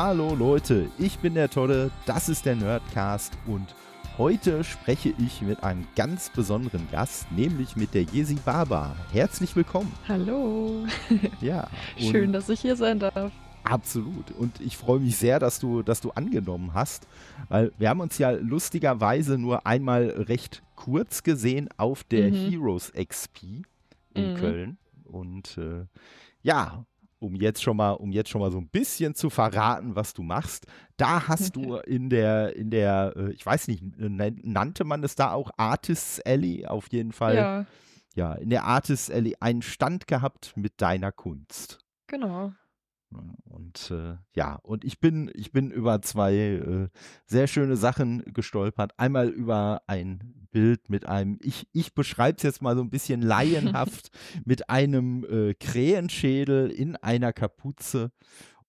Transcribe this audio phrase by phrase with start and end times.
[0.00, 3.74] Hallo Leute, ich bin der Tolle, das ist der Nerdcast und
[4.16, 8.94] heute spreche ich mit einem ganz besonderen Gast, nämlich mit der Jesi Baba.
[9.10, 9.92] Herzlich willkommen.
[10.06, 10.86] Hallo.
[11.40, 11.66] Ja.
[11.96, 13.32] Schön, dass ich hier sein darf.
[13.64, 14.30] Absolut.
[14.38, 17.08] Und ich freue mich sehr, dass du, dass du angenommen hast,
[17.48, 22.50] weil wir haben uns ja lustigerweise nur einmal recht kurz gesehen auf der mhm.
[22.50, 23.64] Heroes XP
[24.14, 24.36] in mhm.
[24.36, 24.78] Köln.
[25.06, 25.86] Und äh,
[26.44, 26.84] ja,
[27.18, 30.22] um jetzt schon mal, um jetzt schon mal so ein bisschen zu verraten, was du
[30.22, 30.66] machst.
[30.96, 35.32] Da hast du in der, in der, äh, ich weiß nicht, nannte man es da
[35.32, 37.36] auch Artists Alley auf jeden Fall.
[37.36, 37.66] Ja.
[38.14, 41.78] Ja, in der Artists Alley einen Stand gehabt mit deiner Kunst.
[42.08, 42.52] Genau.
[43.10, 46.88] Und äh, ja, und ich bin, ich bin über zwei äh,
[47.26, 48.92] sehr schöne Sachen gestolpert.
[48.98, 53.22] Einmal über ein Bild mit einem, ich, ich beschreibe es jetzt mal so ein bisschen
[53.22, 54.10] laienhaft,
[54.44, 58.12] mit einem äh, Krähenschädel in einer Kapuze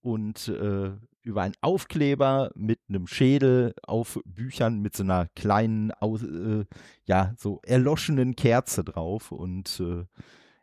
[0.01, 6.23] und äh, über einen Aufkleber mit einem Schädel auf Büchern mit so einer kleinen, aus,
[6.23, 6.65] äh,
[7.05, 10.05] ja, so erloschenen Kerze drauf und äh,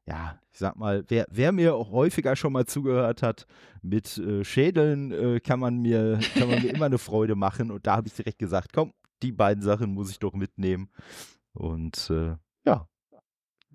[0.06, 3.46] ja, ich sag mal, wer, wer mir auch häufiger schon mal zugehört hat,
[3.82, 7.70] mit äh, Schädeln äh, kann man mir, kann man mir immer eine Freude machen.
[7.70, 10.90] Und da habe ich direkt gesagt, komm, die beiden Sachen muss ich doch mitnehmen.
[11.52, 12.88] Und äh, ja,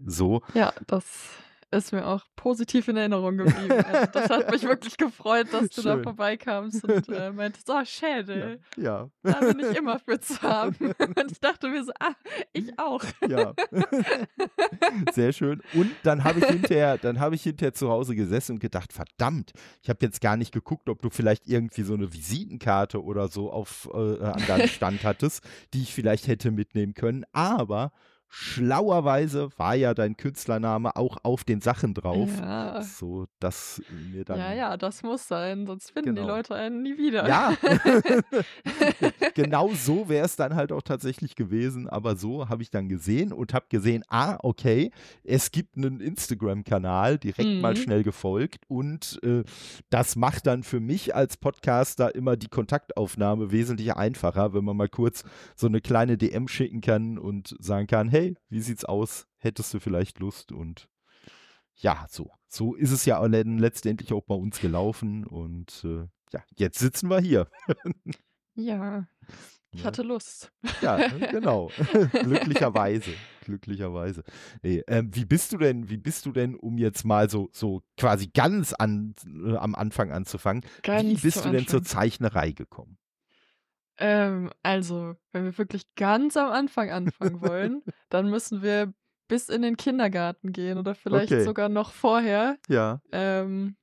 [0.06, 0.42] so.
[0.54, 1.30] Ja, das
[1.72, 3.72] ist mir auch positiv in Erinnerung geblieben.
[3.72, 5.98] Also das hat mich wirklich gefreut, dass du Schön.
[5.98, 8.60] da vorbeikamst und äh, meintest, oh, Schädel.
[8.76, 8.84] Ja.
[8.84, 9.10] ja.
[9.24, 10.76] Da bin ich immer für zu haben.
[11.00, 12.14] Und ich dachte mir so, ah,
[12.52, 13.04] ich auch.
[13.28, 13.54] Ja.
[15.14, 15.62] Sehr schön.
[15.74, 19.52] Und dann habe ich hinterher, dann habe ich hinterher zu Hause gesessen und gedacht, verdammt,
[19.82, 23.52] ich habe jetzt gar nicht geguckt, ob du vielleicht irgendwie so eine Visitenkarte oder so
[23.52, 27.26] auf äh, an deinem Stand hattest, die ich vielleicht hätte mitnehmen können.
[27.32, 27.92] Aber
[28.34, 32.30] Schlauerweise war ja dein Künstlername auch auf den Sachen drauf.
[32.40, 32.82] Ja.
[32.82, 33.82] So, dass
[34.14, 34.40] mir dann.
[34.40, 36.22] Ja, ja, das muss sein, sonst finden genau.
[36.22, 37.28] die Leute einen nie wieder.
[37.28, 37.54] Ja.
[39.36, 41.90] genau so wäre es dann halt auch tatsächlich gewesen.
[41.90, 44.92] Aber so habe ich dann gesehen und habe gesehen, ah, okay,
[45.26, 47.60] es gibt einen Instagram-Kanal, direkt mhm.
[47.60, 48.64] mal schnell gefolgt.
[48.70, 49.44] Und äh,
[49.90, 54.88] das macht dann für mich als Podcaster immer die Kontaktaufnahme wesentlich einfacher, wenn man mal
[54.88, 55.26] kurz
[55.58, 59.28] so eine kleine DM schicken kann und sagen kann, hey, hey, wie sieht's aus?
[59.38, 60.52] Hättest du vielleicht Lust?
[60.52, 60.88] Und
[61.76, 65.26] ja, so, so ist es ja letztendlich auch bei uns gelaufen.
[65.26, 67.48] Und äh, ja, jetzt sitzen wir hier.
[68.56, 69.08] ja.
[69.74, 70.52] Ich hatte Lust.
[70.82, 71.72] Ja, genau.
[72.12, 73.12] glücklicherweise.
[73.46, 74.26] Glücklicherweise.
[74.62, 77.82] Nee, ähm, wie bist du denn, wie bist du denn, um jetzt mal so, so
[77.96, 82.98] quasi ganz an, äh, am Anfang anzufangen, ganz wie bist du denn zur Zeichnerei gekommen?
[84.02, 88.92] Ähm, also, wenn wir wirklich ganz am Anfang anfangen wollen, dann müssen wir
[89.28, 91.44] bis in den Kindergarten gehen oder vielleicht okay.
[91.44, 92.58] sogar noch vorher.
[92.68, 93.00] Ja.
[93.12, 93.76] Ähm,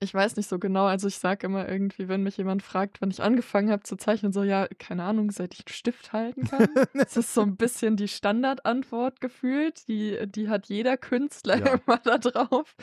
[0.00, 0.86] ich weiß nicht so genau.
[0.86, 4.32] Also ich sage immer irgendwie, wenn mich jemand fragt, wann ich angefangen habe zu zeichnen,
[4.32, 6.68] so ja, keine Ahnung, seit ich einen Stift halten kann.
[6.94, 9.86] das ist so ein bisschen die Standardantwort gefühlt.
[9.88, 11.74] Die, die hat jeder Künstler ja.
[11.86, 12.74] immer da drauf.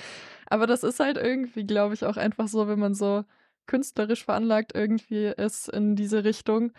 [0.46, 3.26] Aber das ist halt irgendwie, glaube ich, auch einfach so, wenn man so
[3.68, 6.72] künstlerisch veranlagt irgendwie ist in diese Richtung,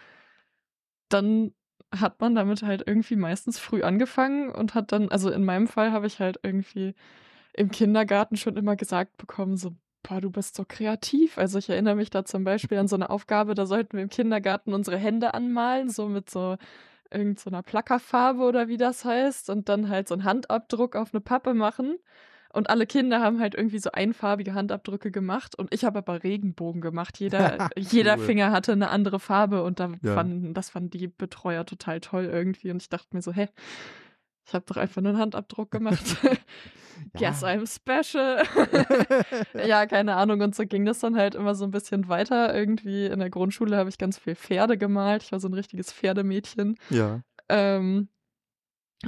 [1.09, 1.53] dann
[1.95, 5.93] hat man damit halt irgendwie meistens früh angefangen und hat dann, also in meinem Fall
[5.93, 6.95] habe ich halt irgendwie
[7.55, 11.39] im Kindergarten schon immer gesagt bekommen, so, boah, du bist so kreativ.
[11.39, 14.11] Also ich erinnere mich da zum Beispiel an so eine Aufgabe, da sollten wir im
[14.11, 16.57] Kindergarten unsere Hände anmalen, so mit so
[17.11, 21.21] irgendeiner so Plackerfarbe oder wie das heißt und dann halt so einen Handabdruck auf eine
[21.21, 21.99] Pappe machen.
[22.53, 26.81] Und alle Kinder haben halt irgendwie so einfarbige Handabdrücke gemacht und ich habe aber Regenbogen
[26.81, 27.19] gemacht.
[27.19, 30.15] Jeder, jeder Finger hatte eine andere Farbe und da ja.
[30.15, 32.71] fanden, das fanden die Betreuer total toll irgendwie.
[32.71, 33.49] Und ich dachte mir so, hä,
[34.47, 36.17] ich habe doch einfach nur einen Handabdruck gemacht.
[37.17, 38.43] Guess I'm special.
[39.67, 40.41] ja, keine Ahnung.
[40.41, 42.55] Und so ging das dann halt immer so ein bisschen weiter.
[42.55, 45.23] Irgendwie in der Grundschule habe ich ganz viel Pferde gemalt.
[45.23, 46.77] Ich war so ein richtiges Pferdemädchen.
[46.91, 47.21] Ja.
[47.49, 48.09] Ähm,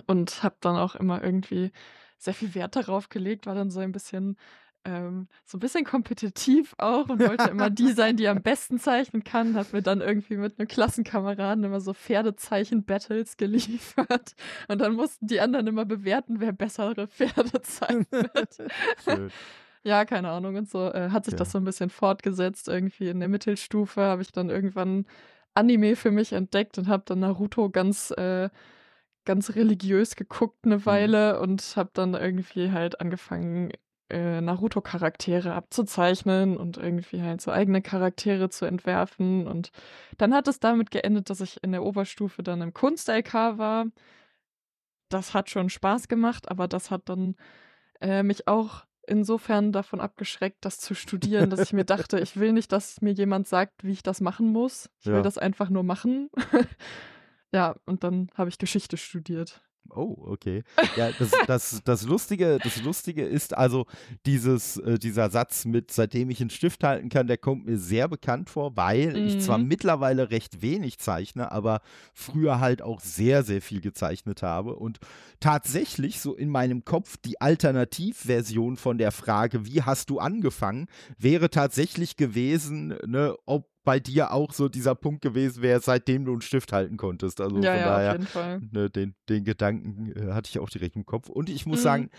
[0.06, 1.72] und habe dann auch immer irgendwie
[2.22, 4.36] sehr viel Wert darauf gelegt, war dann so ein bisschen
[4.84, 9.24] ähm, so ein bisschen kompetitiv auch und wollte immer die sein, die am besten zeichnen
[9.24, 9.54] kann.
[9.54, 14.34] Hat mir dann irgendwie mit einem Klassenkameraden immer so Pferdezeichen-Battles geliefert.
[14.68, 18.58] Und dann mussten die anderen immer bewerten, wer bessere Pferde zeichnet.
[19.82, 20.56] ja, keine Ahnung.
[20.56, 21.38] Und so äh, hat sich ja.
[21.38, 22.68] das so ein bisschen fortgesetzt.
[22.68, 25.04] Irgendwie in der Mittelstufe habe ich dann irgendwann
[25.52, 28.48] Anime für mich entdeckt und habe dann Naruto ganz äh,
[29.24, 30.86] ganz religiös geguckt eine mhm.
[30.86, 31.42] Weile mhm.
[31.42, 33.70] und habe dann irgendwie halt angefangen,
[34.10, 39.46] äh, Naruto-Charaktere abzuzeichnen und irgendwie halt so eigene Charaktere zu entwerfen.
[39.46, 39.70] Und
[40.18, 43.86] dann hat es damit geendet, dass ich in der Oberstufe dann im Kunst-LK war.
[45.08, 47.36] Das hat schon Spaß gemacht, aber das hat dann
[48.00, 52.52] äh, mich auch insofern davon abgeschreckt, das zu studieren, dass ich mir dachte, ich will
[52.52, 54.88] nicht, dass mir jemand sagt, wie ich das machen muss.
[55.00, 55.14] Ich Ja.
[55.14, 56.30] will das einfach nur machen.
[57.52, 59.60] Ja, und dann habe ich Geschichte studiert.
[59.92, 60.62] Oh, okay.
[60.96, 63.86] Ja, das, das, das, Lustige, das Lustige ist also,
[64.26, 68.06] dieses, äh, dieser Satz mit, seitdem ich einen Stift halten kann, der kommt mir sehr
[68.06, 69.66] bekannt vor, weil ich zwar Mhm.
[69.66, 71.80] mittlerweile recht wenig zeichne, aber
[72.12, 74.76] früher halt auch sehr, sehr viel gezeichnet habe.
[74.76, 74.98] Und
[75.40, 80.86] tatsächlich so in meinem Kopf die Alternativversion von der Frage, wie hast du angefangen,
[81.18, 86.32] wäre tatsächlich gewesen, ne, ob bei dir auch so dieser Punkt gewesen wäre, seitdem du
[86.32, 87.40] einen Stift halten konntest.
[87.40, 88.60] Also ja, von ja, daher auf jeden Fall.
[88.72, 91.28] ne, den, den Gedanken äh, hatte ich auch direkt im Kopf.
[91.28, 91.84] Und ich muss Mhm.
[91.84, 92.10] sagen,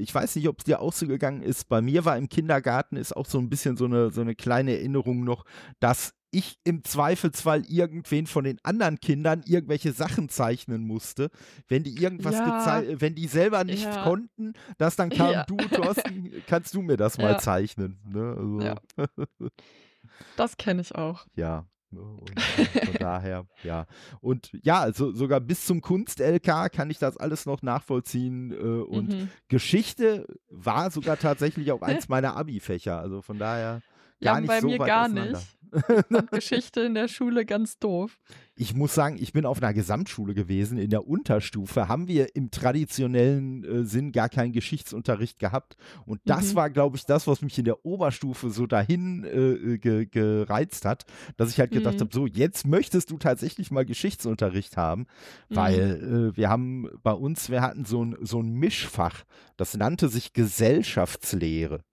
[0.00, 1.68] ich weiß nicht, ob es dir auch so gegangen ist.
[1.68, 4.72] Bei mir war im Kindergarten ist auch so ein bisschen so eine, so eine kleine
[4.76, 5.44] Erinnerung noch,
[5.80, 11.30] dass ich im Zweifelsfall irgendwen von den anderen Kindern irgendwelche Sachen zeichnen musste,
[11.68, 12.82] wenn die irgendwas Ja.
[13.00, 14.04] wenn die selber nicht Ja.
[14.04, 15.44] konnten, dass dann kam Ja.
[15.44, 17.98] du, Thorsten, kannst du mir das mal zeichnen.
[18.12, 18.36] Ne?
[18.38, 18.76] Also, Ja.
[20.36, 21.26] Das kenne ich auch.
[21.34, 21.66] ja.
[21.90, 23.86] ne, Und äh, von daher, ja.
[24.20, 28.52] Und ja, also sogar bis zum Kunst-LK kann ich das alles noch nachvollziehen.
[28.52, 29.30] Äh, und Mhm.
[29.48, 32.98] Geschichte war sogar tatsächlich auch eins meiner Abi-Fächer.
[33.00, 33.80] Also von daher
[34.20, 35.46] Ja, gar nicht bei so mir weit gar nicht.
[36.30, 38.18] Geschichte in der Schule ganz doof.
[38.60, 40.78] Ich muss sagen, ich bin auf einer Gesamtschule gewesen.
[40.78, 45.76] In der Unterstufe haben wir im traditionellen äh, Sinn gar keinen Geschichtsunterricht gehabt.
[46.06, 46.56] Und das Mhm.
[46.56, 51.04] war, glaube ich, das, was mich in der Oberstufe so dahin äh, ge gereizt hat,
[51.36, 52.00] dass ich halt gedacht Mhm.
[52.00, 55.02] habe, so, jetzt möchtest du tatsächlich mal Geschichtsunterricht haben,
[55.48, 55.54] Mhm.
[55.56, 59.24] weil äh, wir haben bei uns, wir hatten so ein, so ein Mischfach,
[59.56, 61.84] das nannte sich Gesellschaftslehre.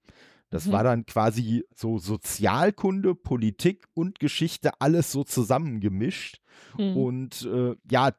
[0.56, 0.72] Das Mhm.
[0.72, 6.40] war dann quasi so Sozialkunde, Politik und Geschichte alles so zusammengemischt.
[6.78, 6.96] Mhm.
[6.98, 8.12] Und äh, ja,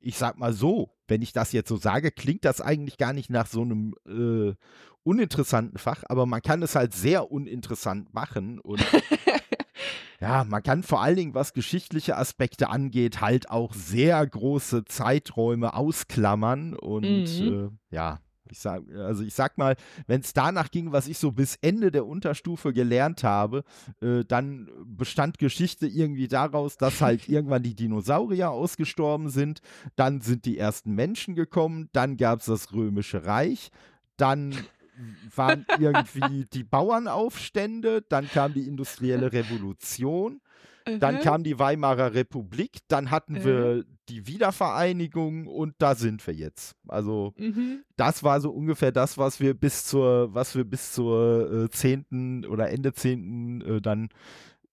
[0.00, 3.30] ich sag mal so, wenn ich das jetzt so sage, klingt das eigentlich gar nicht
[3.30, 4.54] nach so einem äh,
[5.04, 8.80] uninteressanten Fach, aber man kann es halt sehr uninteressant machen und
[10.20, 15.74] ja, man kann vor allen Dingen, was geschichtliche Aspekte angeht, halt auch sehr große Zeiträume
[15.74, 17.70] ausklammern und Mhm.
[17.90, 18.18] äh, ja.
[18.52, 21.90] Ich sag, also ich sag mal, wenn es danach ging, was ich so bis Ende
[21.90, 23.64] der Unterstufe gelernt habe,
[24.00, 29.60] äh, dann bestand Geschichte irgendwie daraus, dass halt irgendwann die Dinosaurier ausgestorben sind,
[29.96, 33.70] dann sind die ersten Menschen gekommen, dann gab es das Römische Reich,
[34.16, 34.54] dann
[35.34, 40.40] waren irgendwie die Bauernaufstände, dann kam die industrielle Revolution,
[41.00, 41.20] dann Mhm.
[41.20, 43.44] kam die Weimarer Republik, dann hatten Mhm.
[43.44, 46.74] wir die Wiedervereinigung und da sind wir jetzt.
[46.88, 47.82] Also Mhm.
[47.96, 52.46] das war so ungefähr das, was wir bis zur, was wir bis zur äh, 10.
[52.48, 53.60] oder Ende 10.
[53.60, 54.08] Äh, dann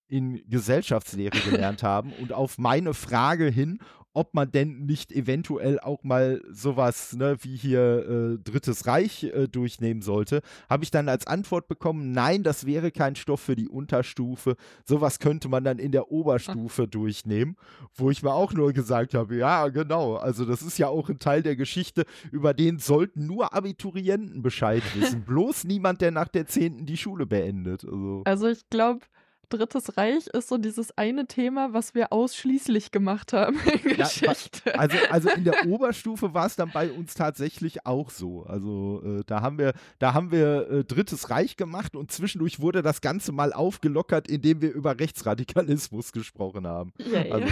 [0.08, 2.14] in Gesellschaftslehre gelernt haben.
[2.22, 3.80] Und auf meine Frage hin,
[4.16, 9.48] ob man denn nicht eventuell auch mal sowas ne, wie hier äh, Drittes Reich äh,
[9.48, 13.68] durchnehmen sollte, habe ich dann als Antwort bekommen, nein, das wäre kein Stoff für die
[13.68, 14.56] Unterstufe.
[14.86, 17.58] Sowas könnte man dann in der Oberstufe durchnehmen,
[17.94, 21.20] wo ich mir auch nur gesagt habe, ja, genau, also das ist ja auch ein
[21.20, 25.22] Teil der Geschichte, über den sollten nur Abiturienten Bescheid wissen.
[25.26, 26.86] Bloß niemand, der nach der 10.
[26.86, 27.84] die Schule beendet.
[27.84, 28.22] Also.
[28.26, 29.02] Also ich glaube,
[29.50, 34.78] Drittes Reich ist so dieses eine Thema, was wir ausschließlich gemacht haben in Ja, Geschichte.
[34.78, 38.44] Also, also in der Oberstufe war es dann bei uns tatsächlich auch so.
[38.44, 42.82] Also äh, da haben wir, da haben wir äh, Drittes Reich gemacht und zwischendurch wurde
[42.82, 46.94] das Ganze mal aufgelockert, indem wir über Rechtsradikalismus gesprochen haben.
[46.98, 47.32] Yay.
[47.32, 47.48] Also,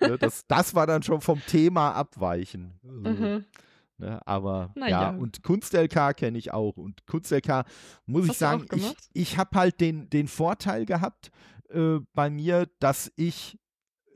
[0.00, 2.72] ne, das, das war dann schon vom Thema abweichen.
[2.84, 3.44] Also, mhm.
[4.04, 6.76] Ne, aber Na ja, und Kunst-LK kenne ich auch.
[6.76, 7.64] Und Kunst-LK,
[8.06, 11.30] muss ich Hast du sagen, ich, ich habe halt den, den Vorteil gehabt
[11.70, 13.58] äh, bei mir, dass ich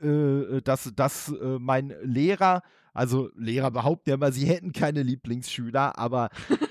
[0.01, 2.61] äh, dass, dass äh, mein Lehrer,
[2.93, 6.55] also Lehrer behaupten ja immer, sie hätten keine Lieblingsschüler, aber äh,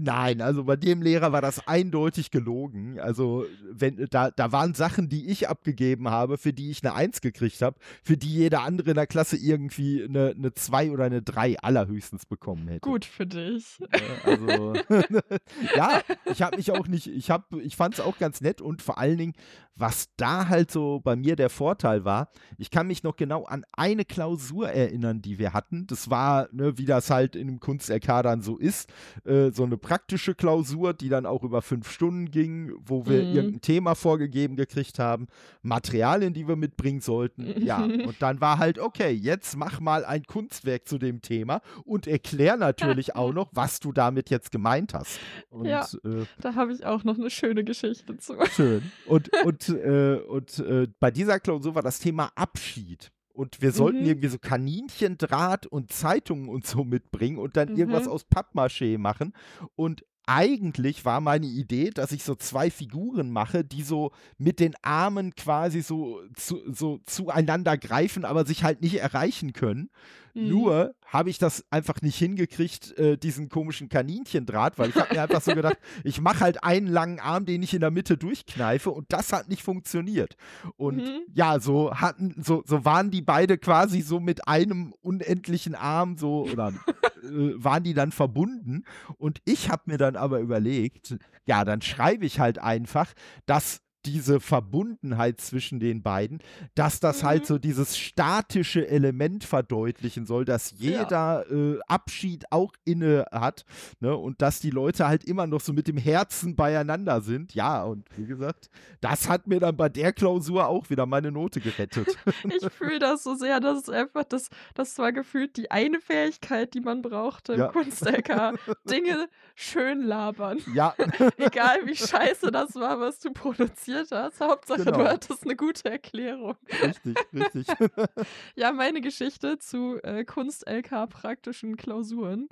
[0.00, 2.98] nein, also bei dem Lehrer war das eindeutig gelogen.
[3.00, 7.20] Also wenn da, da waren Sachen, die ich abgegeben habe, für die ich eine Eins
[7.20, 11.22] gekriegt habe, für die jeder andere in der Klasse irgendwie eine, eine 2 oder eine
[11.22, 12.80] 3 allerhöchstens bekommen hätte.
[12.80, 13.78] Gut für dich.
[14.24, 14.74] Also,
[15.76, 18.82] ja, ich habe mich auch nicht, ich habe, ich fand es auch ganz nett und
[18.82, 19.34] vor allen Dingen,
[19.78, 23.64] was da halt so bei mir der Vorteil war, ich kann mich noch genau an
[23.72, 25.86] eine Klausur erinnern, die wir hatten.
[25.86, 28.90] Das war, ne, wie das halt in einem Kunst-LK dann so ist,
[29.24, 33.34] äh, so eine praktische Klausur, die dann auch über fünf Stunden ging, wo wir Mhm.
[33.34, 35.26] irgendein Thema vorgegeben gekriegt haben,
[35.62, 37.64] Materialien, die wir mitbringen sollten.
[37.64, 37.78] Ja,
[38.12, 42.56] und dann war halt, okay, jetzt mach mal ein Kunstwerk zu dem Thema und erklär
[42.56, 45.18] natürlich auch noch, was du damit jetzt gemeint hast.
[45.50, 45.86] Und Ja.
[46.04, 48.34] äh, Da habe ich auch noch eine schöne Geschichte zu.
[48.52, 48.92] schön.
[49.06, 53.10] Und, und, äh, und äh, bei dieser Klausur war das Thema Abschied.
[53.38, 54.06] Und wir sollten Mhm.
[54.06, 58.10] irgendwie so Kaninchendraht und Zeitungen und so mitbringen und dann irgendwas Mhm.
[58.10, 59.32] aus Pappmaché machen.
[59.76, 64.74] Und eigentlich war meine Idee, dass ich so zwei Figuren mache, die so mit den
[64.82, 69.88] Armen quasi so, zu, so zueinander greifen, aber sich halt nicht erreichen können.
[70.34, 70.48] Mhm.
[70.48, 75.22] Nur habe ich das einfach nicht hingekriegt, äh, diesen komischen Kaninchendraht, weil ich habe mir
[75.22, 78.90] einfach so gedacht, ich mache halt einen langen Arm, den ich in der Mitte durchkneife
[78.90, 80.36] und das hat nicht funktioniert.
[80.76, 81.20] Und mhm.
[81.32, 86.42] ja, so hatten, so, so waren die beide quasi so mit einem unendlichen Arm so
[86.44, 86.74] oder
[87.22, 88.84] äh, waren die dann verbunden.
[89.16, 93.12] Und ich habe mir dann aber überlegt, ja, dann schreibe ich halt einfach,
[93.46, 96.38] dass diese Verbundenheit zwischen den beiden,
[96.74, 97.28] dass das halt mhm.
[97.28, 101.74] halt so dieses statische Element verdeutlichen soll, dass jeder ja.
[101.74, 103.64] äh, Abschied auch inne hat
[104.00, 104.16] ne?
[104.16, 107.54] und dass die Leute halt immer noch so mit dem Herzen beieinander sind.
[107.54, 111.60] Ja, und wie gesagt, das hat mir dann bei der Klausur auch wieder meine Note
[111.60, 112.16] gerettet.
[112.44, 116.72] ich fühle das so sehr, das ist einfach, das, das war gefühlt die eine Fähigkeit,
[116.72, 117.68] die man brauchte im ja.
[117.68, 118.58] Kunst-LK.
[118.88, 120.58] Dinge schön labern.
[120.72, 120.94] Ja.
[121.36, 124.40] Egal wie scheiße das war, was du produziert hast.
[124.40, 124.98] Hauptsache, genau.
[124.98, 126.56] du hattest eine gute Erklärung.
[126.82, 127.66] Richtig, richtig.
[128.56, 132.48] ja, meine Geschichte zu äh, Kunst-LK praktischen Klausuren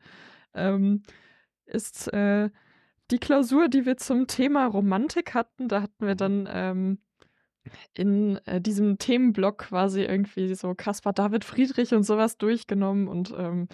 [0.55, 1.03] ähm,
[1.67, 2.50] ist äh,
[3.11, 5.69] die Klausur, die wir zum Thema Romantik hatten.
[5.69, 6.19] Da hatten wir mhm.
[6.19, 6.99] dann ähm,
[7.95, 13.69] in äh, diesem Themenblock quasi irgendwie so Caspar David Friedrich und sowas durchgenommen und ähm,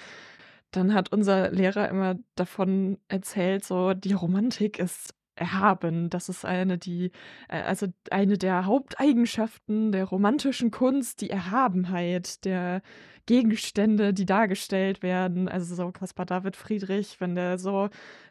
[0.71, 6.11] dann hat unser Lehrer immer davon erzählt, so die Romantik ist erhaben.
[6.11, 7.11] Das ist eine, die,
[7.49, 12.83] äh, also eine der Haupteigenschaften der romantischen Kunst, die Erhabenheit der
[13.27, 15.49] Gegenstände, die dargestellt werden.
[15.49, 17.89] Also so Caspar David Friedrich, wenn der so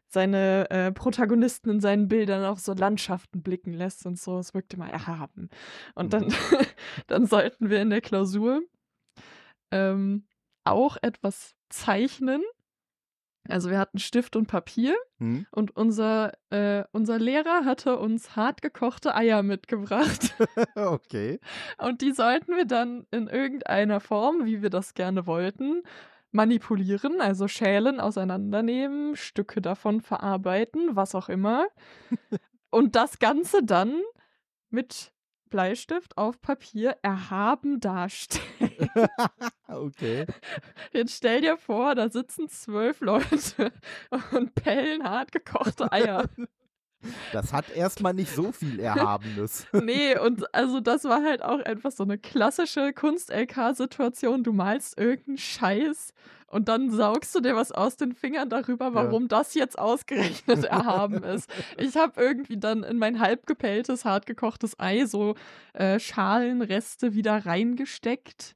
[0.07, 4.73] seine äh, Protagonisten in seinen Bildern auf so Landschaften blicken lässt und so, es wirkt
[4.73, 5.49] immer erhaben.
[5.95, 6.33] Und dann, mhm.
[7.07, 8.61] dann sollten wir in der Klausur
[9.71, 10.25] ähm,
[10.65, 12.41] auch etwas zeichnen.
[13.49, 15.45] Also wir hatten Stift und Papier hm.
[15.51, 20.35] und unser, äh, unser Lehrer hatte uns hart gekochte Eier mitgebracht.
[20.75, 21.39] okay.
[21.79, 25.81] Und die sollten wir dann in irgendeiner Form, wie wir das gerne wollten,
[26.31, 31.67] manipulieren, also schälen, auseinandernehmen, Stücke davon verarbeiten, was auch immer.
[32.69, 34.01] und das Ganze dann
[34.69, 35.11] mit
[35.51, 38.41] Bleistift auf Papier erhaben darstellen.
[39.67, 40.25] okay.
[40.91, 43.71] Jetzt stell dir vor, da sitzen zwölf Leute
[44.31, 46.27] und pellen hart gekochte Eier.
[47.31, 49.67] Das hat erstmal nicht so viel Erhabenes.
[49.73, 54.43] nee, und also das war halt auch einfach so eine klassische Kunst-LK-Situation.
[54.43, 56.13] Du malst irgendeinen Scheiß
[56.47, 59.27] und dann saugst du dir was aus den Fingern darüber, warum ja.
[59.29, 61.49] das jetzt ausgerechnet erhaben ist.
[61.77, 65.35] Ich habe irgendwie dann in mein halb gepelltes, hart gekochtes Ei so
[65.73, 68.55] äh, Schalenreste wieder reingesteckt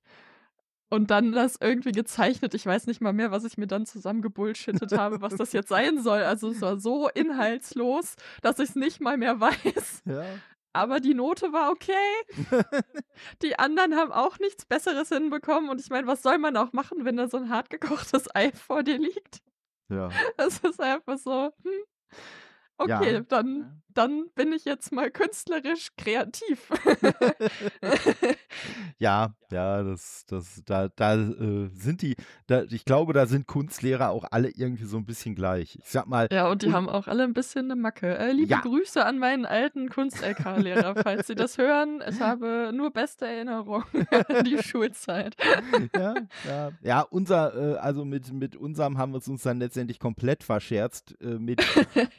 [0.89, 2.53] und dann das irgendwie gezeichnet.
[2.53, 6.01] Ich weiß nicht mal mehr, was ich mir dann zusammengebullshittet habe, was das jetzt sein
[6.01, 6.23] soll.
[6.23, 10.03] Also es war so inhaltslos, dass ich es nicht mal mehr weiß.
[10.05, 10.23] Ja.
[10.73, 11.93] Aber die Note war okay.
[13.41, 15.69] die anderen haben auch nichts Besseres hinbekommen.
[15.69, 18.83] Und ich meine, was soll man auch machen, wenn da so ein hartgekochtes Ei vor
[18.83, 19.41] dir liegt?
[19.89, 20.09] Ja.
[20.37, 21.83] Es ist einfach so, hm,
[22.77, 23.19] Okay, ja.
[23.21, 26.69] dann, dann bin ich jetzt mal künstlerisch kreativ.
[28.97, 32.15] ja, ja, das, das, da, da äh, sind die,
[32.47, 35.79] da, ich glaube, da sind Kunstlehrer auch alle irgendwie so ein bisschen gleich.
[35.81, 36.27] Ich sag mal.
[36.31, 38.17] Ja, und die und, haben auch alle ein bisschen eine Macke.
[38.17, 38.59] Äh, liebe ja.
[38.61, 42.03] Grüße an meinen alten Kunst-LK-Lehrer, falls Sie das hören.
[42.09, 45.35] Ich habe nur beste Erinnerungen an die Schulzeit.
[45.95, 46.15] ja,
[46.47, 50.43] ja, ja, unser, äh, also mit, mit unserem haben wir es uns dann letztendlich komplett
[50.43, 51.63] verscherzt, äh, mit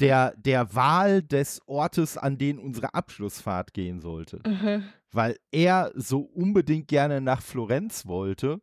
[0.00, 4.40] der der Wahl des Ortes, an den unsere Abschlussfahrt gehen sollte.
[4.46, 4.84] Mhm.
[5.12, 8.60] Weil er so unbedingt gerne nach Florenz wollte.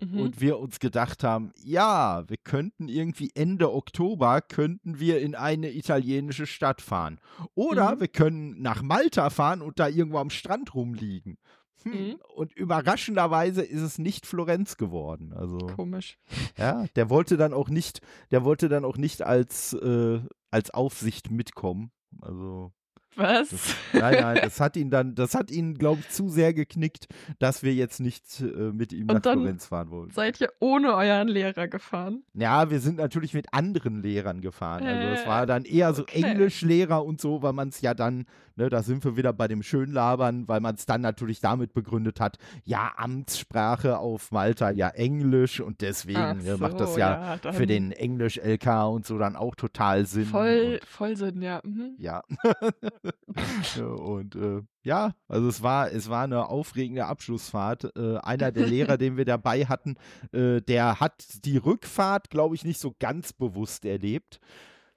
[0.00, 0.20] Mhm.
[0.20, 5.72] Und wir uns gedacht haben, ja, wir könnten irgendwie Ende Oktober könnten wir in eine
[5.72, 7.20] italienische Stadt fahren.
[7.54, 8.00] Oder mhm.
[8.00, 11.36] wir können nach Malta fahren und da irgendwo am Strand rumliegen.
[11.82, 11.92] Hm.
[11.92, 12.20] Mhm.
[12.34, 15.32] Und überraschenderweise ist es nicht Florenz geworden.
[15.32, 16.18] Also komisch.
[16.56, 20.20] Ja, der wollte dann auch nicht, der wollte dann auch nicht als äh,
[20.50, 21.90] als Aufsicht mitkommen.
[22.20, 22.72] Also
[23.18, 23.48] was?
[23.48, 27.08] Das, nein, nein, das hat ihn dann, das hat ihn, glaube ich, zu sehr geknickt,
[27.40, 30.10] dass wir jetzt nicht äh, mit ihm nach Florenz fahren wollen.
[30.10, 32.22] Seid ihr ohne euren Lehrer gefahren?
[32.34, 34.86] Ja, wir sind natürlich mit anderen Lehrern gefahren.
[34.86, 36.22] Also es war dann eher so okay.
[36.22, 38.24] Englischlehrer und so, weil man es ja dann,
[38.58, 42.20] ne, da sind wir wieder bei dem Schönlabern, weil man es dann natürlich damit begründet
[42.20, 47.66] hat, ja, Amtssprache auf Malta, ja Englisch und deswegen so, macht das ja, ja für
[47.66, 50.26] den Englisch-LK und so dann auch total Sinn.
[50.26, 51.60] Voll, voll Sinn, ja.
[51.64, 51.94] Mhm.
[51.98, 52.22] Ja.
[53.80, 57.96] und äh, ja, also es war, es war eine aufregende Abschlussfahrt.
[57.96, 59.96] Äh, einer der Lehrer, den wir dabei hatten,
[60.32, 64.40] äh, der hat die Rückfahrt, glaube ich, nicht so ganz bewusst erlebt.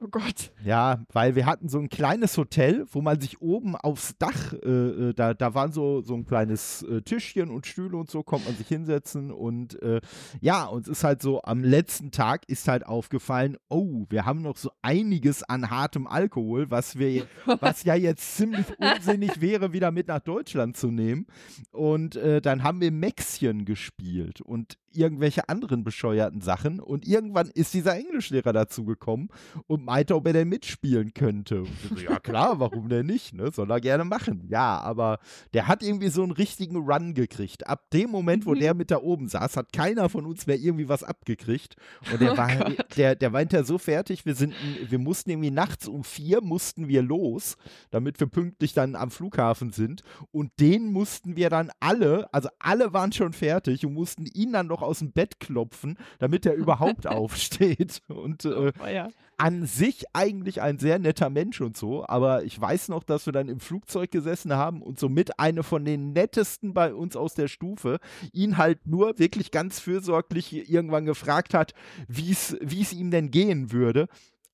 [0.04, 0.52] Oh Gott.
[0.66, 4.68] Ja, weil wir hatten so ein kleines Hotel, wo man sich oben aufs Dach, äh,
[4.68, 8.48] äh, da, da waren so, so ein kleines äh, Tischchen und Stühle und so, konnte
[8.48, 9.30] man sich hinsetzen.
[9.30, 10.02] Und äh,
[10.40, 14.58] ja, uns ist halt so, am letzten Tag ist halt aufgefallen, oh, wir haben noch
[14.58, 17.28] so einiges an hartem Alkohol, was wir,
[17.60, 21.28] was ja jetzt ziemlich unsinnig wäre, wieder mit nach Deutschland zu nehmen.
[21.70, 26.80] Und äh, dann haben wir Mäxchen gespielt und irgendwelche anderen bescheuerten Sachen.
[26.80, 29.30] Und irgendwann ist dieser Englischlehrer dazu gekommen
[29.68, 31.64] und meinte, ob er denn mitspielen könnte.
[31.90, 33.34] So, ja klar, warum denn nicht?
[33.34, 33.52] Ne?
[33.52, 34.46] Soll er gerne machen.
[34.50, 35.20] Ja, aber
[35.54, 37.68] der hat irgendwie so einen richtigen Run gekriegt.
[37.68, 38.60] Ab dem Moment, wo mhm.
[38.60, 41.76] der mit da oben saß, hat keiner von uns mehr irgendwie was abgekriegt.
[42.12, 42.50] Und der oh war,
[42.98, 44.54] der, der war hinterher so fertig, wir sind,
[44.90, 47.58] wir mussten irgendwie nachts um vier mussten wir los,
[47.90, 50.04] damit wir pünktlich dann am Flughafen sind.
[50.32, 54.68] Und den mussten wir dann alle, also alle waren schon fertig und mussten ihn dann
[54.68, 58.02] noch aus dem Bett klopfen, damit er überhaupt aufsteht.
[58.08, 59.10] Und äh, oh, ja
[59.42, 63.34] an sich eigentlich ein sehr netter Mensch und so, aber ich weiß noch, dass wir
[63.34, 67.48] dann im Flugzeug gesessen haben und somit eine von den nettesten bei uns aus der
[67.48, 67.98] Stufe
[68.34, 71.74] ihn halt nur wirklich ganz fürsorglich irgendwann gefragt hat,
[72.08, 74.10] wie es ihm denn gehen würde.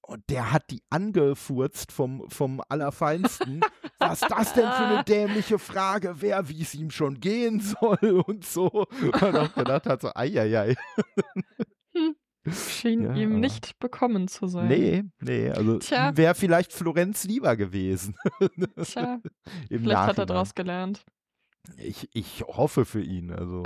[0.08, 3.60] Und der hat die angefurzt vom, vom Allerfeinsten.
[4.00, 8.46] Was das denn für eine dämliche Frage wer wie es ihm schon gehen soll und
[8.46, 8.86] so.
[9.02, 10.76] Und auch gedacht hat so, ei, ei, ei.
[11.94, 12.16] Hm.
[12.50, 14.68] Schien ja, ihm nicht bekommen zu sein.
[14.68, 18.16] Nee, nee, also wäre vielleicht Florenz lieber gewesen.
[18.82, 19.20] Tja,
[19.68, 19.98] vielleicht Nachhinein.
[20.08, 21.04] hat er daraus gelernt.
[21.76, 23.64] Ich, ich hoffe für ihn, also.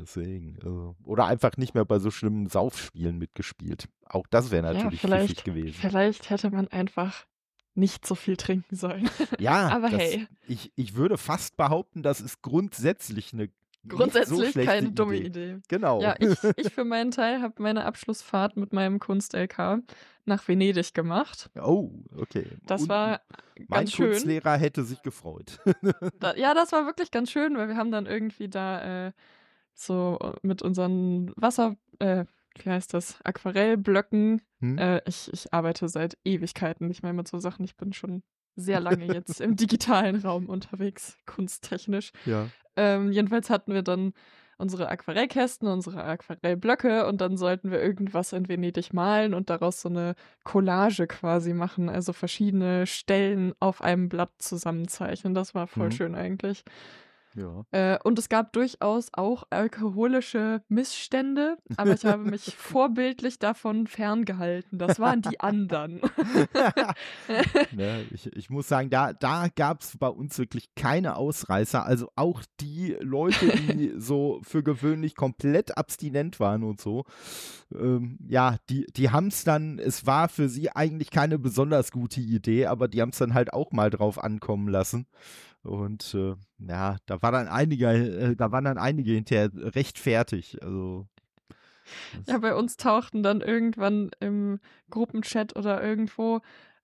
[0.00, 0.56] Deswegen.
[0.62, 0.96] Also.
[1.04, 3.88] Oder einfach nicht mehr bei so schlimmen Saufspielen mitgespielt.
[4.04, 5.78] Auch das wäre natürlich ja, pfiffig gewesen.
[5.80, 7.26] Vielleicht hätte man einfach
[7.74, 9.08] nicht so viel trinken sollen.
[9.38, 10.26] Ja, aber das, hey.
[10.48, 13.50] Ich, ich würde fast behaupten, das ist grundsätzlich eine
[13.88, 15.58] Grundsätzlich so keine dumme Idee.
[15.68, 16.02] Genau.
[16.02, 19.82] Ja, ich, ich für meinen Teil habe meine Abschlussfahrt mit meinem Kunst-LK
[20.26, 21.50] nach Venedig gemacht.
[21.58, 22.46] Oh, okay.
[22.66, 23.20] Das Und war
[23.70, 24.06] ganz schön.
[24.06, 25.60] Mein Kunstlehrer hätte sich gefreut.
[26.18, 29.12] da, ja, das war wirklich ganz schön, weil wir haben dann irgendwie da äh,
[29.80, 32.24] so mit unseren Wasser, äh,
[32.58, 34.42] wie heißt das, Aquarellblöcken.
[34.60, 34.78] Hm?
[34.78, 37.64] Äh, ich, ich arbeite seit Ewigkeiten nicht mehr mit so Sachen.
[37.64, 38.22] Ich bin schon
[38.56, 42.12] sehr lange jetzt im digitalen Raum unterwegs, kunsttechnisch.
[42.26, 42.48] Ja.
[42.76, 44.12] Ähm, jedenfalls hatten wir dann
[44.60, 49.88] unsere Aquarellkästen, unsere Aquarellblöcke und dann sollten wir irgendwas in Venedig malen und daraus so
[49.88, 50.14] eine
[50.44, 55.32] Collage quasi machen, also verschiedene Stellen auf einem Blatt zusammenzeichnen.
[55.32, 55.92] Das war voll mhm.
[55.92, 56.64] schön eigentlich.
[57.36, 57.64] Ja.
[57.70, 64.78] Äh, und es gab durchaus auch alkoholische Missstände, aber ich habe mich vorbildlich davon ferngehalten.
[64.78, 66.00] Das waren die anderen.
[67.72, 71.84] ne, ich, ich, muss sagen, da, da gab es bei uns wirklich keine Ausreißer.
[71.84, 77.04] Also auch die Leute, die so für gewöhnlich komplett abstinent waren und so,
[77.72, 82.20] ähm, ja, die, die haben es dann, es war für sie eigentlich keine besonders gute
[82.20, 85.06] Idee, aber die haben es dann halt auch mal drauf ankommen lassen.
[85.62, 90.62] Und äh, ja, da war dann einige, äh, da waren dann einige hinterher recht fertig.
[90.62, 91.06] Also
[92.26, 96.40] ja, bei uns tauchten dann irgendwann im Gruppenchat oder irgendwo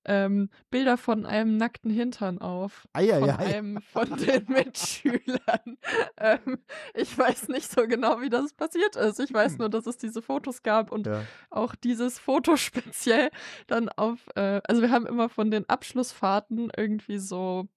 [0.08, 2.88] ähm, Bilder von einem nackten Hintern auf.
[2.92, 5.78] Ah, ja, von ja, einem von den Mitschülern.
[6.18, 6.58] ähm,
[6.94, 9.18] ich weiß nicht so genau, wie das passiert ist.
[9.20, 11.08] Ich weiß nur, dass es diese Fotos gab und
[11.50, 13.30] auch dieses Foto speziell
[13.66, 17.68] dann auf, äh, also wir haben immer von den Abschlussfahrten irgendwie so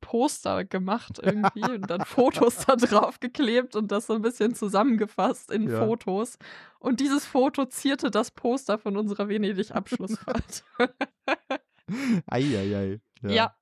[0.00, 5.50] Poster gemacht irgendwie und dann Fotos da drauf geklebt und das so ein bisschen zusammengefasst
[5.50, 5.84] in ja.
[5.84, 6.38] Fotos.
[6.78, 10.64] Und dieses Foto zierte das Poster von unserer Venedig-Abschlussfahrt.
[12.26, 13.00] Eieiei.
[13.22, 13.54] Ja.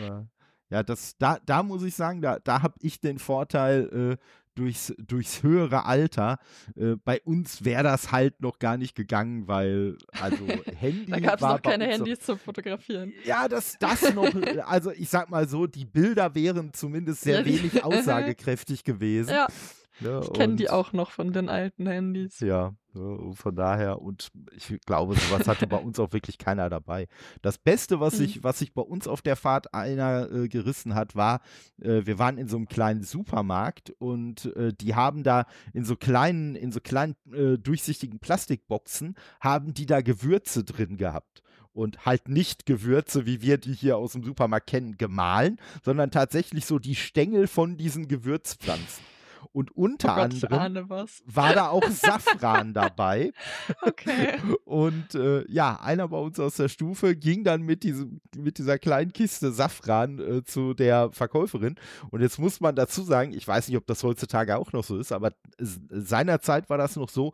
[0.00, 0.26] ja.
[0.70, 0.82] ja.
[0.82, 5.42] das, da, da muss ich sagen, da, da habe ich den Vorteil, äh, durchs, durchs
[5.42, 6.38] höhere Alter.
[6.76, 11.10] Äh, bei uns wäre das halt noch gar nicht gegangen, weil, also Handy.
[11.10, 13.12] da gab es noch keine Handys zum Fotografieren.
[13.24, 14.32] Ja, das, das noch.
[14.66, 19.30] also ich sag mal so, die Bilder wären zumindest sehr wenig aussagekräftig gewesen.
[19.30, 19.46] Ja.
[20.00, 22.40] Ja, ich kenne die auch noch von den alten Handys.
[22.40, 27.08] Ja, von daher, und ich glaube, sowas hatte bei uns auch wirklich keiner dabei.
[27.40, 28.44] Das Beste, was sich, mhm.
[28.44, 31.40] was sich bei uns auf der Fahrt einer äh, gerissen hat, war,
[31.80, 35.96] äh, wir waren in so einem kleinen Supermarkt und äh, die haben da in so
[35.96, 42.28] kleinen, in so kleinen äh, durchsichtigen Plastikboxen, haben die da Gewürze drin gehabt und halt
[42.28, 46.94] nicht Gewürze, wie wir die hier aus dem Supermarkt kennen, gemahlen, sondern tatsächlich so die
[46.94, 49.11] Stängel von diesen Gewürzpflanzen.
[49.52, 53.32] Und unter oh Gott, anderem war da auch Safran dabei.
[53.82, 54.38] Okay.
[54.64, 58.78] Und äh, ja, einer bei uns aus der Stufe ging dann mit, diesem, mit dieser
[58.78, 61.76] kleinen Kiste Safran äh, zu der Verkäuferin.
[62.10, 64.98] Und jetzt muss man dazu sagen, ich weiß nicht, ob das heutzutage auch noch so
[64.98, 67.32] ist, aber seinerzeit war das noch so,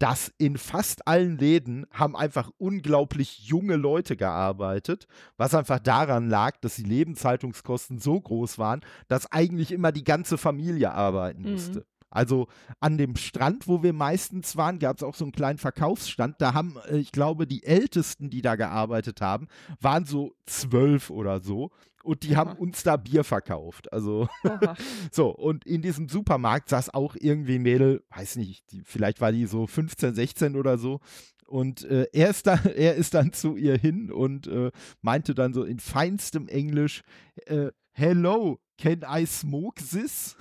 [0.00, 6.56] dass in fast allen Läden haben einfach unglaublich junge Leute gearbeitet, was einfach daran lag,
[6.62, 11.82] dass die Lebenshaltungskosten so groß waren, dass eigentlich immer die ganze Familie arbeiten Mhm.
[12.10, 12.48] Also
[12.80, 16.36] an dem Strand, wo wir meistens waren, gab es auch so einen kleinen Verkaufsstand.
[16.40, 19.46] Da haben, äh, ich glaube, die Ältesten, die da gearbeitet haben,
[19.80, 21.70] waren so zwölf oder so.
[22.02, 22.58] Und die haben Aha.
[22.58, 23.92] uns da Bier verkauft.
[23.92, 24.28] Also
[25.12, 29.32] so, und in diesem Supermarkt saß auch irgendwie ein Mädel, weiß nicht, die, vielleicht war
[29.32, 31.00] die so 15, 16 oder so.
[31.46, 34.70] Und äh, er, ist da, er ist dann zu ihr hin und äh,
[35.02, 37.02] meinte dann so in feinstem Englisch,
[37.46, 37.70] äh,
[38.00, 40.34] Hello, can I smoke this?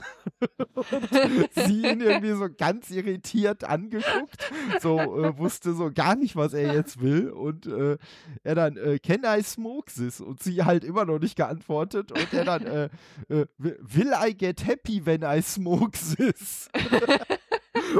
[1.56, 6.74] sie ihn irgendwie so ganz irritiert angeguckt, so äh, wusste so gar nicht, was er
[6.74, 7.30] jetzt will.
[7.30, 7.98] Und äh,
[8.44, 10.22] er dann, äh, can I smoke this?
[10.22, 12.14] Und sie halt immer noch nicht geantwortet.
[12.14, 12.86] Und er dann, äh,
[13.28, 16.70] äh, will I get happy when I smoke this?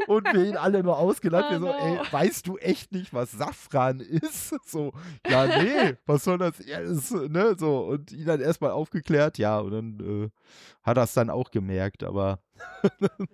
[0.08, 1.46] Und wir ihn alle nur ausgelacht.
[1.50, 1.74] Oh wir so, no.
[1.74, 4.56] ey, weißt du echt nicht, was Safran ist?
[4.66, 4.94] So,
[5.28, 6.64] ja, nee, was soll das?
[6.66, 7.80] Ja, ist, ne, so.
[7.82, 10.30] Und ihn dann erstmal aufgeklärt, ja, und dann äh,
[10.84, 12.40] hat er es dann auch gemerkt, aber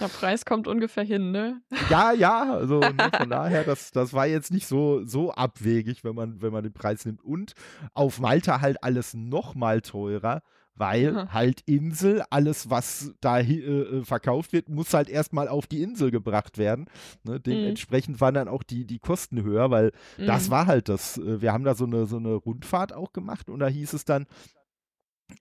[0.00, 1.60] Der Preis kommt ungefähr hin, ne?
[1.90, 6.14] ja, ja, also ne, von daher, das, das war jetzt nicht so, so abwegig, wenn
[6.14, 7.22] man, wenn man den Preis nimmt.
[7.22, 7.54] Und
[7.94, 10.42] auf Malta halt alles noch mal teurer,
[10.78, 11.32] weil Aha.
[11.32, 16.10] halt Insel, alles, was da äh, äh, verkauft wird, muss halt erstmal auf die Insel
[16.10, 16.86] gebracht werden.
[17.24, 19.92] Ne, dementsprechend waren dann auch die, die Kosten höher, weil
[20.26, 20.50] das Mhm.
[20.52, 21.18] war halt das.
[21.18, 24.04] äh, Wir haben da so eine, so eine Rundfahrt auch gemacht und da hieß es
[24.04, 24.26] dann,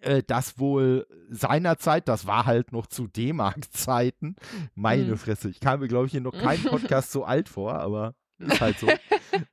[0.02, 4.36] äh, dass wohl seinerzeit, das war halt noch zu D-Mark-Zeiten,
[4.76, 5.18] meine Mhm.
[5.18, 8.60] Fresse, ich kam mir, glaube ich, in noch keinem Podcast so alt vor, aber ist
[8.62, 8.88] halt so.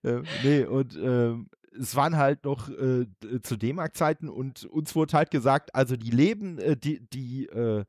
[0.02, 5.16] äh, nee, und ähm, es waren halt noch äh, d- zu D-Mark-Zeiten und uns wurde
[5.16, 7.84] halt gesagt, also die Leben, äh, die, die, äh,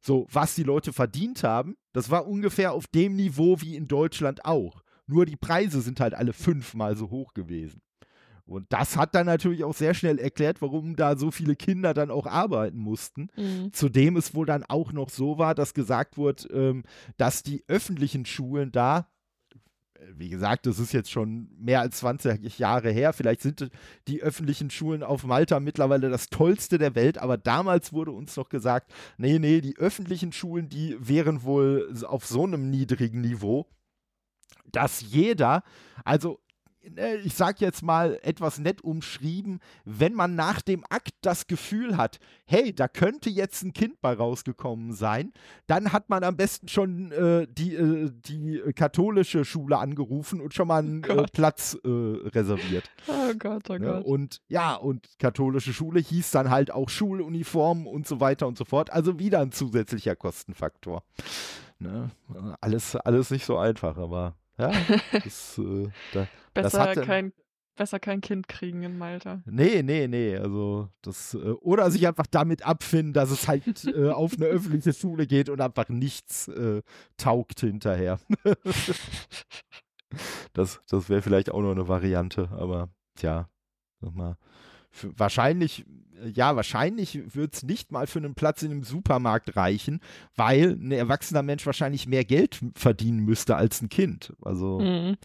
[0.00, 4.44] so, was die Leute verdient haben, das war ungefähr auf dem Niveau wie in Deutschland
[4.44, 4.82] auch.
[5.06, 7.80] Nur die Preise sind halt alle fünfmal so hoch gewesen.
[8.46, 12.10] Und das hat dann natürlich auch sehr schnell erklärt, warum da so viele Kinder dann
[12.10, 13.28] auch arbeiten mussten.
[13.36, 13.72] Mhm.
[13.72, 16.82] Zudem es wohl dann auch noch so war, dass gesagt wurde, ähm,
[17.16, 19.04] dass die öffentlichen Schulen da, äh,
[20.16, 23.70] wie gesagt, das ist jetzt schon mehr als 20 Jahre her, vielleicht sind
[24.08, 28.48] die öffentlichen Schulen auf Malta mittlerweile das tollste der Welt, aber damals wurde uns noch
[28.48, 33.66] gesagt, nee, nee, die öffentlichen Schulen, die wären wohl auf so einem niedrigen Niveau,
[34.70, 35.62] dass jeder,
[36.04, 36.40] also
[37.24, 42.18] ich sag jetzt mal etwas nett umschrieben, wenn man nach dem Akt das Gefühl hat,
[42.46, 45.32] hey, da könnte jetzt ein Kind bei rausgekommen sein,
[45.66, 50.68] dann hat man am besten schon äh, die, äh, die katholische Schule angerufen und schon
[50.68, 51.32] mal einen äh, Gott.
[51.32, 52.90] Platz äh, reserviert.
[53.08, 53.80] Oh Gott, oh Ne?
[53.86, 54.04] Gott.
[54.04, 58.64] Und ja, und katholische Schule hieß dann halt auch Schuluniformen und so weiter und so
[58.64, 58.90] fort.
[58.92, 61.02] Also wieder ein zusätzlicher Kostenfaktor.
[61.78, 62.10] Ne?
[62.60, 64.70] Alles, alles nicht so einfach, aber ja,
[65.24, 67.32] das, äh, da, Besser, hatte- kein,
[67.76, 69.42] besser kein Kind kriegen in Malta.
[69.46, 70.36] Nee, nee, nee.
[70.36, 74.92] Also das, äh, oder sich einfach damit abfinden, dass es halt äh, auf eine öffentliche
[74.92, 76.82] Schule geht und einfach nichts äh,
[77.16, 78.18] taugt hinterher.
[80.52, 83.48] das das wäre vielleicht auch noch eine Variante, aber tja,
[84.00, 84.36] sag mal.
[84.94, 85.84] Für, wahrscheinlich,
[86.22, 90.00] äh, ja, wahrscheinlich wird es nicht mal für einen Platz in einem Supermarkt reichen,
[90.36, 94.32] weil ein erwachsener Mensch wahrscheinlich mehr Geld verdienen müsste als ein Kind.
[94.40, 95.16] Also Mhm.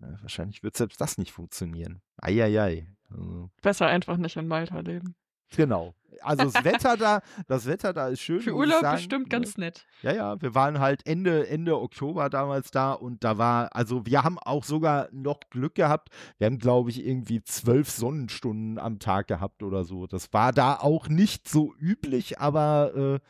[0.00, 2.00] äh, wahrscheinlich wird selbst das nicht funktionieren.
[2.16, 2.88] Eieiei.
[3.08, 5.14] Also, Besser einfach nicht in Malta leben.
[5.54, 5.94] Genau.
[6.22, 8.40] Also das Wetter da, das Wetter da ist schön.
[8.40, 9.28] Für Urlaub sagen, bestimmt ne?
[9.28, 9.86] ganz nett.
[10.02, 14.24] Ja, ja, wir waren halt Ende, Ende Oktober damals da und da war, also wir
[14.24, 16.08] haben auch sogar noch Glück gehabt.
[16.38, 20.06] Wir haben, glaube ich, irgendwie zwölf Sonnenstunden am Tag gehabt oder so.
[20.06, 23.20] Das war da auch nicht so üblich, aber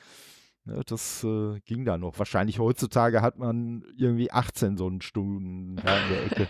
[0.64, 2.18] äh, ja, das äh, ging da noch.
[2.18, 6.48] Wahrscheinlich heutzutage hat man irgendwie 18 Sonnenstunden in der Ecke.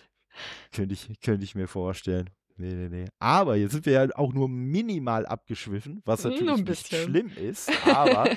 [0.72, 2.30] könnte, ich, könnte ich mir vorstellen.
[2.60, 3.04] Nee, nee, nee.
[3.20, 8.24] Aber jetzt sind wir ja auch nur minimal abgeschwiffen, was natürlich nicht schlimm ist, aber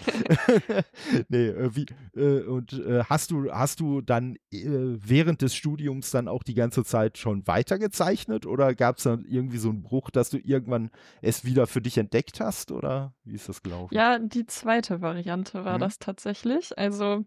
[1.30, 6.12] nee, äh, wie, äh, und äh, hast du, hast du dann äh, während des Studiums
[6.12, 10.10] dann auch die ganze Zeit schon weitergezeichnet oder gab es dann irgendwie so einen Bruch,
[10.12, 13.94] dass du irgendwann es wieder für dich entdeckt hast oder wie ist das gelaufen?
[13.94, 15.82] Ja, die zweite Variante war Mhm.
[15.82, 16.78] das tatsächlich.
[16.78, 17.26] Also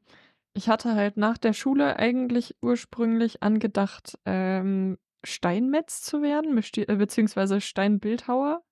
[0.54, 7.60] ich hatte halt nach der Schule eigentlich ursprünglich angedacht, ähm, Steinmetz zu werden, äh, beziehungsweise
[7.60, 8.62] Steinbildhauer.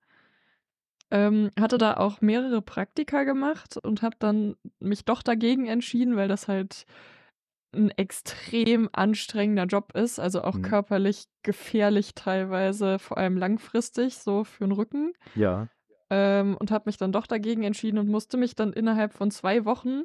[1.10, 6.28] Ähm, hatte da auch mehrere Praktika gemacht und habe dann mich doch dagegen entschieden, weil
[6.28, 6.86] das halt
[7.74, 10.62] ein extrem anstrengender Job ist, also auch Mhm.
[10.62, 15.12] körperlich gefährlich teilweise, vor allem langfristig, so für den Rücken.
[15.34, 15.68] Ja.
[16.10, 19.64] Ähm, und habe mich dann doch dagegen entschieden und musste mich dann innerhalb von zwei
[19.64, 20.02] Wochen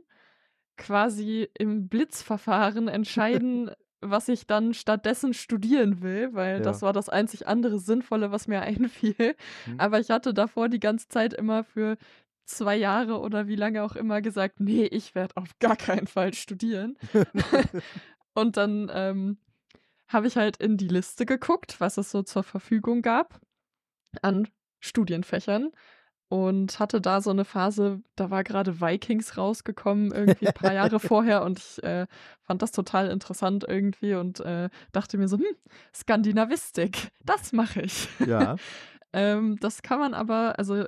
[0.78, 6.84] quasi im Blitzverfahren entscheiden, was ich dann stattdessen studieren will, weil das Ja.
[6.84, 9.36] war das einzig andere Sinnvolle, was mir einfiel.
[9.66, 9.78] Mhm.
[9.78, 11.98] Aber ich hatte davor die ganze Zeit immer für
[12.46, 16.34] 2 Jahre oder wie lange auch immer gesagt: „Ne, ich werde auf gar keinen Fall
[16.34, 16.98] studieren.“
[18.34, 19.38] Und dann, ähm,
[20.10, 23.42] habe ich halt in die Liste geguckt, was es so zur Verfügung gab
[24.22, 24.48] an
[24.80, 25.72] Studienfächern
[26.30, 31.00] und hatte da so 'ne Phase, da war grade Vikings rausgekommen, irgendwie 'n paar Jahre
[31.02, 32.08] vorher und ich, äh,
[32.44, 35.46] fand das total interessant irgendwie und, äh, dachte mir so: „Hm,
[35.96, 38.60] Skandinavistik, das mache ich.“ Ja.
[39.14, 40.86] Ähm, das kann man aber also,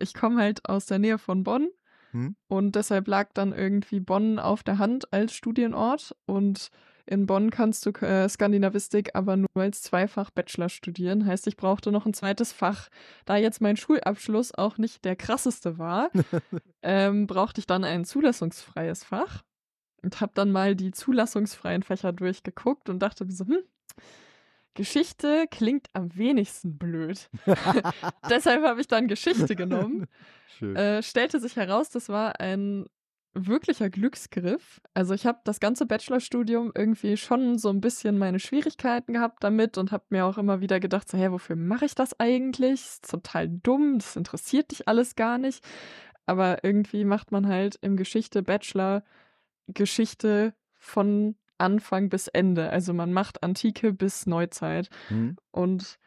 [0.00, 1.70] ich komme halt aus der Nähe von Bonn
[2.14, 2.32] Mhm.
[2.48, 6.70] und deshalb lag dann irgendwie Bonn auf der Hand als Studienort und
[7.08, 11.26] in Bonn kannst du äh, Skandinavistik aber nur als Zweifach-Bachelor studieren.
[11.26, 12.88] Heißt, ich brauchte noch 'n zweites Fach.
[13.24, 16.10] Da jetzt mein Schulabschluss auch nicht der krasseste war,
[16.82, 19.42] ähm, brauchte ich dann ein zulassungsfreies Fach
[20.02, 23.62] und habe dann mal die zulassungsfreien Fächer durchgeguckt und dachte mir so: „Hm,
[24.74, 27.28] Geschichte klingt am wenigsten blöd.“
[28.30, 30.06] Deshalb habe ich dann Geschichte genommen.
[30.74, 32.86] Äh, stellte sich heraus, das war ein
[33.34, 34.80] wirklicher Glücksgriff.
[34.94, 39.78] Also, ich habe das ganze Bachelorstudium irgendwie schon so 'n bisschen meine Schwierigkeiten gehabt damit
[39.78, 42.72] und habe mir auch immer wieder gedacht so: „Hä, wofür mache ich das eigentlich?
[42.82, 45.64] Ist total dumm, das interessiert dich alles gar nicht.“
[46.26, 49.04] Aber irgendwie macht man halt im Geschichte-Bachelor
[49.68, 52.70] Geschichte von Anfang bis Ende.
[52.70, 55.38] Also, man macht Antike bis Neuzeit Mhm.
[55.52, 55.98] und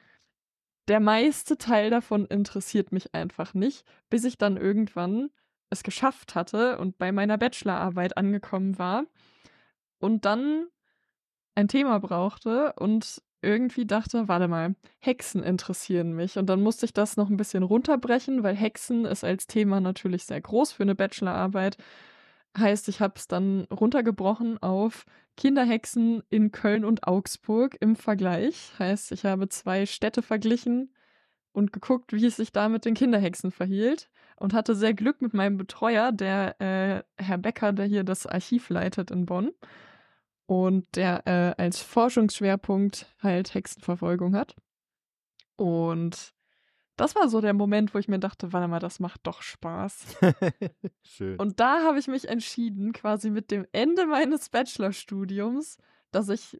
[0.87, 5.29] der meiste Teil davon interessiert mich einfach nicht, bis ich dann irgendwann
[5.71, 9.05] es geschafft hatte und bei meiner Bachelorarbeit angekommen war
[9.99, 10.67] und dann
[11.55, 16.93] ein Thema brauchte und irgendwie dachte: „Warte mal, Hexen interessieren mich.“ Und dann musste ich
[16.93, 20.95] das noch 'n bisschen runterbrechen, weil Hexen ist als Thema natürlich sehr groß für 'ne
[20.95, 21.77] Bachelorarbeit.
[22.57, 25.05] Heißt, ich habe es dann runtergebrochen auf
[25.37, 28.73] Kinderhexen in Köln und Augsburg im Vergleich.
[28.79, 30.93] Heißt, ich habe 2 Städte verglichen
[31.53, 34.09] und geguckt, wie es sich da mit den Kinderhexen verhielt
[34.41, 38.69] und hatte sehr Glück mit meinem Betreuer, der, äh, Herr Becker, der hier das Archiv
[38.69, 39.51] leitet in Bonn
[40.47, 44.55] und der, äh, als Forschungsschwerpunkt halt Hexenverfolgung hat.
[45.57, 46.33] Und
[46.97, 50.17] das war so der Moment, wo ich mir dachte: „Warte mal, das macht doch Spaß.“
[51.03, 51.37] Schön.
[51.37, 55.77] Und da habe ich mich entschieden, quasi mit dem Ende meines Bachelorstudiums,
[56.11, 56.59] dass ich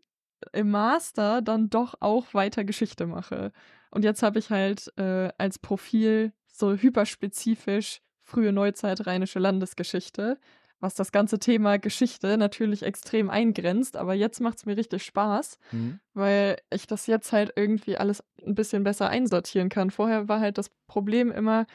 [0.53, 3.51] im Master dann doch auch weiter Geschichte mache.
[3.89, 10.39] Und jetzt habe ich halt, äh, als Profil so hyperspezifisch frühe Neuzeit rheinische Landesgeschichte,
[10.81, 15.99] was das ganze Thema Geschichte natürlich extrem eingrenzt, aber jetzt macht's mir richtig Spaß, Mhm.
[16.13, 19.91] weil ich das jetzt halt irgendwie alles 'n bisschen besser einsortieren kann.
[19.91, 21.67] Vorher war halt das Problem immer,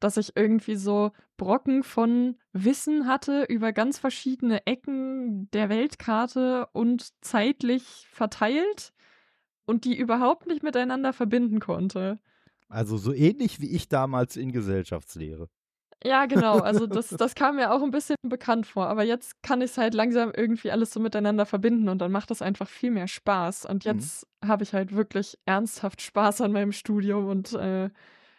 [0.00, 7.08] dass ich irgendwie so Brocken von Wissen hatte über ganz verschiedene Ecken der Weltkarte und
[7.24, 8.92] zeitlich verteilt
[9.66, 12.18] und die überhaupt nicht miteinander verbinden konnte.
[12.70, 15.48] Also, so ähnlich wie ich damals in Gesellschaftslehre.
[16.04, 16.60] Ja, genau.
[16.60, 19.94] Also, das das kam mir auch 'n bisschen bekannt vor, aber jetzt kann ich's halt
[19.94, 23.64] langsam irgendwie alles so miteinander verbinden und dann macht das einfach viel mehr Spaß.
[23.66, 24.08] Und Mhm.
[24.08, 27.90] jetzt habe ich halt wirklich ernsthaft Spaß an meinem Studium und, äh,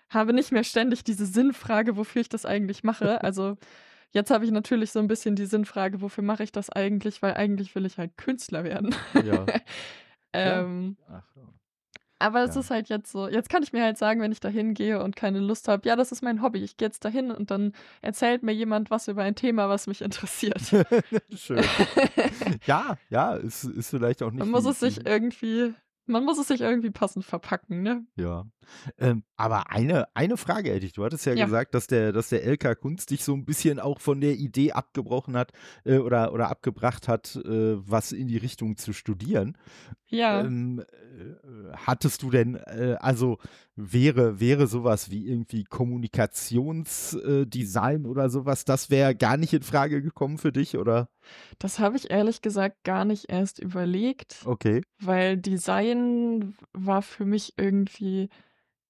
[0.09, 3.23] habe nicht mehr ständig diese Sinnfrage, wofür ich das eigentlich mache.
[3.23, 3.57] Also,
[4.11, 7.35] jetzt habe ich natürlich so 'n bisschen die Sinnfrage: „Wofür mache ich das eigentlich?“ Weil
[7.35, 8.95] eigentlich will ich halt Künstler werden.
[9.13, 9.51] Ja.
[10.43, 10.65] Ja.
[10.65, 11.58] Ähm Ach so.
[12.19, 12.61] Aber es Ja.
[12.61, 15.15] ist halt jetzt so jetzt kann ich mir halt sagen, wenn ich da hingehe und
[15.15, 16.59] keine Lust habe: „Ja, das ist mein Hobby.
[16.63, 20.01] Ich gehe jetzt dahin und dann erzählt mir jemand was über ein Thema, was mich
[20.01, 20.61] interessiert.“
[21.35, 21.63] Schön.
[22.65, 25.73] Ja, ja, ist ist vielleicht auch nicht Man muss es sich irgendwie
[26.05, 28.05] man muss es sich irgendwie passend verpacken, ne?
[28.15, 28.45] Ja.
[28.97, 30.93] Ähm, aber eine eine Frage hätte ich.
[30.93, 31.45] Du hattest ja Ja.
[31.45, 34.71] gesagt, dass der dass der LK Kunst dich so 'n bisschen auch von der Idee
[34.73, 35.51] abgebrochen hat,
[35.85, 39.57] äh, oder oder abgebracht hat, äh, was in die Richtung zu studieren.
[40.07, 40.41] Ja.
[40.41, 43.37] Ähm, äh, hattest du denn, äh also,
[43.75, 47.45] wäre wäre so was wie irgendwie Kommunikations äh,
[48.05, 51.09] oder so was, das wäre gar nicht in Frage gekommen für dich, oder?
[51.61, 54.81] Das habe ich ehrlich gesagt gar nicht erst überlegt, Okay.
[55.01, 58.29] weil Design war für mich irgendwie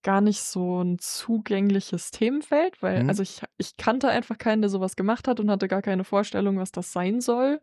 [0.03, 3.09] gar nicht so 'n zugängliches Themenfeld, weil Mhm.
[3.09, 6.03] also, ich ich kannte einfach keinen, der so was gemacht hat und hatte gar keine
[6.05, 7.61] Vorstellung, was das sein soll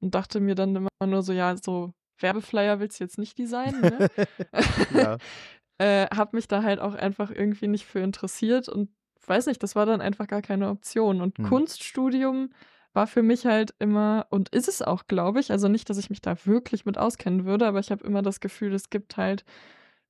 [0.00, 3.88] und dachte mir dann immer nur so: „Ja, so Werbeflyer willst du jetzt nicht designen,
[3.88, 4.04] ne?“
[4.90, 5.18] Ja.
[5.78, 8.90] Äh, habe mich da halt auch einfach irgendwie nicht für interessiert und
[9.26, 11.20] weiß nicht, das war dann einfach gar keine Option.
[11.20, 11.66] Und Mhm.
[11.82, 12.50] Kunststudium
[12.94, 16.10] war für mich halt immer und ist es auch, glaube ich also, nicht, dass ich
[16.10, 19.44] mich da wirklich mit auskennen würde, aber ich habe immer das Gefühl, es gibt halt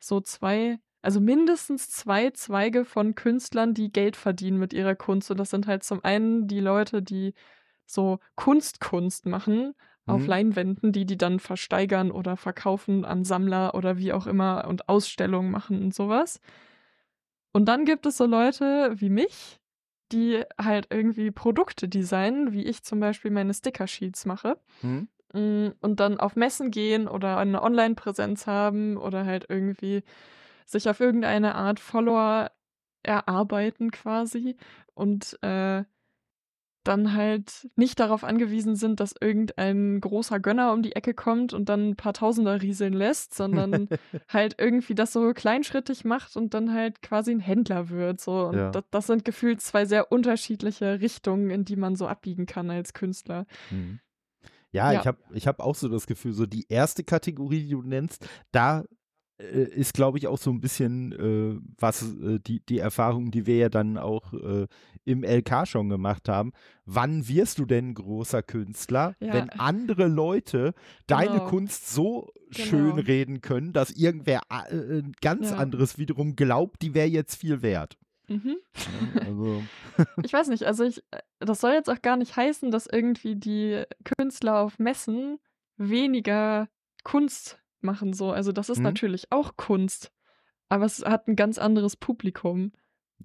[0.01, 5.31] so 2 also, mindestens 2 Zweige von Künstlern, die Geld verdienen mit ihrer Kunst.
[5.31, 7.35] Und das sind halt zum einen die Leute, die
[7.87, 9.75] so Kunstkunst machen
[10.07, 10.29] auf Mhm.
[10.29, 15.51] Leinwänden, die die dann versteigern oder verkaufen an Sammler oder wie auch immer und Ausstellungen
[15.53, 16.41] machen und sowas.
[17.53, 19.61] Und dann gibt es so Leute wie mich,
[20.13, 24.59] die halt irgendwie Produkte designen, wie ich zum Beispiel meine Sticker-Sheets mache.
[24.83, 25.07] Mhm.
[25.35, 30.05] Mm, Und dann auf Messen gehen oder eine Online-Präsenz haben oder halt irgendwie
[30.67, 32.51] sich auf irgendeine Art Follower
[33.03, 34.57] erarbeiten quasi
[34.95, 35.85] und äh,
[36.87, 41.69] dann halt nicht darauf angewiesen sind, dass irgendein großer Gönner um die Ecke kommt und
[41.69, 43.89] dann ein paar Tausender rieseln lässt, sondern
[44.29, 48.21] halt irgendwie das so kleinschrittig macht und dann halt quasi ein Händler wird.
[48.21, 48.47] So.
[48.47, 48.71] Und Ja.
[48.71, 52.93] das, das sind gefühlt zwei sehr unterschiedliche Richtungen, in die man so abbiegen kann als
[52.93, 53.47] Künstler.
[53.71, 53.99] Mhm.
[54.71, 55.01] Ja, Ja.
[55.01, 58.29] ich habe ich hab auch so das Gefühl, so die erste Kategorie, die du nennst,
[58.53, 58.85] da
[59.39, 63.47] äh, ist, glaube ich, auch so ein bisschen äh, was äh, die, die Erfahrung, die
[63.47, 64.67] wir ja dann auch äh,
[65.05, 66.53] im LK schon gemacht haben.
[66.85, 69.33] Wann wirst du denn großer Künstler, Ja.
[69.35, 70.75] wenn andere Leute
[71.07, 71.45] deine Genau.
[71.49, 73.07] Kunst so schön Genau.
[73.07, 75.57] reden können, dass irgendwer äh, ein ganz Ja.
[75.57, 77.99] anderes wiederum glaubt, die wäre jetzt viel wert?
[78.29, 78.57] Mhm.
[79.25, 79.63] Also,
[80.25, 83.37] Ich weiß nicht, also ich, äh, das soll jetzt auch gar nicht heißen, dass irgendwie
[83.37, 83.85] die
[84.19, 85.39] Künstler auf Messen
[85.77, 86.69] weniger
[87.05, 88.31] Kunst machen so.
[88.33, 88.85] Also das ist Mhm.
[88.85, 90.13] natürlich auch Kunst,
[90.69, 92.73] aber es hat ein ganz anderes Publikum.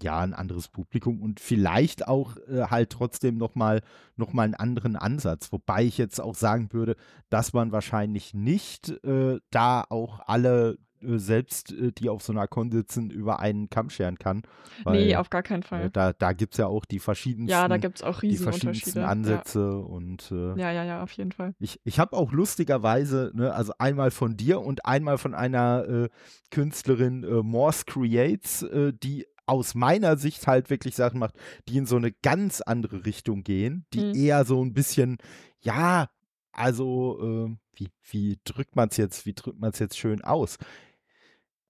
[0.02, 3.82] ja, ein anderes Publikum und vielleicht auch äh, halt trotzdem nochmal
[4.16, 5.52] noch mal einen anderen Ansatz.
[5.52, 6.96] Wobei ich jetzt auch sagen würde,
[7.30, 12.72] dass man wahrscheinlich nicht äh, da auch alle selbst, äh, die auf so einer Con
[12.72, 14.44] sitzen, über einen Kamm scheren kann.
[14.84, 15.90] Weil, nee, auf gar keinen äh, Fall.
[15.92, 19.00] da, da gibt es ja auch die verschiedensten, Ja, da gibt es auch die verschiedensten.
[19.00, 21.54] Ansätze und äh, Ja, ja, ja, ja, auf jeden Fall.
[21.60, 26.10] ich, ich habe auch lustigerweise, ne, also einmal von dir und einmal von einer äh,
[26.52, 31.36] Künstlerin äh, Morse Creates, äh, die aus meiner Sicht halt wirklich Sachen macht,
[31.68, 34.14] die in so eine ganz andere Richtung gehen, die Mhm.
[34.16, 35.18] eher so ein bisschen,
[35.60, 36.10] ja,
[36.54, 40.58] also, äh, wie, wie drückt man es jetzt, wie drückt man es jetzt schön aus?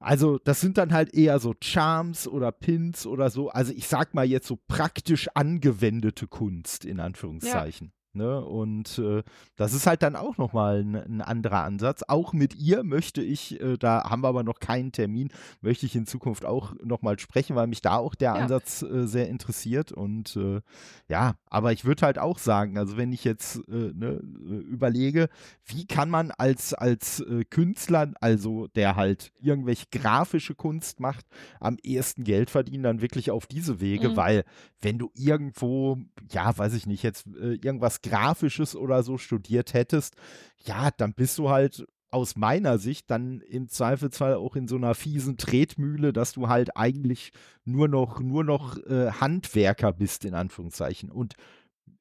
[0.01, 3.49] Also, das sind dann halt eher so Charms oder Pins oder so.
[3.49, 7.93] Also, ich sag mal jetzt so praktisch angewendete Kunst, in Anführungszeichen.
[8.13, 8.43] Ne?
[8.43, 9.23] Und äh,
[9.55, 12.03] das ist halt dann auch nochmal ein, ein anderer Ansatz.
[12.07, 15.29] Auch mit ihr möchte ich, äh, da haben wir aber noch keinen Termin,
[15.61, 18.41] möchte ich in Zukunft auch nochmal sprechen, weil mich da auch der Ja.
[18.41, 19.91] Ansatz äh, sehr interessiert.
[19.91, 20.61] Und äh,
[21.07, 25.29] ja, aber ich würde halt auch sagen, also wenn ich jetzt äh, ne, äh, überlege,
[25.65, 31.25] wie kann man als, als Künstler, also der halt irgendwelche grafische Kunst macht,
[31.59, 34.15] am ehesten Geld verdienen, dann wirklich auf diese Wege, Mhm.
[34.17, 34.43] weil
[34.81, 35.97] wenn du irgendwo,
[36.31, 37.57] ja, weiß ich nicht, jetzt äh,
[38.03, 40.15] Grafisches oder so studiert hättest,
[40.63, 44.95] ja, dann bist du halt aus meiner Sicht dann im Zweifelsfall auch in so einer
[44.95, 47.31] fiesen Tretmühle, dass du halt eigentlich
[47.63, 51.09] nur noch, nur noch äh, Handwerker bist, in Anführungszeichen.
[51.09, 51.35] Und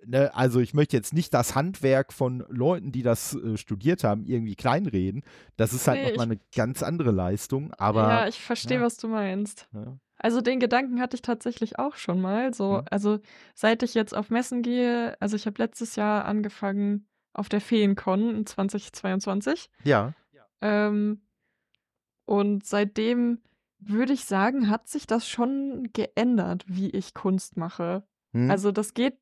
[0.05, 4.25] ne, also ich möchte jetzt nicht das Handwerk von Leuten, die das äh, studiert haben,
[4.25, 5.23] irgendwie kleinreden.
[5.57, 8.85] Das ist halt Nee, nochmal eine ganz andere Leistung, aber ja, ich verstehe, ja.
[8.85, 9.69] was du meinst.
[9.73, 9.99] ja.
[10.23, 12.53] Also den Gedanken hatte ich tatsächlich auch schon mal.
[12.53, 12.85] So, Mhm.
[12.91, 13.19] also
[13.55, 18.35] seit ich jetzt auf Messen gehe, also ich habe letztes Jahr angefangen auf der Feencon
[18.35, 19.71] in 2022.
[19.85, 20.13] ja.
[20.61, 21.23] Ähm,
[22.27, 23.41] und seitdem
[23.79, 28.03] würde ich sagen, hat sich das schon geändert, wie ich Kunst mache.
[28.33, 28.51] Hm.
[28.51, 29.19] Also das geht,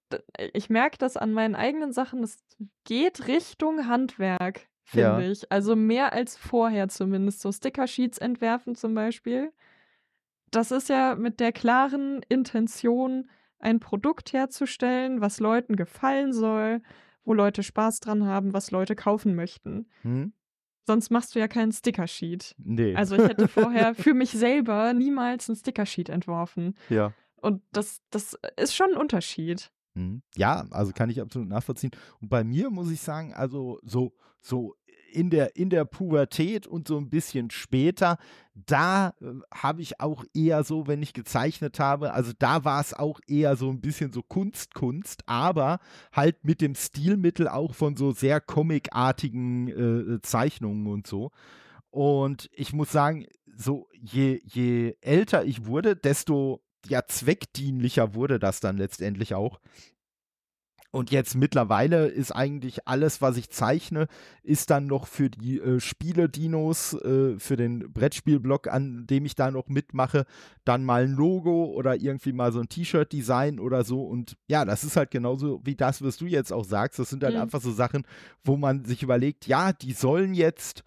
[0.52, 2.38] ich merke das an meinen eigenen Sachen, es
[2.84, 5.18] geht Richtung Handwerk, finde Ja.
[5.20, 5.50] ich.
[5.50, 7.40] Also mehr als vorher zumindest.
[7.40, 9.52] So Sticker-Sheets entwerfen zum Beispiel.
[10.50, 13.28] Das ist ja mit der klaren Intention,
[13.60, 16.80] ein Produkt herzustellen, was Leuten gefallen soll,
[17.24, 19.88] wo Leute Spaß dran haben, was Leute kaufen möchten.
[20.02, 20.32] Hm?
[20.86, 22.54] Sonst machst du ja keinen Sticker-Sheet.
[22.58, 22.94] Nee.
[22.94, 26.74] Also ich hätte vorher für mich selber niemals ein Sticker-Sheet entworfen.
[26.88, 27.12] ja.
[27.40, 29.70] Und das, das ist schon ein Unterschied.
[29.94, 30.22] Hm.
[30.36, 31.92] Ja, also kann ich absolut nachvollziehen.
[32.20, 34.74] Und bei mir muss ich sagen, also so, so
[35.10, 38.18] in der, in der Pubertät und so ein bisschen später,
[38.54, 42.94] da äh, habe ich auch eher so, wenn ich gezeichnet habe, also da war es
[42.94, 45.80] auch eher so ein bisschen so Kunst, Kunst, aber
[46.12, 51.30] halt mit dem Stilmittel auch von so sehr comicartigen äh, Zeichnungen und so.
[51.90, 53.26] Und ich muss sagen,
[53.56, 59.60] so je, je älter ich wurde, desto ja zweckdienlicher wurde das dann letztendlich auch.
[60.90, 64.06] Und jetzt mittlerweile ist eigentlich alles, was ich zeichne,
[64.42, 69.50] ist dann noch für die äh, Spiele-Dinos, äh, für den Brettspielblock, an dem ich da
[69.50, 70.24] noch mitmache,
[70.64, 74.02] dann mal ein Logo oder irgendwie mal so ein T-Shirt-Design oder so.
[74.02, 76.98] Und ja, das ist halt genauso wie das, was du jetzt auch sagst.
[76.98, 77.42] Das sind halt Mhm.
[77.42, 78.04] einfach so Sachen,
[78.42, 80.84] wo man sich überlegt, ja, die sollen jetzt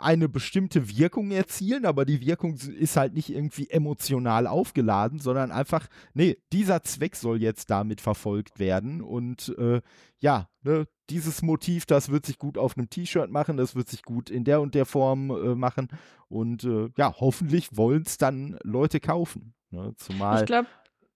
[0.00, 5.88] eine bestimmte Wirkung erzielen, aber die Wirkung ist halt nicht irgendwie emotional aufgeladen, sondern einfach,
[6.14, 9.80] nee, dieser Zweck soll jetzt damit verfolgt werden und äh,
[10.20, 14.02] ja, ne, dieses Motiv, das wird sich gut auf einem T-Shirt machen, das wird sich
[14.02, 15.88] gut in der und der Form äh, machen
[16.28, 19.54] und äh, ja, hoffentlich wollen es dann Leute kaufen.
[19.70, 19.94] Ne?
[19.96, 20.40] Zumal.
[20.40, 20.68] Ich glaube,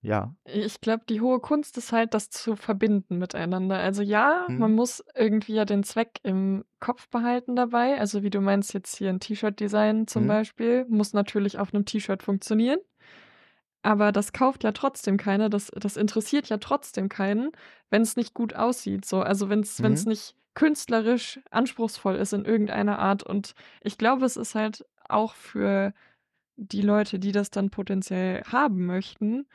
[0.03, 0.34] ja.
[0.49, 3.78] Ich glaube, die hohe Kunst ist halt, das zu verbinden miteinander.
[3.78, 4.76] Also ja, man Mhm.
[4.76, 7.99] muss irgendwie ja den Zweck im Kopf behalten dabei.
[7.99, 10.28] Also wie du meinst jetzt hier ein T-Shirt-Design zum Mhm.
[10.28, 12.78] Beispiel, muss natürlich auf einem T-Shirt funktionieren.
[13.82, 17.53] Aber das kauft ja trotzdem keiner, das, das interessiert ja trotzdem keinen,
[17.90, 19.05] wenn es nicht gut aussieht.
[19.05, 19.20] So.
[19.20, 20.05] Also wenn es Mhm.
[20.07, 23.22] nicht künstlerisch anspruchsvoll ist in irgendeiner Art.
[23.22, 25.92] Und ich glaube, es ist halt auch für
[26.57, 29.47] die Leute, die das dann potenziell haben möchten,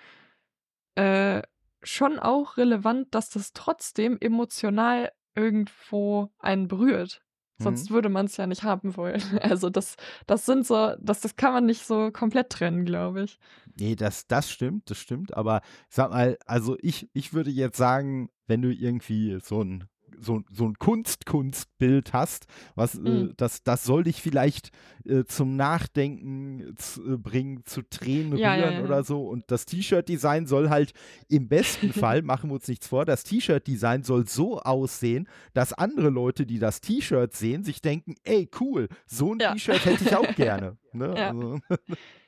[0.96, 1.42] äh,
[1.84, 7.22] schon auch relevant, dass das trotzdem emotional irgendwo einen berührt.
[7.60, 7.64] Mhm.
[7.64, 9.22] Sonst würde man es ja nicht haben wollen.
[9.42, 9.96] Also das,
[10.28, 13.40] das sind so, das, das kann man nicht so komplett trennen, glaube ich.
[13.80, 15.36] Nee, das, das stimmt, das stimmt.
[15.36, 19.86] Aber sag mal, also ich, ich würde jetzt sagen, wenn du irgendwie so ein,
[20.22, 22.46] so, so ein Kunst-Kunstbild hast,
[22.76, 23.34] was, äh, Mhm.
[23.38, 24.72] das, das soll dich vielleicht
[25.06, 28.84] äh, zum Nachdenken z- äh, bringen, zu Tränen Ja, ja, rühren ja.
[28.84, 29.28] oder so.
[29.28, 30.94] Und das T-Shirt-Design soll halt
[31.28, 36.10] im besten Fall, machen wir uns nichts vor, das T-Shirt-Design soll so aussehen, dass andere
[36.10, 39.54] Leute, die das T-Shirt sehen, sich denken, ey, cool, so ein Ja.
[39.54, 40.78] T-Shirt hätte ich auch gerne.
[40.94, 41.14] Ne?
[41.18, 41.30] Ja.
[41.30, 41.60] Also,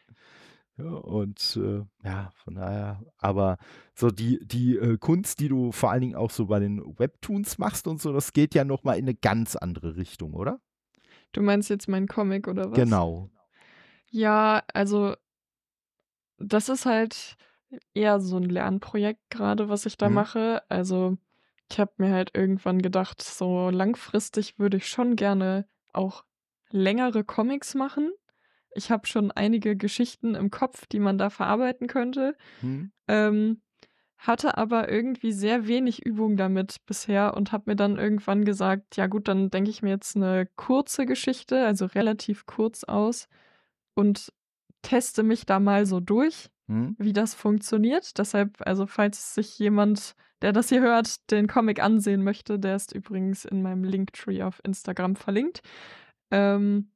[0.78, 3.58] ja, und äh, ja, von daher, aber
[3.94, 7.58] so die, die äh, Kunst, die du vor allen Dingen auch so bei den Webtoons
[7.58, 10.60] machst und so, das geht ja nochmal in eine ganz andere Richtung, oder?
[11.32, 12.78] Du meinst jetzt meinen Comic oder was?
[12.78, 13.30] Genau.
[14.10, 15.16] Ja, also
[16.38, 17.38] das ist halt
[17.94, 20.16] eher so ein Lernprojekt gerade, was ich da Mhm.
[20.16, 20.64] mache.
[20.70, 21.18] Also
[21.72, 26.24] ich habe mir halt irgendwann gedacht, so langfristig würde ich schon gerne auch
[26.70, 28.12] längere Comics machen.
[28.76, 32.36] Ich habe schon einige Geschichten im Kopf, die man da verarbeiten könnte.
[32.62, 32.92] Hm?
[33.08, 33.62] Ähm,
[34.18, 39.08] hatte aber irgendwie sehr wenig Übung damit bisher und habe mir dann irgendwann gesagt, ja
[39.08, 43.28] gut, dann denke ich mir jetzt eine kurze Geschichte, also relativ kurz aus
[43.96, 44.32] und
[44.82, 46.96] teste mich da mal so durch, Hm?
[46.98, 48.18] wie das funktioniert.
[48.18, 52.94] Deshalb, also falls sich jemand, der das hier hört, den Comic ansehen möchte, der ist
[52.94, 55.62] übrigens in meinem Linktree auf Instagram verlinkt.
[56.32, 56.93] Ähm,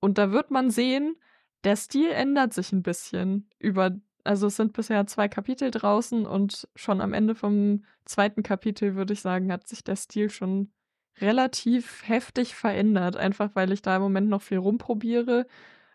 [0.00, 1.16] und da wird man sehen,
[1.64, 3.92] der Stil ändert sich ein bisschen über,
[4.24, 9.12] also es sind bisher zwei Kapitel draußen und schon am Ende vom zweiten Kapitel, würde
[9.12, 10.72] ich sagen, hat sich der Stil schon
[11.20, 15.46] relativ heftig verändert, einfach weil ich da im Moment noch viel rumprobiere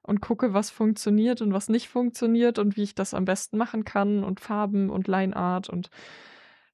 [0.04, 3.86] und gucke, was funktioniert und was nicht funktioniert und wie ich das am besten machen
[3.86, 5.90] kann und Farben und Lineart und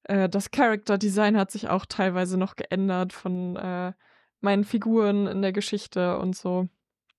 [0.04, 3.92] äh, das Character Design hat sich auch teilweise noch geändert von äh,
[4.40, 6.68] meinen Figuren in der Geschichte und so.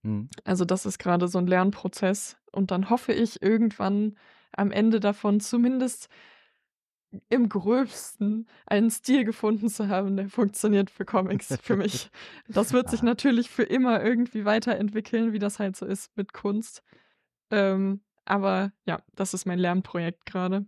[0.04, 0.30] Hm?
[0.44, 2.38] Also das ist gerade so ein Lernprozess.
[2.52, 4.18] Und dann hoffe ich irgendwann
[4.56, 6.10] am Ende davon zumindest
[7.30, 12.10] im Gröbsten einen Stil gefunden zu haben, der funktioniert für Comics für mich.
[12.48, 13.06] Das wird sich Ah.
[13.06, 16.82] natürlich für immer irgendwie weiterentwickeln, wie das halt so ist mit Kunst.
[17.52, 20.66] Ähm, aber ja, das ist mein Lernprojekt gerade.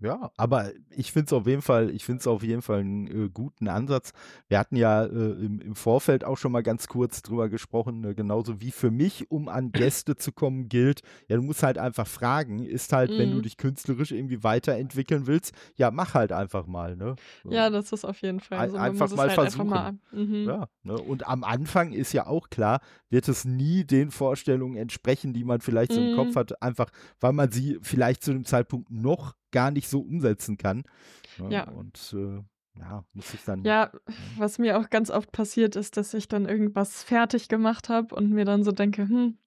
[0.00, 3.06] Ja, aber ich finde es auf jeden Fall, ich finde es auf jeden Fall einen
[3.26, 4.12] äh, guten Ansatz.
[4.48, 8.14] Wir hatten ja äh, im, im Vorfeld auch schon mal ganz kurz drüber gesprochen, äh,
[8.14, 12.06] genauso wie für mich, um an Gäste zu kommen, gilt, ja, du musst halt einfach
[12.06, 13.42] fragen, ist halt, wenn du Mhm.
[13.42, 17.16] dich künstlerisch irgendwie weiterentwickeln willst, ja, mach halt einfach mal, ne?
[17.48, 18.76] Ja, das ist auf jeden Fall Ein- so.
[18.76, 19.98] Man einfach muss mal es halt einfach mal.
[20.12, 20.42] versuchen.
[20.42, 20.48] Mhm.
[20.48, 20.94] Ja, ne?
[21.00, 22.80] Und am Anfang ist ja auch klar,
[23.10, 26.38] wird es nie den Vorstellungen entsprechen, die man vielleicht so im Kopf Mhm.
[26.38, 30.84] hat, einfach weil man sie vielleicht zu dem Zeitpunkt noch gar nicht so umsetzen kann.
[31.38, 31.52] Ne?
[31.52, 31.68] Ja.
[31.70, 32.42] Und äh,
[32.78, 33.64] ja, muss ich dann.
[33.64, 33.90] Ja,
[34.36, 38.30] was mir auch ganz oft passiert ist, dass ich dann irgendwas fertig gemacht habe und
[38.30, 39.38] mir dann so denke, hm,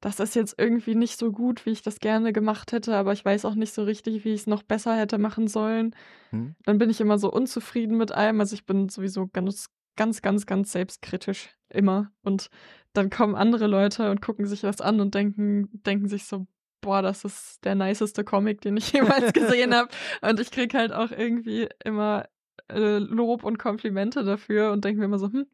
[0.00, 3.24] das ist jetzt irgendwie nicht so gut, wie ich das gerne gemacht hätte, aber ich
[3.24, 5.94] weiß auch nicht so richtig, wie ich es noch besser hätte machen sollen.
[6.30, 6.56] Hm?
[6.64, 8.40] Dann bin ich immer so unzufrieden mit allem.
[8.40, 12.10] Also ich bin sowieso ganz, ganz, ganz, ganz selbstkritisch immer.
[12.22, 12.50] Und
[12.94, 16.46] dann kommen andere Leute und gucken sich das an und denken, denken sich so,
[16.82, 19.88] boah, das ist der niceste Comic, den ich jemals gesehen habe.
[20.20, 22.26] Und ich krieg halt auch irgendwie immer
[22.70, 25.46] äh, Lob und Komplimente dafür und denke mir immer so, hm,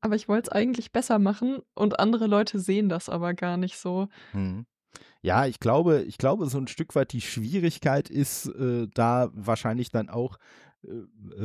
[0.00, 3.78] aber ich wollte es eigentlich besser machen und andere Leute sehen das aber gar nicht
[3.78, 4.08] so.
[4.32, 4.66] Hm.
[5.22, 9.90] Ja, ich glaube, ich glaube, so ein Stück weit die Schwierigkeit ist äh, da wahrscheinlich
[9.90, 10.36] dann auch,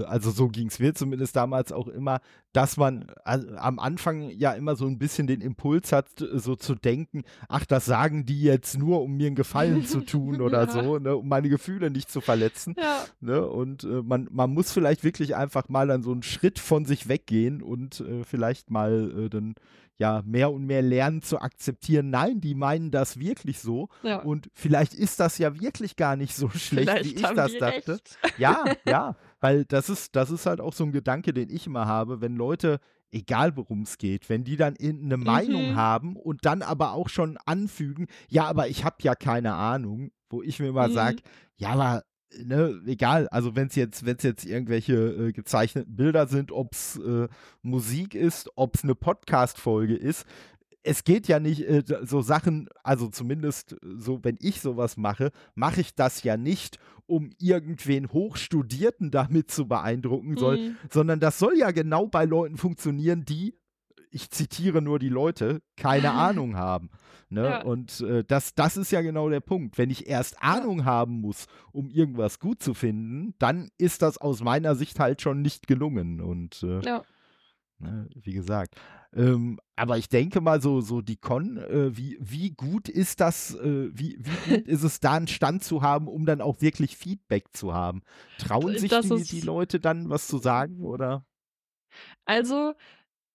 [0.05, 2.21] also so ging es mir zumindest damals auch immer,
[2.53, 7.23] dass man am Anfang ja immer so ein bisschen den Impuls hat, so zu denken,
[7.47, 10.71] ach, das sagen die jetzt nur, um mir einen Gefallen zu tun oder ja.
[10.71, 12.75] so, ne, um meine Gefühle nicht zu verletzen.
[12.77, 13.05] Ja.
[13.19, 16.85] Ne, und äh, man, man muss vielleicht wirklich einfach mal dann so einen Schritt von
[16.85, 19.55] sich weggehen und äh, vielleicht mal äh, dann
[19.99, 23.89] ja mehr und mehr lernen zu akzeptieren, nein, die meinen das wirklich so.
[24.01, 24.21] Ja.
[24.21, 27.93] Und vielleicht ist das ja wirklich gar nicht so schlecht, vielleicht wie ich das dachte.
[27.93, 28.17] Recht.
[28.37, 29.15] Ja, ja.
[29.39, 32.35] Weil das ist, das ist halt auch so ein Gedanke, den ich immer habe, wenn
[32.35, 32.79] Leute,
[33.11, 35.23] egal worum es geht, wenn die dann eine mhm.
[35.23, 40.11] Meinung haben und dann aber auch schon anfügen, ja, aber ich habe ja keine Ahnung,
[40.29, 40.93] wo ich mir immer mhm.
[40.93, 41.17] sage,
[41.57, 42.03] ja, aber
[42.43, 46.73] Ne, egal, also wenn es jetzt, wenn es jetzt irgendwelche äh, gezeichneten Bilder sind, ob
[46.73, 47.27] es äh,
[47.63, 50.27] Musik ist, ob es eine Podcast-Folge ist,
[50.89, 55.81] es geht ja nicht äh, so Sachen, also zumindest so, wenn ich sowas mache, mache
[55.81, 60.77] ich das ja nicht, um irgendwen Hochstudierten damit zu beeindrucken, soll, mhm.
[60.89, 63.55] sondern das soll ja genau bei Leuten funktionieren, die,
[64.09, 66.89] ich zitiere nur die Leute, keine Ahnung haben.
[67.29, 67.43] Ne?
[67.43, 67.61] Ja.
[67.61, 69.77] Und äh, das, das ist ja genau der Punkt.
[69.77, 70.85] Wenn ich erst Ahnung ja.
[70.85, 75.43] haben muss, um irgendwas gut zu finden, dann ist das aus meiner Sicht halt schon
[75.43, 76.19] nicht gelungen.
[76.19, 77.03] Und äh, ja.
[77.80, 78.75] Ne, wie gesagt.
[79.13, 83.55] Ähm, aber ich denke mal, so, so die Con, äh, wie, wie gut ist das,
[83.55, 86.95] äh, wie, wie gut ist es da einen Stand zu haben, um dann auch wirklich
[86.95, 88.01] Feedback zu haben?
[88.38, 91.25] Trauen sich die, die Leute dann was zu sagen oder?
[92.25, 92.73] Also,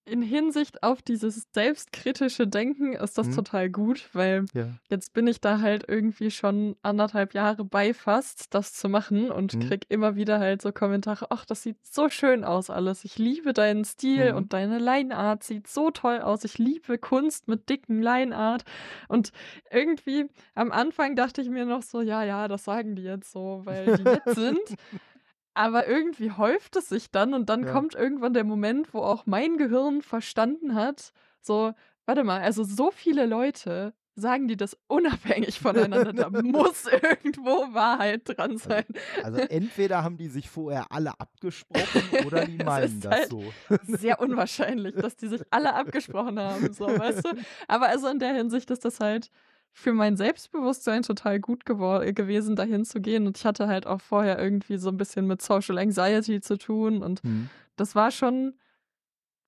[0.06, 3.34] in Hinsicht auf dieses selbstkritische Denken ist das mhm.
[3.36, 4.68] total gut, weil ja.
[4.90, 9.54] jetzt bin ich da halt irgendwie schon anderthalb Jahre bei fast, das zu machen und
[9.54, 9.60] mhm.
[9.60, 13.04] krieg immer wieder halt so Kommentare, ach, das sieht so schön aus alles.
[13.04, 14.36] Ich liebe deinen Stil mhm.
[14.36, 16.44] und deine Lineart sieht so toll aus.
[16.44, 18.64] Ich liebe Kunst mit dicken Lineart
[19.08, 19.32] und
[19.70, 23.62] irgendwie am Anfang dachte ich mir noch so, ja, ja, das sagen die jetzt so,
[23.64, 24.60] weil die nett sind.
[25.54, 27.72] Aber irgendwie häuft es sich dann und dann Ja.
[27.72, 31.72] kommt irgendwann der Moment, wo auch mein Gehirn verstanden hat, so,
[32.06, 38.22] warte mal, also so viele Leute sagen die das unabhängig voneinander, da muss irgendwo Wahrheit
[38.26, 38.84] dran also, sein.
[39.22, 43.52] Also entweder haben die sich vorher alle abgesprochen oder die meinen das halt so.
[43.82, 47.28] sehr unwahrscheinlich, dass die sich alle abgesprochen haben, so, weißt du?
[47.68, 49.30] Aber also in der Hinsicht ist das halt
[49.76, 53.26] für mein Selbstbewusstsein total gut gewesen, dahin zu gehen.
[53.26, 57.02] Und ich hatte halt auch vorher irgendwie so ein bisschen mit Social Anxiety zu tun.
[57.02, 57.50] Und mhm.
[57.74, 58.54] das war schon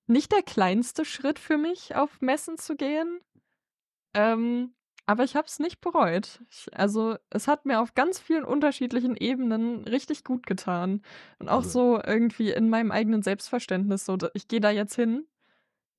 [0.05, 3.21] nicht der kleinste Schritt für mich, auf Messen zu gehen.
[4.13, 4.73] Ähm,
[5.05, 6.41] aber ich habe es nicht bereut.
[6.51, 11.03] Ich, also es hat mir auf ganz vielen unterschiedlichen Ebenen richtig gut getan.
[11.39, 11.95] Und auch also.
[11.95, 14.05] so irgendwie in meinem eigenen Selbstverständnis.
[14.05, 15.25] So, ich gehe da jetzt hin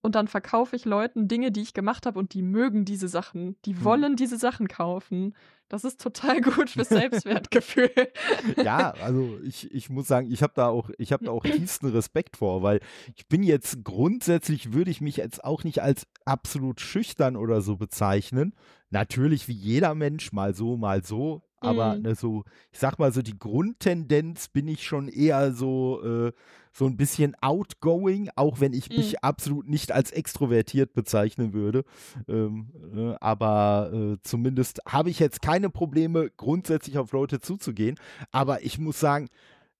[0.00, 3.56] und dann verkaufe ich Leuten Dinge, die ich gemacht habe und die mögen diese Sachen.
[3.64, 3.84] Die hm.
[3.84, 5.34] wollen diese Sachen kaufen.
[5.68, 7.90] Das ist total gut fürs Selbstwertgefühl.
[8.56, 11.88] ja, also ich, ich muss sagen, ich habe da auch, ich habe da auch tiefsten
[11.88, 12.80] Respekt vor, weil
[13.16, 17.76] ich bin jetzt grundsätzlich, würde ich mich jetzt auch nicht als absolut schüchtern oder so
[17.76, 18.54] bezeichnen.
[18.90, 21.42] Natürlich wie jeder Mensch, mal so, mal so.
[21.60, 22.02] Aber mhm.
[22.02, 26.32] ne, so, ich sag mal so, die Grundtendenz bin ich schon eher so, äh,
[26.78, 28.96] so ein bisschen outgoing, auch wenn ich mhm.
[28.96, 31.84] mich absolut nicht als extrovertiert bezeichnen würde.
[32.28, 37.98] Ähm, äh, aber äh, zumindest habe ich jetzt keine Probleme, grundsätzlich auf Leute zuzugehen.
[38.30, 39.28] Aber ich muss sagen,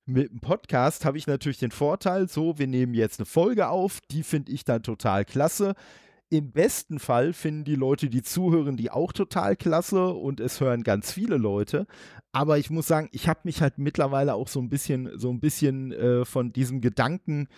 [0.07, 4.01] mit dem Podcast habe ich natürlich den Vorteil, so, wir nehmen jetzt eine Folge auf,
[4.11, 5.75] die finde ich dann total klasse.
[6.31, 10.83] Im besten Fall finden die Leute, die zuhören, die auch total klasse und es hören
[10.83, 11.87] ganz viele Leute.
[12.33, 15.41] Aber ich muss sagen, ich habe mich halt mittlerweile auch so ein bisschen, so ein
[15.41, 17.49] bisschen äh, von diesem Gedanken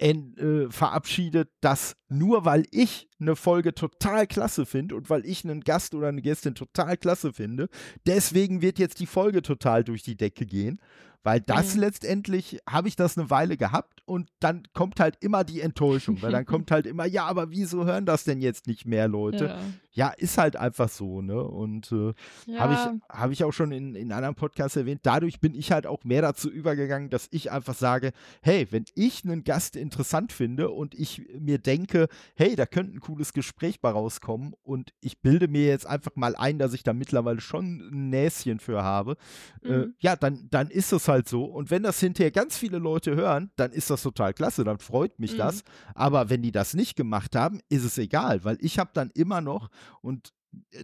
[0.00, 5.60] äh, verabschiedet, dass nur weil ich eine Folge total klasse finde und weil ich einen
[5.60, 7.68] Gast oder eine Gästin total klasse finde,
[8.06, 10.80] deswegen wird jetzt die Folge total durch die Decke gehen.
[11.22, 11.80] Weil das mhm.
[11.80, 16.32] letztendlich habe ich das eine Weile gehabt und dann kommt halt immer die Enttäuschung, weil
[16.32, 19.46] dann kommt halt immer, ja, aber wieso hören das denn jetzt nicht mehr Leute?
[19.92, 21.42] Ja, ja ist halt einfach so, ne?
[21.42, 22.14] Und äh,
[22.46, 22.60] ja.
[22.60, 25.86] habe ich, hab ich auch schon in, in anderen Podcasts erwähnt, dadurch bin ich halt
[25.86, 30.70] auch mehr dazu übergegangen, dass ich einfach sage, hey, wenn ich einen Gast interessant finde
[30.70, 35.48] und ich mir denke, hey, da könnte ein cooles Gespräch bei rauskommen und ich bilde
[35.48, 39.16] mir jetzt einfach mal ein, dass ich da mittlerweile schon ein Näschen für habe,
[39.62, 39.82] äh, mhm.
[39.82, 41.44] äh, ja, dann, dann ist es halt so.
[41.44, 45.18] Und wenn das hinterher ganz viele Leute hören, dann ist das total klasse, dann freut
[45.18, 45.38] mich mhm.
[45.38, 45.62] das.
[45.94, 49.40] Aber wenn die das nicht gemacht haben, ist es egal, weil ich habe dann immer
[49.42, 49.68] noch
[50.00, 50.32] und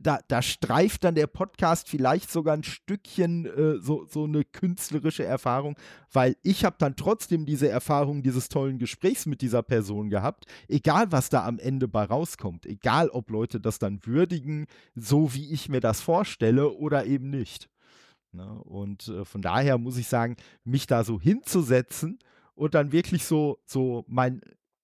[0.01, 5.25] da, da streift dann der Podcast vielleicht sogar ein Stückchen äh, so, so eine künstlerische
[5.25, 5.77] Erfahrung,
[6.13, 11.11] weil ich habe dann trotzdem diese Erfahrung dieses tollen Gesprächs mit dieser Person gehabt, egal
[11.11, 15.69] was da am Ende bei rauskommt, egal ob Leute das dann würdigen, so wie ich
[15.69, 17.69] mir das vorstelle oder eben nicht.
[18.37, 18.63] Ne?
[18.65, 22.19] Und äh, von daher muss ich sagen, mich da so hinzusetzen
[22.55, 24.41] und dann wirklich so, so mein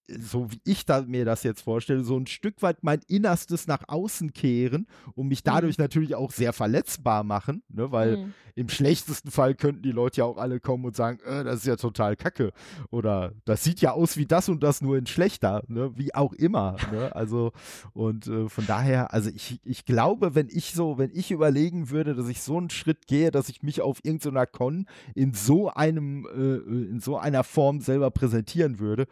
[0.07, 3.83] so wie ich da, mir das jetzt vorstelle, so ein Stück weit mein Innerstes nach
[3.87, 5.83] außen kehren und mich dadurch mhm.
[5.83, 8.33] natürlich auch sehr verletzbar machen, ne, weil mhm.
[8.55, 11.67] im schlechtesten Fall könnten die Leute ja auch alle kommen und sagen, äh, das ist
[11.67, 12.51] ja total kacke
[12.89, 16.33] oder das sieht ja aus wie das und das nur in schlechter, ne, wie auch
[16.33, 17.53] immer, ne, also
[17.93, 22.13] und äh, von daher, also ich, ich glaube, wenn ich so, wenn ich überlegen würde,
[22.13, 24.85] dass ich so einen Schritt gehe, dass ich mich auf irgendeiner Con
[25.15, 29.07] in so einem, äh, in so einer Form selber präsentieren würde,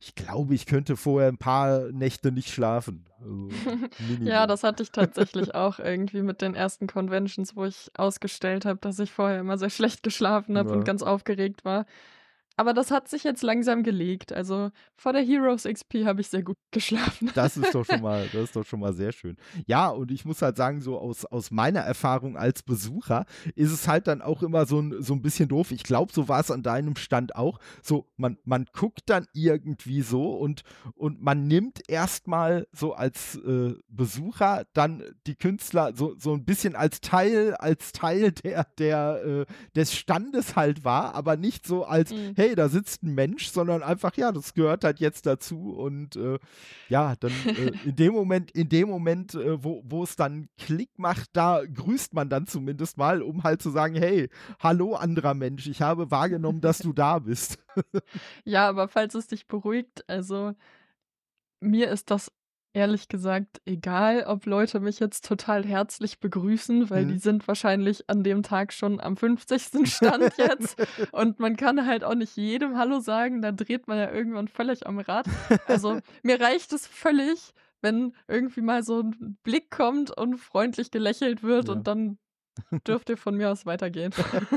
[0.00, 3.04] ich glaube, ich könnte vorher ein paar Nächte nicht schlafen.
[3.20, 3.48] Also,
[4.22, 8.78] ja, das hatte ich tatsächlich auch irgendwie mit den ersten Conventions, wo ich ausgestellt habe,
[8.80, 10.76] dass ich vorher immer sehr schlecht geschlafen habe ja.
[10.76, 11.84] und ganz aufgeregt war.
[12.58, 14.32] Aber das hat sich jetzt langsam gelegt.
[14.32, 17.30] Also vor der Heroes XP habe ich sehr gut geschlafen.
[17.36, 19.36] Das ist doch schon mal, das ist doch schon mal sehr schön.
[19.66, 23.86] Ja, und ich muss halt sagen, so aus, aus meiner Erfahrung als Besucher ist es
[23.86, 25.70] halt dann auch immer so ein, so ein bisschen doof.
[25.70, 27.60] Ich glaube, so war es an deinem Stand auch.
[27.80, 30.62] So, man, man guckt dann irgendwie so und,
[30.96, 36.74] und man nimmt erstmal so als äh, Besucher dann die Künstler so, so ein bisschen
[36.74, 39.46] als Teil, als Teil der, der, äh,
[39.76, 42.32] des Standes halt war, aber nicht so als, mhm.
[42.34, 46.16] hey, hey, da sitzt ein Mensch, sondern einfach, ja, das gehört halt jetzt dazu und
[46.16, 46.38] äh,
[46.88, 50.90] ja, dann äh, in dem Moment, in dem Moment, äh, wo, wo es dann Klick
[50.98, 54.30] macht, da grüßt man dann zumindest mal, um halt zu sagen, hey,
[54.60, 57.58] hallo anderer Mensch, ich habe wahrgenommen, dass du da bist.
[58.44, 60.54] ja, aber falls es dich beruhigt, also
[61.60, 62.32] mir ist das
[62.78, 67.08] ehrlich gesagt egal, ob Leute mich jetzt total herzlich begrüßen, weil mhm.
[67.08, 69.84] die sind wahrscheinlich an dem Tag schon am 50.
[69.92, 70.80] Stand jetzt.
[71.10, 74.86] und man kann halt auch nicht jedem Hallo sagen, da dreht man ja irgendwann völlig
[74.86, 75.26] am Rad.
[75.66, 81.42] Also mir reicht es völlig, wenn irgendwie mal so ein Blick kommt und freundlich gelächelt
[81.42, 81.74] wird ja.
[81.74, 82.18] und dann
[82.86, 84.12] dürft ihr von mir aus weitergehen.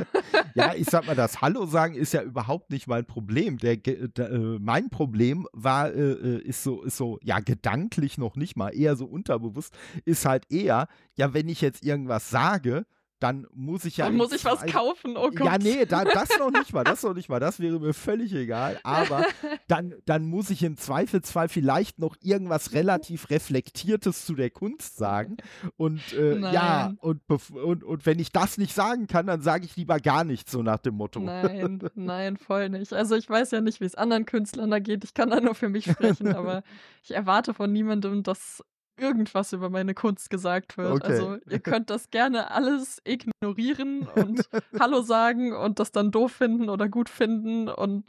[0.55, 3.57] ja, ich sag mal, das Hallo sagen ist ja überhaupt nicht mein Problem.
[3.57, 8.35] Der, der äh, mein Problem war, äh, äh, ist so, ist so, ja, gedanklich noch
[8.35, 9.75] nicht mal, eher so unterbewusst,
[10.05, 12.85] ist halt eher, ja, wenn ich jetzt irgendwas sage,
[13.21, 14.05] dann muss ich ja.
[14.05, 15.45] Dann muss ich was kaufen, oh Gott.
[15.45, 18.33] Ja, nee, da, das noch nicht mal, das noch nicht mal, das wäre mir völlig
[18.33, 18.79] egal.
[18.83, 19.25] Aber
[19.67, 25.37] dann, dann muss ich im Zweifelsfall vielleicht noch irgendwas relativ Reflektiertes zu der Kunst sagen.
[25.77, 29.75] Und äh, ja, und, und, und wenn ich das nicht sagen kann, dann sage ich
[29.75, 31.19] lieber gar nichts, so nach dem Motto.
[31.19, 32.91] Nein, nein, voll nicht.
[32.91, 35.03] Also ich weiß ja nicht, wie es anderen Künstlern da geht.
[35.03, 36.63] Ich kann da nur für mich sprechen, aber
[37.03, 38.63] ich erwarte von niemandem, dass
[39.01, 40.91] irgendwas über meine Kunst gesagt wird.
[40.91, 41.11] Okay.
[41.11, 44.47] Also ihr könnt das gerne alles ignorieren und
[44.79, 48.05] Hallo sagen und das dann doof finden oder gut finden und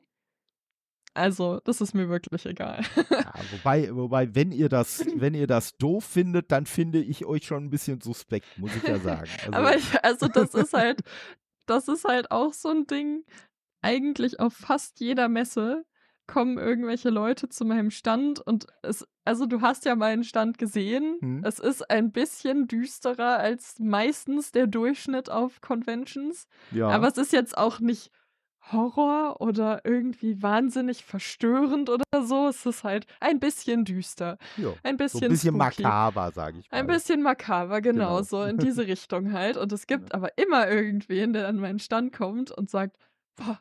[1.14, 2.82] also, das ist mir wirklich egal.
[3.11, 7.45] Ja, wobei, wobei, wenn ihr das, wenn ihr das doof findet, dann finde ich euch
[7.45, 9.28] schon ein bisschen suspekt, muss ich ja sagen.
[9.40, 9.53] Also.
[9.53, 11.03] Aber ich, also das ist halt,
[11.66, 13.24] das ist halt auch so ein Ding.
[13.82, 15.84] Eigentlich auf fast jeder Messe
[16.33, 21.18] kommen irgendwelche Leute zu meinem Stand und es, also du hast ja meinen Stand gesehen.
[21.20, 21.45] Hm.
[21.45, 26.47] Es ist ein bisschen düsterer als meistens der Durchschnitt auf Conventions.
[26.70, 26.89] Ja.
[26.89, 28.11] Aber es ist jetzt auch nicht
[28.70, 32.49] Horror oder irgendwie wahnsinnig verstörend oder so.
[32.49, 34.39] Es ist halt ein bisschen düster.
[34.57, 36.78] Jo, ein bisschen, so ein bisschen makaber, sage ich mal.
[36.78, 39.59] Ein bisschen makaber, genau, genau, so in diese Richtung halt.
[39.59, 40.14] Und es gibt ja.
[40.14, 42.97] aber immer irgendwen, der an meinen Stand kommt und sagt,
[43.37, 43.61] boah,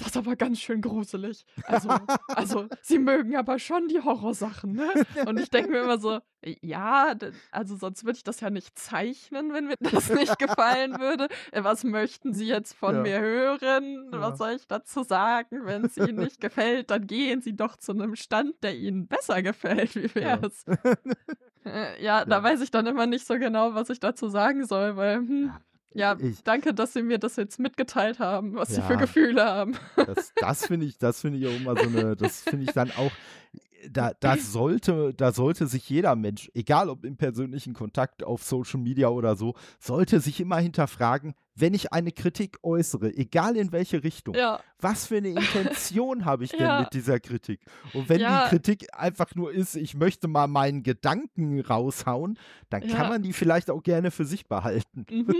[0.00, 1.44] das ist aber ganz schön gruselig.
[1.64, 1.90] Also,
[2.28, 4.88] also sie mögen aber schon die Horrorsachen, ne?
[5.26, 6.20] Und ich denke mir immer so,
[6.62, 7.14] ja,
[7.50, 11.28] also sonst würde ich das ja nicht zeichnen, wenn mir das nicht gefallen würde.
[11.52, 13.02] Äh, was möchten Sie jetzt von ja.
[13.02, 14.08] mir hören?
[14.10, 14.20] Ja.
[14.20, 15.66] Was soll ich dazu sagen?
[15.66, 19.42] Wenn es Ihnen nicht gefällt, dann gehen Sie doch zu einem Stand, der Ihnen besser
[19.42, 19.94] gefällt.
[19.96, 20.64] Wie wär's?
[20.66, 20.76] Ja.
[21.62, 24.96] Äh, ja, da weiß ich dann immer nicht so genau, was ich dazu sagen soll,
[24.96, 25.52] weil hm,
[25.92, 29.44] ja, ich, danke, dass Sie mir das jetzt mitgeteilt haben, was ja, Sie für Gefühle
[29.44, 29.76] haben.
[29.96, 32.90] Das, das finde ich, das finde ich auch immer so eine, das finde ich dann
[32.92, 33.10] auch,
[33.88, 38.80] da, da, sollte, da sollte sich jeder Mensch, egal ob im persönlichen Kontakt auf Social
[38.80, 44.02] Media oder so, sollte sich immer hinterfragen, wenn ich eine Kritik äußere, egal in welche
[44.02, 44.60] Richtung, ja.
[44.78, 46.80] was für eine Intention habe ich denn ja.
[46.80, 47.60] mit dieser Kritik?
[47.92, 48.44] Und wenn ja.
[48.44, 52.38] die Kritik einfach nur ist, ich möchte mal meinen Gedanken raushauen,
[52.70, 55.06] dann kann man die vielleicht auch gerne für sich behalten.
[55.10, 55.34] Mhm.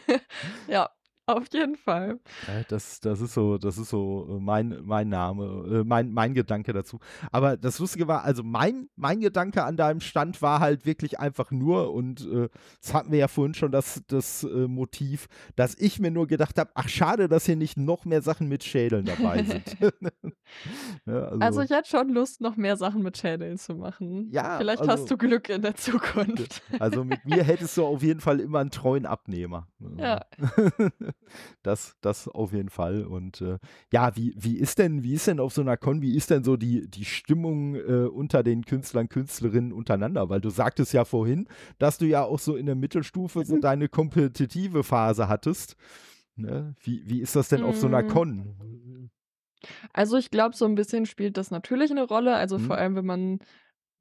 [0.68, 0.90] ja,
[1.28, 2.20] Auf jeden Fall.
[2.68, 6.72] Das, das ist so, das ist so äh, mein, mein Name, äh, mein, mein Gedanke
[6.72, 7.00] dazu.
[7.32, 11.50] Aber das Lustige war, also mein, mein Gedanke an deinem Stand war halt wirklich einfach
[11.50, 12.48] nur, und äh,
[12.80, 16.60] das hatten wir ja vorhin schon das, das äh, Motiv, dass ich mir nur gedacht
[16.60, 19.76] habe, ach schade, dass hier nicht noch mehr Sachen mit Schädeln dabei sind.
[21.06, 24.30] ja, also, also, ich hätte schon Lust, noch mehr Sachen mit Schädeln zu machen.
[24.30, 24.58] Ja.
[24.58, 26.62] Vielleicht also, hast du Glück in der Zukunft.
[26.78, 29.66] Also mit mir hättest du auf jeden Fall immer einen treuen Abnehmer.
[29.98, 30.24] Ja.
[31.62, 33.04] das, das auf jeden Fall.
[33.04, 33.58] Und äh,
[33.92, 36.44] ja, wie, wie ist denn, wie ist denn auf so einer Con, wie ist denn
[36.44, 40.28] so die, die Stimmung äh, unter den Künstlern, Künstlerinnen untereinander?
[40.28, 41.48] Weil du sagtest ja vorhin,
[41.78, 43.60] dass du ja auch so in der Mittelstufe so mhm.
[43.60, 45.76] deine kompetitive Phase hattest.
[46.36, 46.74] Ne?
[46.80, 48.08] Wie, wie ist das denn auf so einer mhm.
[48.08, 49.10] Con?
[49.92, 52.36] Also ich glaube, so ein bisschen spielt das natürlich eine Rolle.
[52.36, 52.62] Also mhm.
[52.62, 53.38] vor allem, wenn man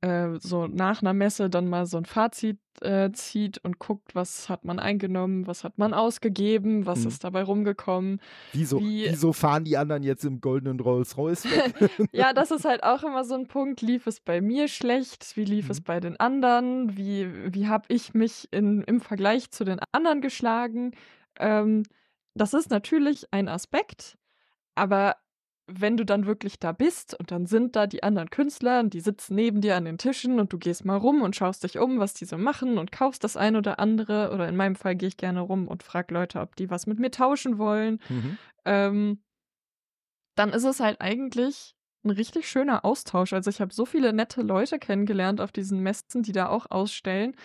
[0.02, 4.50] äh, so nach einer Messe dann mal so ein Fazit äh, zieht und guckt, was
[4.50, 7.08] hat man eingenommen, was hat man ausgegeben, was hm.
[7.08, 8.20] ist dabei rumgekommen.
[8.54, 11.90] Wieso, wie, wieso fahren die anderen jetzt im goldenen Rolls-Royce weg?
[12.12, 13.82] ja, das ist halt auch immer so ein Punkt.
[13.82, 15.38] Lief es bei mir schlecht?
[15.38, 15.72] Wie lief hm.
[15.72, 16.98] es bei den anderen?
[16.98, 20.92] Wie, wie habe ich mich in, im Vergleich zu den anderen geschlagen?
[21.40, 21.84] Ähm,
[22.34, 24.18] das ist natürlich ein Aspekt,
[24.76, 25.16] aber
[25.68, 29.00] wenn du dann wirklich da bist und dann sind da die anderen Künstler und die
[29.00, 32.00] sitzen neben dir an den Tischen und du gehst mal rum und schaust dich um,
[32.00, 34.32] was die so machen und kaufst das ein oder andere.
[34.32, 37.00] Oder in meinem Fall gehe ich gerne rum und frage Leute, ob die was mit
[37.00, 38.00] mir tauschen wollen.
[38.10, 38.38] Mhm.
[38.66, 39.24] Ähm,
[40.36, 43.34] dann ist es halt eigentlich ein richtig schöner Austausch.
[43.34, 47.36] Also ich habe so viele nette Leute kennengelernt auf diesen Messen, die da auch ausstellen.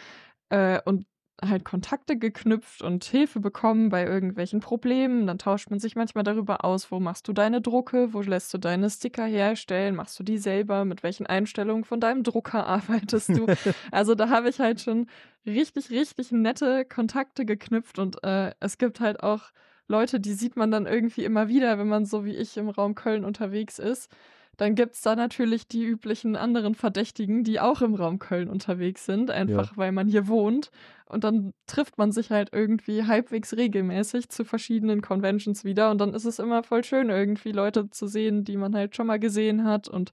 [0.51, 1.07] Äh, und
[1.43, 5.27] halt Kontakte geknüpft und Hilfe bekommen bei irgendwelchen Problemen.
[5.27, 8.59] Dann tauscht man sich manchmal darüber aus, wo machst du deine Drucke, wo lässt du
[8.59, 13.47] deine Sticker herstellen, machst du die selber, mit welchen Einstellungen von deinem Drucker arbeitest du.
[13.91, 15.07] also da habe ich halt schon
[15.47, 19.51] richtig, richtig nette Kontakte geknüpft und äh, es gibt halt auch
[19.89, 22.95] Leute, die sieht man dann irgendwie immer wieder, wenn man so wie ich im Raum
[22.95, 24.09] Köln unterwegs ist.
[24.57, 29.07] Dann gibt es da natürlich die üblichen anderen Verdächtigen, die auch im Raum Köln unterwegs
[29.07, 29.77] sind, einfach ja.
[29.77, 30.71] weil man hier wohnt.
[31.07, 35.91] Und dann trifft man sich halt irgendwie halbwegs regelmäßig zu verschiedenen Conventions wieder.
[35.91, 39.07] Und dann ist es immer voll schön, irgendwie Leute zu sehen, die man halt schon
[39.07, 39.89] mal gesehen hat.
[39.89, 40.11] Und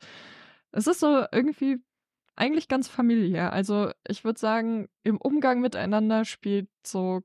[0.72, 1.82] es ist so irgendwie
[2.38, 3.52] eigentlich ganz familiär.
[3.52, 7.22] Also ich würde sagen, im Umgang miteinander spielt so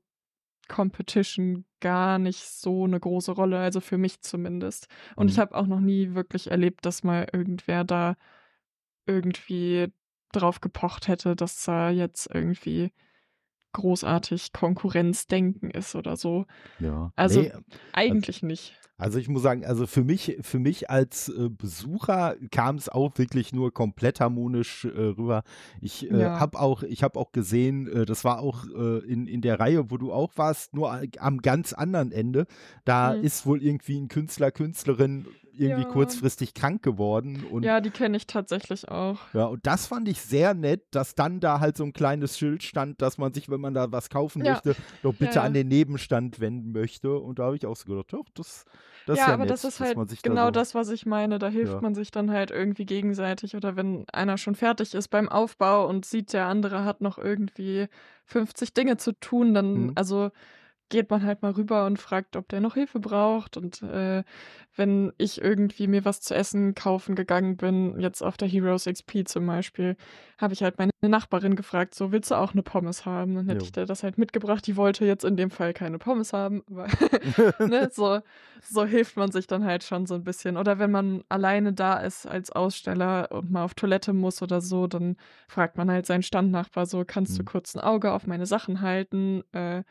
[0.67, 4.87] Competition gar nicht so eine große Rolle, also für mich zumindest.
[5.15, 5.31] Und mhm.
[5.31, 8.15] ich habe auch noch nie wirklich erlebt, dass mal irgendwer da
[9.05, 9.91] irgendwie
[10.31, 12.91] drauf gepocht hätte, dass da jetzt irgendwie
[13.73, 16.45] großartig Konkurrenzdenken ist oder so.
[16.79, 17.11] Ja.
[17.15, 17.51] Also nee,
[17.91, 18.79] eigentlich also, nicht.
[18.97, 23.17] Also ich muss sagen, also für mich, für mich als äh, Besucher kam es auch
[23.17, 25.43] wirklich nur komplett harmonisch äh, rüber.
[25.81, 26.39] Ich äh, ja.
[26.39, 29.89] habe auch, ich habe auch gesehen, äh, das war auch äh, in, in der Reihe,
[29.89, 32.45] wo du auch warst, nur am ganz anderen Ende.
[32.85, 33.23] Da mhm.
[33.23, 35.89] ist wohl irgendwie ein Künstler, Künstlerin irgendwie ja.
[35.89, 37.43] kurzfristig krank geworden.
[37.49, 39.19] Und, ja, die kenne ich tatsächlich auch.
[39.33, 42.63] Ja, und das fand ich sehr nett, dass dann da halt so ein kleines Schild
[42.63, 44.53] stand, dass man sich, wenn man da was kaufen ja.
[44.53, 47.17] möchte, doch bitte ja, an den Nebenstand wenden möchte.
[47.17, 48.65] Und da habe ich auch so gedacht, doch, das,
[49.05, 51.05] das ja, ist ja aber nett, das ist halt genau da so das, was ich
[51.05, 51.39] meine.
[51.39, 53.55] Da hilft man sich dann halt irgendwie gegenseitig.
[53.55, 57.87] Oder wenn einer schon fertig ist beim Aufbau und sieht, der andere hat noch irgendwie
[58.25, 59.91] 50 Dinge zu tun, dann, mhm.
[59.95, 60.31] also
[60.93, 63.57] geht man halt mal rüber und fragt, ob der noch Hilfe braucht.
[63.57, 64.23] Und äh,
[64.75, 69.27] wenn ich irgendwie mir was zu essen kaufen gegangen bin, jetzt auf der Heroes XP
[69.27, 69.97] zum Beispiel,
[70.37, 73.33] habe ich halt meine Nachbarin gefragt, so willst du auch eine Pommes haben?
[73.33, 73.65] Dann hätte jo.
[73.65, 74.67] ich dir das halt mitgebracht.
[74.67, 76.85] Die wollte jetzt in dem Fall keine Pommes haben, aber
[77.65, 78.19] ne, so,
[78.61, 80.57] so hilft man sich dann halt schon so ein bisschen.
[80.57, 84.85] Oder wenn man alleine da ist als Aussteller und mal auf Toilette muss oder so,
[84.85, 85.17] dann
[85.47, 87.37] fragt man halt seinen Standnachbar so, kannst mhm.
[87.37, 89.43] du kurz ein Auge auf meine Sachen halten?
[89.53, 89.81] Äh,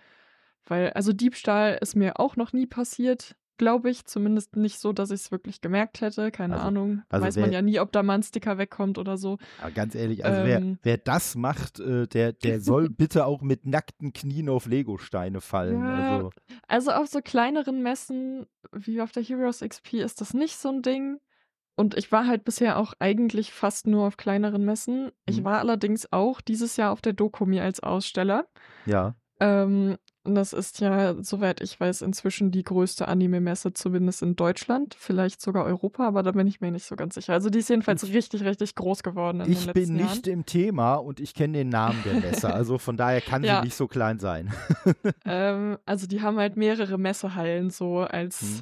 [0.67, 4.05] weil, also Diebstahl ist mir auch noch nie passiert, glaube ich.
[4.07, 6.31] Zumindest nicht so, dass ich es wirklich gemerkt hätte.
[6.31, 7.03] Keine also, Ahnung.
[7.09, 9.39] Also Weiß wer, man ja nie, ob da mal ein Sticker wegkommt oder so.
[9.61, 13.43] Aber ganz ehrlich, also ähm, wer, wer das macht, äh, der, der soll bitte auch
[13.43, 15.81] mit nackten Knien auf Legosteine fallen.
[15.81, 16.31] Ja, also.
[16.69, 20.83] also auf so kleineren Messen wie auf der Heroes XP ist das nicht so ein
[20.83, 21.19] Ding.
[21.75, 25.11] Und ich war halt bisher auch eigentlich fast nur auf kleineren Messen.
[25.27, 25.45] Ich mhm.
[25.45, 28.47] war allerdings auch dieses Jahr auf der Dokumi als Aussteller.
[28.85, 29.15] Ja.
[29.41, 35.41] Ähm, das ist ja, soweit ich weiß, inzwischen die größte Anime-Messe, zumindest in Deutschland, vielleicht
[35.41, 37.33] sogar Europa, aber da bin ich mir nicht so ganz sicher.
[37.33, 39.41] Also die ist jedenfalls ich, richtig, richtig groß geworden.
[39.41, 40.41] In ich bin nicht Jahren.
[40.41, 43.57] im Thema und ich kenne den Namen der Messe, also von daher kann ja.
[43.57, 44.55] sie nicht so klein sein.
[45.25, 48.61] ähm, also die haben halt mehrere Messehallen so als hm.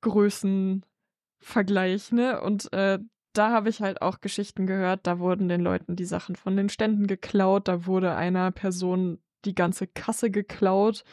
[0.00, 2.40] Größenvergleich, ne?
[2.40, 2.98] Und äh,
[3.32, 6.68] da habe ich halt auch Geschichten gehört, da wurden den Leuten die Sachen von den
[6.68, 11.04] Ständen geklaut, da wurde einer Person die ganze Kasse geklaut.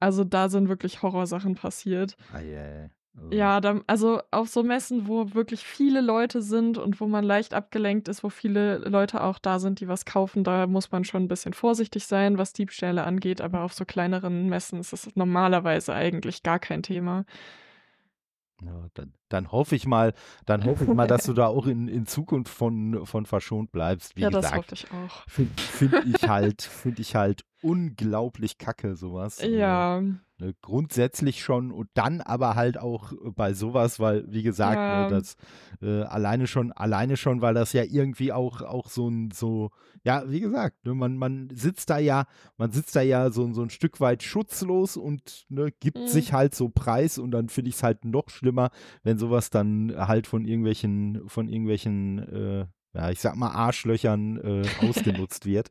[0.00, 2.16] Also da sind wirklich Horrorsachen passiert.
[2.32, 2.90] Ah, yeah.
[3.16, 7.24] Also, Ja, dann, also auf so Messen, wo wirklich viele Leute sind und wo man
[7.24, 11.04] leicht abgelenkt ist, wo viele Leute auch da sind, die was kaufen, da muss man
[11.04, 13.40] schon ein bisschen vorsichtig sein, was Diebstähle angeht.
[13.40, 17.24] Aber auf so kleineren Messen ist es normalerweise eigentlich gar kein Thema.
[18.62, 20.12] Ja, dann, dann hoffe ich mal,
[20.44, 24.16] dann hoffe ich mal, dass du da auch in, in Zukunft von, von verschont bleibst.
[24.16, 25.26] Wie Ja, das gesagt, hoffe ich auch.
[25.26, 29.38] finde find ich halt, finde ich halt unglaublich kacke, sowas.
[29.40, 30.02] Äh, Ja,
[30.42, 35.02] Ne, grundsätzlich schon und dann aber halt auch äh, bei sowas, weil, wie gesagt, Ja.
[35.02, 35.36] ne, das
[35.82, 39.70] äh, alleine schon, alleine schon, weil das ja irgendwie auch, auch so ein, so,
[40.02, 42.24] ja, wie gesagt, ne, man, man sitzt da ja,
[42.56, 46.06] man sitzt da ja so, so ein Stück weit schutzlos und ne, gibt Mhm.
[46.06, 48.70] sich halt so preis und dann finde ich es halt noch schlimmer,
[49.02, 54.70] wenn sowas dann halt von irgendwelchen, von irgendwelchen, äh, ja, ich sag mal, Arschlöchern äh,
[54.78, 55.70] ausgenutzt wird.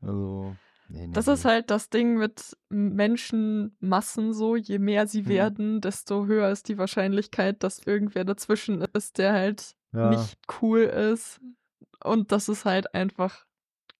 [0.00, 0.54] Also,
[0.88, 1.32] nee, nee, das nee.
[1.34, 4.56] ist halt das Ding mit Menschenmassen so.
[4.56, 5.28] Je mehr sie Mhm.
[5.28, 10.10] werden, desto höher ist die Wahrscheinlichkeit, dass irgendwer dazwischen ist, der halt Ja.
[10.10, 11.40] nicht cool ist.
[12.04, 13.46] Und das ist halt einfach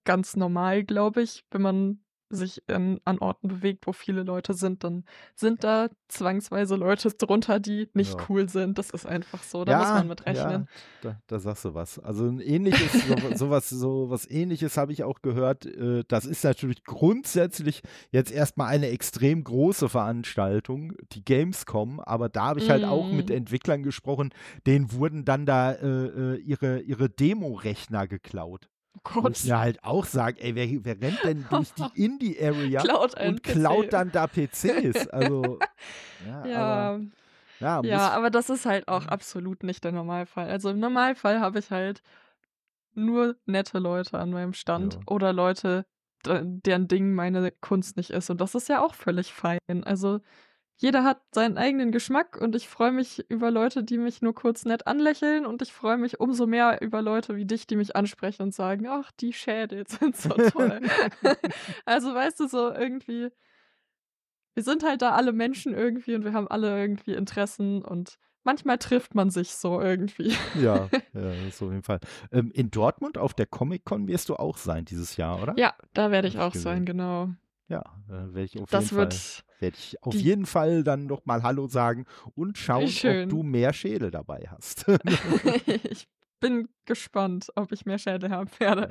[0.03, 4.83] ganz normal, glaube ich, wenn man sich an, an Orten bewegt, wo viele Leute sind,
[4.83, 5.05] dann
[5.35, 8.25] sind da zwangsweise Leute drunter, die nicht Ja.
[8.29, 8.77] cool sind.
[8.77, 10.61] Das ist einfach so, da muss man mit rechnen.
[10.63, 10.67] Ja,
[11.01, 11.99] da, da sagst du was.
[11.99, 15.65] Also ein ähnliches, so, sowas, so was ähnliches habe ich auch gehört.
[15.65, 22.47] Äh, das ist natürlich grundsätzlich jetzt erstmal eine extrem große Veranstaltung, die Gamescom, aber da
[22.47, 23.33] habe ich halt auch mit Mm.
[23.33, 24.33] Entwicklern gesprochen,
[24.65, 28.69] denen wurden dann da äh, äh, ihre, ihre Demo-Rechner geklaut.
[29.15, 33.19] Oh ich mir halt auch sage, ey, wer, wer rennt denn durch die Indie-Area klaut
[33.19, 33.89] und klaut PC.
[33.91, 35.07] dann da PCs?
[35.09, 35.59] Also,
[36.25, 36.99] ja, aber, Ja,
[37.59, 40.49] ja, muss, ja, aber das ist halt auch absolut nicht der Normalfall.
[40.49, 42.01] Also im Normalfall habe ich halt
[42.93, 44.99] nur nette Leute an meinem Stand Ja.
[45.07, 45.85] oder Leute,
[46.25, 48.29] de- deren Ding meine Kunst nicht ist.
[48.29, 49.59] Und das ist ja auch völlig fein.
[49.83, 50.19] Also
[50.79, 54.63] jeder hat seinen eigenen Geschmack und ich freue mich über Leute, die mich nur kurz
[54.63, 58.43] nett anlächeln und ich freue mich umso mehr über Leute wie dich, die mich ansprechen
[58.43, 60.79] und sagen, ach, die Schädel sind so toll.
[61.85, 63.29] also weißt du, so irgendwie,
[64.53, 68.77] wir sind halt da alle Menschen irgendwie und wir haben alle irgendwie Interessen und manchmal
[68.77, 70.35] trifft man sich so irgendwie.
[70.55, 71.99] Ja, ja, das ist auf jeden Fall.
[72.31, 75.53] Ähm, in Dortmund auf der Comic-Con wirst du auch sein dieses Jahr, oder?
[75.57, 76.63] Ja, da werde ich auch gesehen.
[76.63, 77.29] sein, genau.
[77.67, 80.83] Ja, äh, werde ich auf Das jeden Fall, wird werde ich auf die- jeden Fall
[80.83, 82.05] dann noch mal Hallo sagen
[82.35, 83.29] und schauen, ob schön.
[83.29, 84.85] du mehr Schädel dabei hast.
[85.89, 86.07] ich
[86.39, 88.89] bin gespannt, ob ich mehr Schädel haben werde.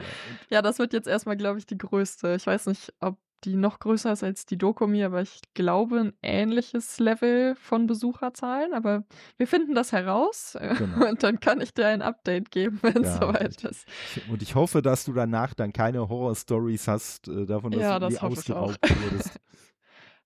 [0.51, 2.35] Ja, das wird jetzt erstmal, glaube ich, die größte.
[2.35, 6.12] Ich weiß nicht, ob die noch größer ist als die Dokumi, aber ich glaube ein
[6.23, 8.73] ähnliches Level von Besucherzahlen.
[8.75, 9.05] Aber
[9.37, 11.09] wir finden das heraus Genau.
[11.11, 13.87] und dann kann ich dir ein Update geben, wenn es Ja, soweit ist.
[14.29, 18.07] Und ich hoffe, dass du danach dann keine Horror-Stories hast, äh, davon, dass Ja, du
[18.07, 19.39] das ausgeraubt wurdest.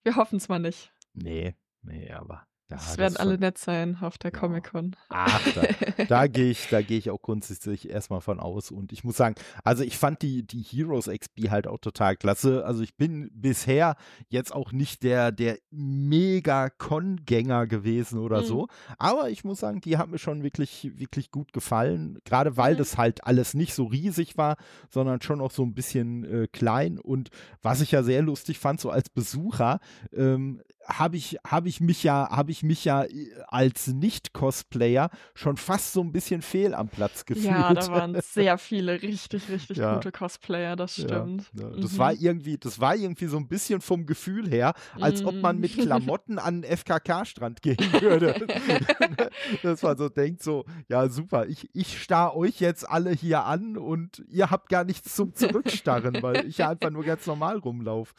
[0.02, 0.92] Wir hoffen es mal nicht.
[1.12, 4.38] Nee, nee, aber ja, Es das werden alle nett sein auf der Ja.
[4.38, 4.96] Comic-Con.
[5.08, 8.70] Ach, da, da gehe ich, da gehe ich auch grundsätzlich erstmal von aus.
[8.70, 12.64] Und ich muss sagen, also ich fand die, die Heroes XP halt auch total klasse.
[12.64, 13.96] Also ich bin bisher
[14.28, 18.46] jetzt auch nicht der, der mega Con-Gänger gewesen oder Mhm.
[18.46, 18.68] so.
[18.98, 22.18] Aber ich muss sagen, die hat mir schon wirklich, wirklich gut gefallen.
[22.24, 22.78] Gerade weil Mhm.
[22.78, 24.56] das halt alles nicht so riesig war,
[24.90, 26.98] sondern schon auch so ein bisschen äh, klein.
[26.98, 27.30] Und
[27.62, 29.80] was ich ja sehr lustig fand, so als Besucher,
[30.12, 35.56] ähm, habe ich, hab ich mich ja, habe ich mich ja äh, als Nicht-Cosplayer schon
[35.56, 37.46] fast so ein bisschen fehl am Platz gefühlt.
[37.46, 39.94] Ja, da waren sehr viele richtig, richtig Ja.
[39.94, 41.50] gute Cosplayer, das stimmt.
[41.54, 41.98] ja, das Mhm.
[41.98, 45.76] war irgendwie, das war irgendwie so ein bisschen vom Gefühl her, als ob man mit
[45.76, 45.80] Mhm.
[45.82, 48.34] Klamotten an den FKK-Strand gehen würde.
[49.62, 53.76] Dass man so denkt, so, ja super, ich, ich starr euch jetzt alle hier an
[53.76, 58.14] und ihr habt gar nichts zum Zurückstarren, weil ich ja einfach nur ganz normal rumlaufe.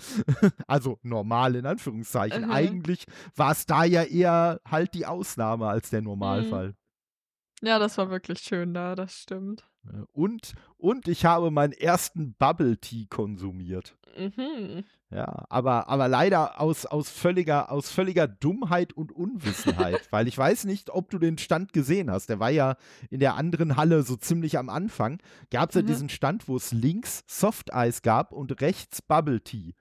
[0.67, 2.50] Also normal in Anführungszeichen.
[2.51, 2.55] Mhm.
[2.57, 6.75] Eigentlich war es da ja eher halt die Ausnahme als der Normalfall.
[7.63, 9.67] Ja, das war wirklich schön da, das stimmt.
[10.11, 13.97] Und, und ich habe meinen ersten Bubble Tea konsumiert.
[14.17, 14.83] Mhm.
[15.09, 20.65] Ja, aber, aber leider aus, aus, völliger, aus völliger Dummheit und Unwissenheit, weil ich weiß
[20.65, 22.29] nicht, ob du den Stand gesehen hast.
[22.29, 22.77] Der war ja
[23.09, 25.19] in der anderen Halle so ziemlich am Anfang.
[25.51, 25.87] Gab es ja Mhm.
[25.87, 29.73] diesen Stand, wo es links Softeis gab und rechts Bubble Tea.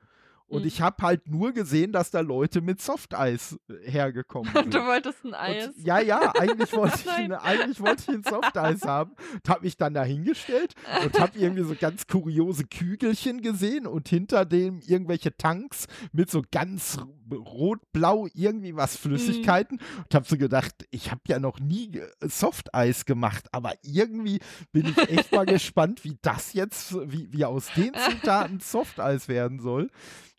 [0.51, 0.69] Und Mhm.
[0.69, 4.75] ich habe halt nur gesehen, dass da Leute mit Softeis äh, hergekommen sind.
[4.75, 5.71] Du wolltest ein Und, Eis.
[5.77, 7.33] ja, ja, eigentlich wollte ich, Nein.
[7.33, 10.75] ein, eigentlich wollte ich ein Softeis haben und habe mich dann da hingestellt
[11.05, 16.43] und habe irgendwie so ganz kuriose Kügelchen gesehen und hinter dem irgendwelche Tanks mit so
[16.51, 16.99] ganz
[17.33, 23.05] rot-blau irgendwie was Flüssigkeiten und habe so gedacht, ich habe ja noch nie äh, Softeis
[23.05, 24.41] gemacht, aber irgendwie
[24.73, 29.61] bin ich echt mal gespannt, wie das jetzt, wie, wie aus den Zutaten Softeis werden
[29.61, 29.91] soll.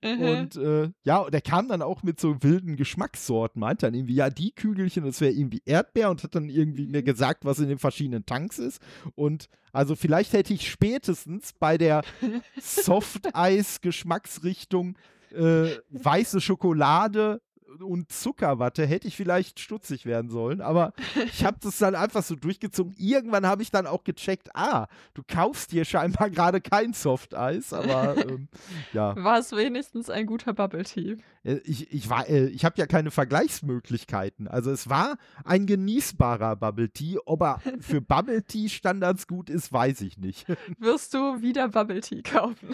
[0.03, 0.21] Mhm.
[0.21, 4.29] Und äh, ja, der kam dann auch mit so wilden Geschmackssorten, meinte dann irgendwie, ja,
[4.29, 7.77] die Kügelchen, das wäre irgendwie Erdbeer und hat dann irgendwie mir gesagt, was in den
[7.77, 8.81] verschiedenen Tanks ist.
[9.15, 12.01] Und also vielleicht hätte ich spätestens bei der
[12.59, 14.97] Soft-Eis-Geschmacksrichtung
[15.31, 17.41] äh, weiße Schokolade
[17.79, 20.93] und Zuckerwatte hätte ich vielleicht stutzig werden sollen, aber
[21.25, 22.93] ich habe das dann einfach so durchgezogen.
[22.97, 28.17] Irgendwann habe ich dann auch gecheckt, ah, du kaufst dir scheinbar gerade kein Softeis, aber
[28.17, 28.47] ähm,
[28.93, 29.15] ja.
[29.15, 31.17] War es wenigstens ein guter Bubble Tea?
[31.43, 34.47] Äh, Ich, ich, war, äh, ich habe ja keine Vergleichsmöglichkeiten.
[34.47, 37.17] Also es war ein genießbarer Bubble Tea.
[37.25, 40.45] Ob er für Bubble Tea Standards gut ist, weiß ich nicht.
[40.79, 42.69] Wirst du wieder Bubble Tea kaufen?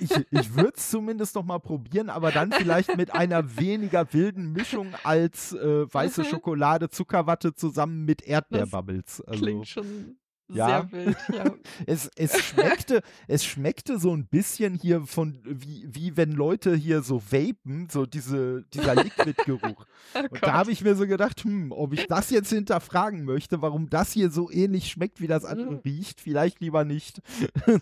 [0.00, 4.31] Ich, ich würde es zumindest noch mal probieren, aber dann vielleicht mit einer weniger wilden
[4.36, 6.26] Mischung als äh, weiße Mhm.
[6.26, 9.20] Schokolade, Zuckerwatte zusammen mit Erdbeerbubbles.
[9.22, 10.16] Also, Klingt schon
[10.52, 10.66] Ja.
[10.90, 11.44] sehr wild, ja.
[11.86, 17.00] es, es schmeckte, es schmeckte so ein bisschen hier von, wie, wie wenn Leute hier
[17.02, 19.84] so vapen, so diese, dieser Liquid-Geruch.
[20.14, 23.62] Oh Und da habe ich mir so gedacht, hm, ob ich das jetzt hinterfragen möchte,
[23.62, 25.80] warum das hier so ähnlich schmeckt, wie das andere Mhm.
[25.86, 27.22] riecht, vielleicht lieber nicht.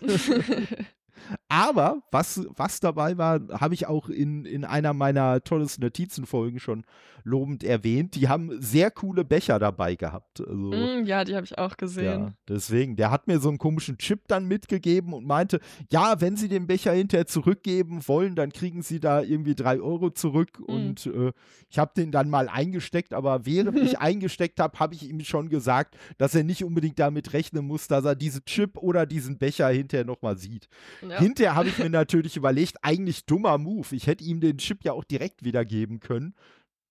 [1.47, 6.85] Aber was, was dabei war, habe ich auch in, in einer meiner tollesten Notizenfolgen schon
[7.23, 8.15] lobend erwähnt.
[8.15, 10.39] Die haben sehr coole Becher dabei gehabt.
[10.41, 12.35] Also, Mm, ja, die habe ich auch ja, gesehen.
[12.47, 15.59] deswegen, der hat mir so einen komischen Chip dann mitgegeben und meinte,
[15.89, 20.09] ja, wenn Sie den Becher hinterher zurückgeben wollen, dann kriegen Sie da irgendwie drei Euro
[20.11, 20.59] zurück.
[20.59, 20.65] Mhm.
[20.65, 21.31] Und äh,
[21.69, 25.49] ich habe den dann mal eingesteckt, aber während ich eingesteckt habe, habe ich ihm schon
[25.49, 29.67] gesagt, dass er nicht unbedingt damit rechnen muss, dass er diesen Chip oder diesen Becher
[29.69, 30.67] hinterher nochmal sieht.
[31.07, 31.19] Ja.
[31.19, 33.87] Hinterher habe ich mir natürlich überlegt, eigentlich dummer Move.
[33.95, 36.33] Ich hätte ihm den Chip ja auch direkt wiedergeben können.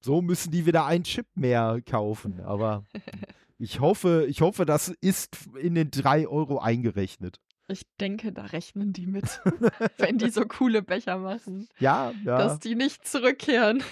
[0.01, 2.41] So müssen die wieder einen Chip mehr kaufen.
[2.41, 2.85] Aber
[3.59, 7.39] ich hoffe, ich hoffe, das ist in den drei Euro eingerechnet.
[7.69, 9.41] Ich denke, da rechnen die mit,
[9.99, 12.39] wenn die so coole Becher machen, Ja, ja.
[12.39, 13.83] dass die nicht zurückkehren.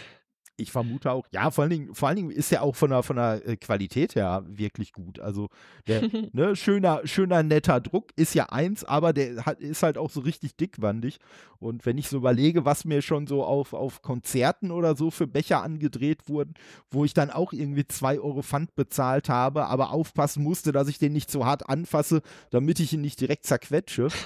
[0.58, 1.26] Ich vermute auch.
[1.30, 3.56] Ja, vor allen Dingen, vor allen Dingen ist er auch von der, von der äh,
[3.56, 5.20] Qualität her wirklich gut.
[5.20, 5.48] Also
[5.86, 6.02] der,
[6.32, 10.20] ne, schöner, schöner, netter Druck ist ja eins, aber der hat, ist halt auch so
[10.20, 11.18] richtig dickwandig.
[11.60, 15.28] Und wenn ich so überlege, was mir schon so auf, auf Konzerten oder so für
[15.28, 16.54] Becher angedreht wurden,
[16.90, 20.98] wo ich dann auch irgendwie zwei Euro Pfand bezahlt habe, aber aufpassen musste, dass ich
[20.98, 24.08] den nicht so hart anfasse, damit ich ihn nicht direkt zerquetsche.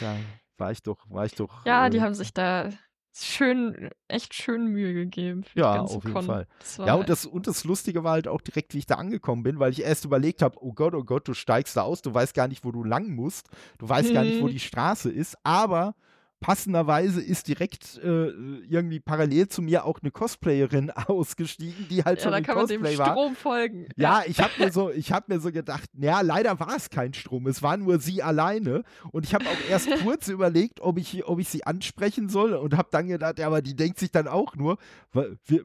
[0.00, 0.16] Ja,
[0.56, 1.66] war ich doch, war ich doch.
[1.66, 2.70] Ja, die äh, haben sich da
[3.24, 6.26] schön, echt schön Mühe gegeben Ja, auf jeden Con.
[6.26, 6.46] Fall.
[6.78, 9.58] Ja, und das, und das Lustige war halt auch direkt, wie ich da angekommen bin,
[9.58, 12.34] weil ich erst überlegt habe, oh Gott, oh Gott, du steigst da aus, du weißt
[12.34, 13.48] gar nicht, wo du lang musst,
[13.78, 14.50] du weißt gar nicht, wo Mhm.
[14.50, 15.94] die Straße ist, aber
[16.40, 18.28] passenderweise ist direkt äh,
[18.68, 22.56] irgendwie parallel zu mir auch eine Cosplayerin ausgestiegen, die halt ja, schon da im kann
[22.56, 23.12] man dem Cosplay war.
[23.12, 23.88] Strom folgen.
[23.96, 27.14] Ja, ich habe mir so, ich habe mir so gedacht, ja, leider war es kein
[27.14, 28.82] Strom, es war nur sie alleine
[29.12, 32.76] und ich habe auch erst kurz überlegt, ob ich, ob ich sie ansprechen soll und
[32.76, 34.76] habe dann gedacht, ja, aber die denkt sich dann auch nur,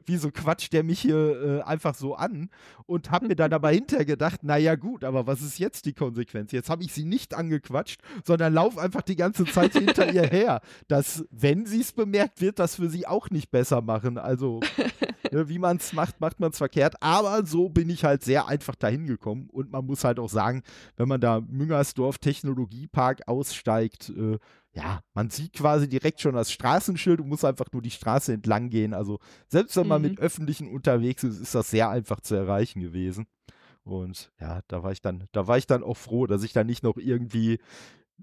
[0.06, 2.48] wieso quatscht der mich hier äh, einfach so an
[2.86, 5.92] und habe mir dann aber hinterher gedacht, na ja gut, aber was ist jetzt die
[5.92, 6.52] Konsequenz?
[6.52, 10.61] Jetzt habe ich sie nicht angequatscht, sondern lauf einfach die ganze Zeit hinter ihr her.
[10.88, 14.18] Das, wenn sie es bemerkt, wird das für sie auch nicht besser machen.
[14.18, 14.60] Also
[15.32, 16.96] ne, wie man es macht, macht man es verkehrt.
[17.00, 19.48] Aber so bin ich halt sehr einfach dahin gekommen.
[19.50, 20.62] Und man muss halt auch sagen,
[20.96, 24.38] wenn man da Müngersdorf Technologiepark aussteigt, äh,
[24.74, 28.70] ja, man sieht quasi direkt schon das Straßenschild und muss einfach nur die Straße entlang
[28.70, 28.94] gehen.
[28.94, 30.08] Also selbst wenn man Mhm.
[30.08, 33.26] mit Öffentlichen unterwegs ist, ist das sehr einfach zu erreichen gewesen.
[33.84, 36.62] Und ja, da war ich dann, da war ich dann auch froh, dass ich da
[36.64, 37.58] nicht noch irgendwie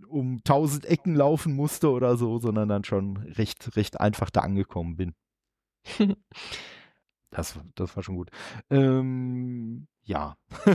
[0.07, 4.95] um tausend Ecken laufen musste oder so, sondern dann schon recht, recht einfach da angekommen
[4.95, 5.15] bin.
[7.31, 8.29] Das, das war schon gut.
[8.69, 10.35] Ähm, ja.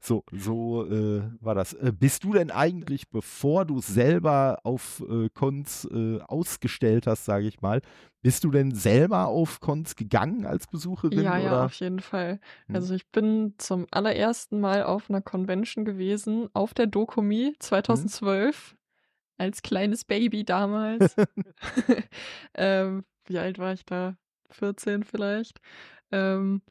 [0.00, 1.74] so, so äh, war das.
[1.74, 7.46] Äh, bist du denn eigentlich, bevor du selber auf äh, Cons äh, ausgestellt hast, sage
[7.46, 7.80] ich mal,
[8.20, 11.22] bist du denn selber auf Cons gegangen als Besucherin?
[11.22, 11.64] Ja, ja, oder?
[11.66, 12.40] auf jeden Fall.
[12.66, 12.74] Hm.
[12.74, 18.76] Also ich bin zum allerersten Mal auf einer Convention gewesen, auf der Dokumi 2012,
[19.36, 21.14] als kleines Baby damals.
[22.54, 24.16] ähm, wie alt war ich da?
[24.50, 25.60] 14 vielleicht.
[26.10, 26.62] Ähm,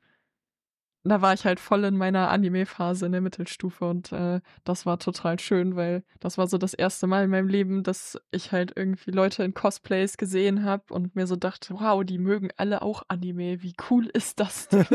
[1.08, 5.00] da war ich halt voll in meiner Anime-Phase in der Mittelstufe und äh, das war
[5.00, 8.74] total schön, weil das war so das erste Mal in meinem Leben, dass ich halt
[8.76, 13.04] irgendwie Leute in Cosplays gesehen habe und mir so dachte, wow, die mögen alle auch
[13.08, 14.86] Anime, wie cool ist das denn?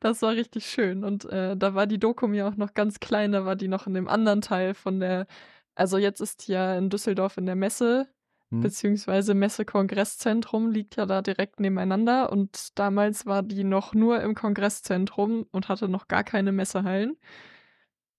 [0.00, 3.32] das war richtig schön und äh, da war die Doku mir auch noch ganz klein,
[3.32, 5.26] da war die noch in dem anderen Teil von der,
[5.74, 8.08] also jetzt ist ja in Düsseldorf in der Messe
[8.50, 8.60] Hm?
[8.60, 15.46] beziehungsweise Messe-Kongresszentrum liegt ja da direkt nebeneinander und damals war die noch nur im Kongresszentrum
[15.52, 17.16] und hatte noch gar keine Messehallen.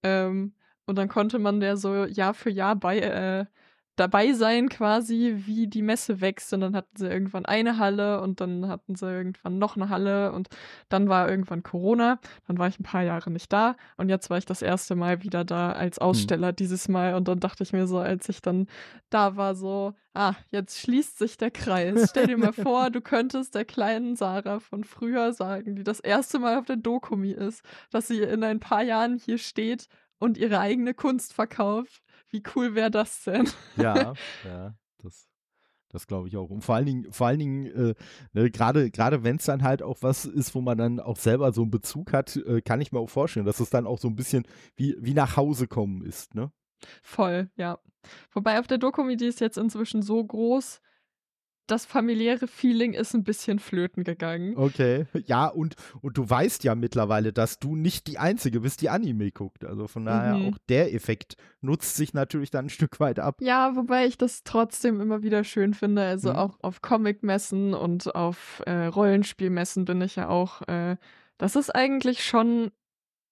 [0.04, 0.54] Ähm,
[0.86, 3.46] und dann konnte man der so Jahr für Jahr bei, äh,
[4.02, 6.52] dabei sein quasi, wie die Messe wächst.
[6.54, 10.32] Und dann hatten sie irgendwann eine Halle und dann hatten sie irgendwann noch eine Halle
[10.32, 10.49] und
[10.89, 12.20] dann war irgendwann Corona.
[12.47, 15.22] Dann war ich ein paar Jahre nicht da und jetzt war ich das erste Mal
[15.22, 16.04] wieder da als hm.
[16.04, 16.56] Aussteller hm.
[16.56, 17.14] dieses Mal.
[17.14, 18.66] Und dann dachte ich mir so, als ich dann
[19.12, 22.10] da war, so, ah, jetzt schließt sich der Kreis.
[22.10, 26.39] Stell dir mal vor, du könntest der kleinen Sarah von früher sagen, die das erste
[26.39, 29.88] Mal auf der Dokumi ist, dass sie in ein paar Jahren hier steht
[30.18, 32.02] und ihre eigene Kunst verkauft.
[32.32, 33.48] Wie cool wäre das denn?
[33.78, 34.14] Ja,
[34.46, 35.28] ja, das,
[35.90, 36.50] das glaube ich auch.
[36.50, 37.96] Und vor allen Dingen, vor allen Dingen, äh,
[38.34, 41.52] ne, gerade, gerade wenn es dann halt auch was ist, wo man dann auch selber
[41.52, 44.08] so einen Bezug hat, äh, kann ich mir auch vorstellen, dass es dann auch so
[44.08, 46.52] ein bisschen wie, wie nach Hause kommen ist, ne?
[47.04, 47.80] Voll, ja.
[48.32, 50.82] Wobei auf der Dokumi, die ist jetzt inzwischen so groß,
[51.72, 54.58] das familiäre Feeling ist ein bisschen flöten gegangen.
[54.58, 58.90] Okay, ja, und, und du weißt ja mittlerweile, dass du nicht die Einzige bist, die
[58.90, 59.64] Anime guckt.
[59.64, 60.50] Also von daher mhm.
[60.50, 63.38] auch der Effekt nutzt sich natürlich dann ein Stück weit ab.
[63.40, 66.04] Ja, wobei ich das trotzdem immer wieder schön finde.
[66.04, 66.36] Also mhm.
[66.36, 70.62] auch auf Comic-Messen und auf äh, Rollenspielmessen bin ich ja auch.
[70.68, 70.98] Äh,
[71.38, 72.72] das ist eigentlich schon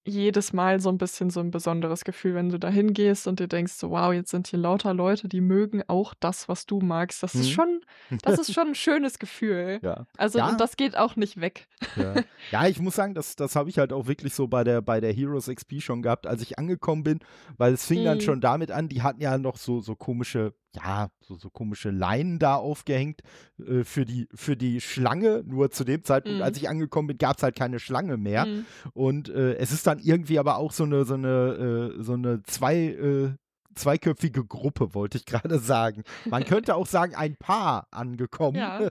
[0.10, 3.47] jedes Mal so ein bisschen so ein besonderes Gefühl, wenn du da hingehst und dir
[3.47, 7.24] denkst so: „Wow, jetzt sind hier lauter Leute, die mögen auch das, was du magst.“
[7.24, 7.53] Das ist mhm.
[7.53, 7.82] schon
[8.24, 9.80] das ist schon ein schönes Gefühl.
[9.82, 10.05] Ja.
[10.18, 11.68] Also, und das geht auch nicht weg.
[11.95, 12.16] Ja.
[12.51, 14.99] Ja, ich muss sagen, das das habe ich halt auch wirklich so bei der bei
[14.99, 17.20] der Heroes XP schon gehabt, als ich angekommen bin,
[17.57, 18.22] weil es fing dann mhm.
[18.22, 22.39] schon damit an, die hatten ja noch so so komische ja, so, so komische Leinen
[22.39, 23.22] da aufgehängt
[23.59, 25.43] äh, für, die, für die Schlange.
[25.45, 26.43] Nur zu dem Zeitpunkt, mm.
[26.43, 28.45] als ich angekommen bin, gab es halt keine Schlange mehr.
[28.45, 28.65] Mm.
[28.93, 32.43] Und äh, es ist dann irgendwie aber auch so eine, so eine, äh, so eine
[32.43, 33.32] zwei, äh,
[33.80, 36.03] zweiköpfige Gruppe, wollte ich gerade sagen.
[36.30, 38.57] Man könnte auch sagen, ein Paar angekommen.
[38.57, 38.89] Ja.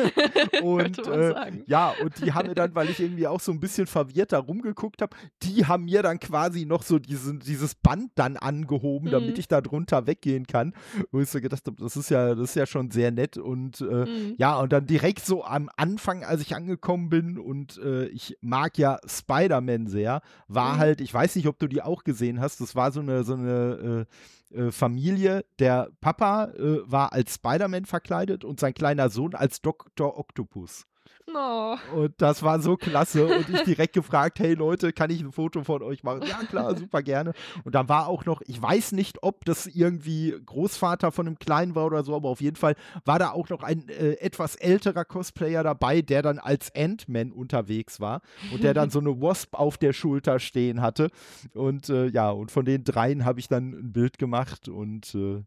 [0.62, 1.34] und äh,
[1.66, 4.38] ja, und die haben mir dann, weil ich irgendwie auch so ein bisschen verwirrt da
[4.38, 9.12] rumgeguckt habe, die haben mir dann quasi noch so diesen, dieses Band dann angehoben, mhm.
[9.12, 10.74] damit ich da drunter weggehen kann.
[11.10, 13.36] Wo ich so gedacht habe, das ist ja, das ist ja schon sehr nett.
[13.36, 14.34] Und äh, mhm.
[14.38, 18.78] ja, und dann direkt so am Anfang, als ich angekommen bin und äh, ich mag
[18.78, 20.78] ja Spider-Man sehr, war mhm.
[20.78, 23.34] halt, ich weiß nicht, ob du die auch gesehen hast, das war so eine, so
[23.34, 24.12] eine äh,
[24.50, 25.44] äh, Familie.
[25.58, 30.18] Der Papa äh, war als Spider-Man verkleidet und sein kleiner Sohn als Dr.
[30.18, 30.86] Octopus.
[31.34, 31.76] Oh.
[31.94, 33.26] Und das war so klasse.
[33.26, 36.22] Und ich direkt gefragt, hey Leute, kann ich ein Foto von euch machen?
[36.26, 37.32] Ja, klar, super gerne.
[37.64, 41.74] Und dann war auch noch, ich weiß nicht, ob das irgendwie Großvater von einem Kleinen
[41.74, 42.74] war oder so, aber auf jeden Fall
[43.04, 48.00] war da auch noch ein äh, etwas älterer Cosplayer dabei, der dann als Ant-Man unterwegs
[48.00, 48.22] war
[48.52, 51.10] und der dann so eine Wasp auf der Schulter stehen hatte.
[51.54, 55.42] Und äh, ja, und von den dreien habe ich dann ein Bild gemacht und äh,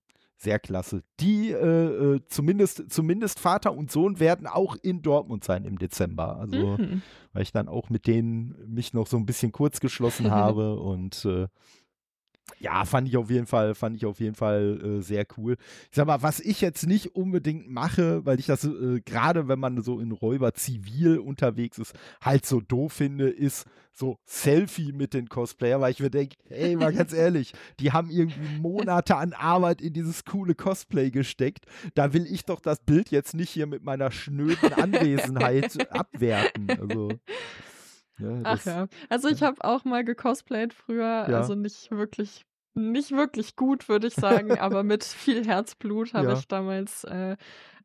[0.45, 1.03] sehr klasse.
[1.19, 1.55] Die äh,
[2.15, 6.37] äh, zumindest, zumindest Vater und Sohn werden auch in Dortmund sein im Dezember.
[6.37, 7.01] Also, mhm.
[7.33, 11.25] weil ich dann auch mit denen mich noch so ein bisschen kurz geschlossen habe und
[11.25, 11.47] äh,
[12.59, 15.57] ja, fand ich auf jeden Fall, fand ich auf jeden Fall äh, sehr cool.
[15.89, 19.59] Ich sag mal, was ich jetzt nicht unbedingt mache, weil ich das äh, gerade, wenn
[19.59, 23.65] man so in Räuber zivil unterwegs ist, halt so doof finde, ist
[23.95, 28.09] so Selfie mit den Cosplayer, weil ich mir denke, ey, mal ganz ehrlich, die haben
[28.09, 31.65] irgendwie Monate an Arbeit in dieses coole Cosplay gesteckt.
[31.93, 36.69] Da will ich doch das Bild jetzt nicht hier mit meiner schnöden Anwesenheit abwerten.
[36.69, 37.09] Also.
[38.19, 38.87] Ja, Ach ja.
[39.09, 39.47] Also ich ja.
[39.47, 41.37] habe auch mal gecosplayt früher, ja.
[41.37, 46.47] also nicht wirklich, nicht wirklich gut, würde ich sagen, aber mit viel Herzblut habe ich
[46.47, 47.35] damals äh,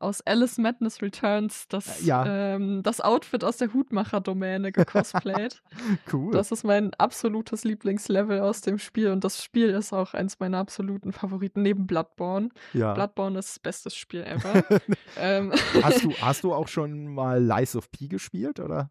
[0.00, 5.62] aus Alice Madness Returns das, ähm, das Outfit aus der Hutmacher-Domäne gecosplayt.
[6.12, 6.32] cool.
[6.32, 10.58] Das ist mein absolutes Lieblingslevel aus dem Spiel und das Spiel ist auch eins meiner
[10.58, 12.48] absoluten Favoriten neben Bloodborne.
[12.72, 12.94] Ja.
[12.94, 14.64] Bloodborne ist das beste Spiel ever.
[15.18, 15.52] ähm.
[15.82, 18.90] hast, du, hast du auch schon mal Lies of P gespielt, oder?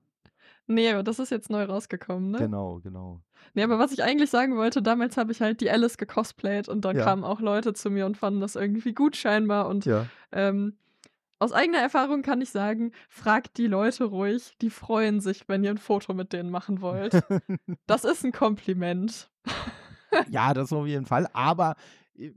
[0.69, 2.37] Nee, aber das ist jetzt neu rausgekommen, ne?
[2.37, 3.21] Genau, genau.
[3.55, 6.85] Nee, aber was ich eigentlich sagen wollte, damals habe ich halt die Alice gecosplayt und
[6.85, 7.03] dann ja.
[7.03, 9.67] kamen auch Leute zu mir und fanden das irgendwie gut scheinbar.
[9.67, 10.05] Und ja.
[10.31, 10.77] ähm,
[11.39, 15.71] aus eigener Erfahrung kann ich sagen, fragt die Leute ruhig, die freuen sich, wenn ihr
[15.71, 17.13] ein Foto mit denen machen wollt.
[17.87, 19.31] das ist ein Kompliment.
[20.29, 21.27] ja, das auf jeden Fall.
[21.33, 21.77] Aber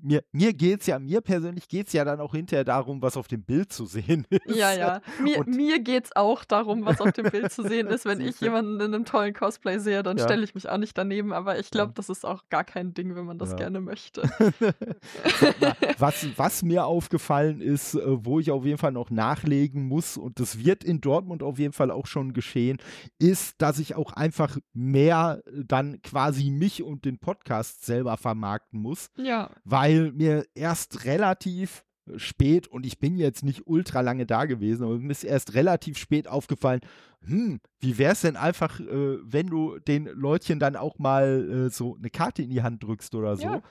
[0.01, 3.27] mir, mir es ja, mir persönlich geht es ja dann auch hinterher darum, was auf
[3.27, 4.57] dem Bild zu sehen ist.
[4.57, 5.01] Ja, ja.
[5.21, 8.05] Mir, mir geht es auch darum, was auf dem Bild zu sehen ist.
[8.05, 10.25] Wenn ich jemanden in einem tollen Cosplay sehe, dann ja.
[10.25, 11.33] stelle ich mich auch nicht daneben.
[11.33, 11.95] Aber ich glaube, ja.
[11.95, 13.57] das ist auch gar kein Ding, wenn man das ja.
[13.57, 14.23] gerne möchte.
[15.99, 20.39] was, was mir aufgefallen ist, äh, wo ich auf jeden Fall noch nachlegen muss, und
[20.39, 22.79] das wird in Dortmund auf jeden Fall auch schon geschehen,
[23.19, 29.11] ist, dass ich auch einfach mehr dann quasi mich und den Podcast selber vermarkten muss.
[29.17, 31.83] Ja weil mir erst relativ
[32.17, 35.97] spät, und ich bin jetzt nicht ultra lange da gewesen, aber mir ist erst relativ
[35.97, 36.83] spät aufgefallen,
[37.25, 41.71] hm, wie wäre es denn einfach, äh, wenn du den Leutchen dann auch mal äh,
[41.71, 43.45] so eine Karte in die Hand drückst oder so.
[43.45, 43.63] Ja.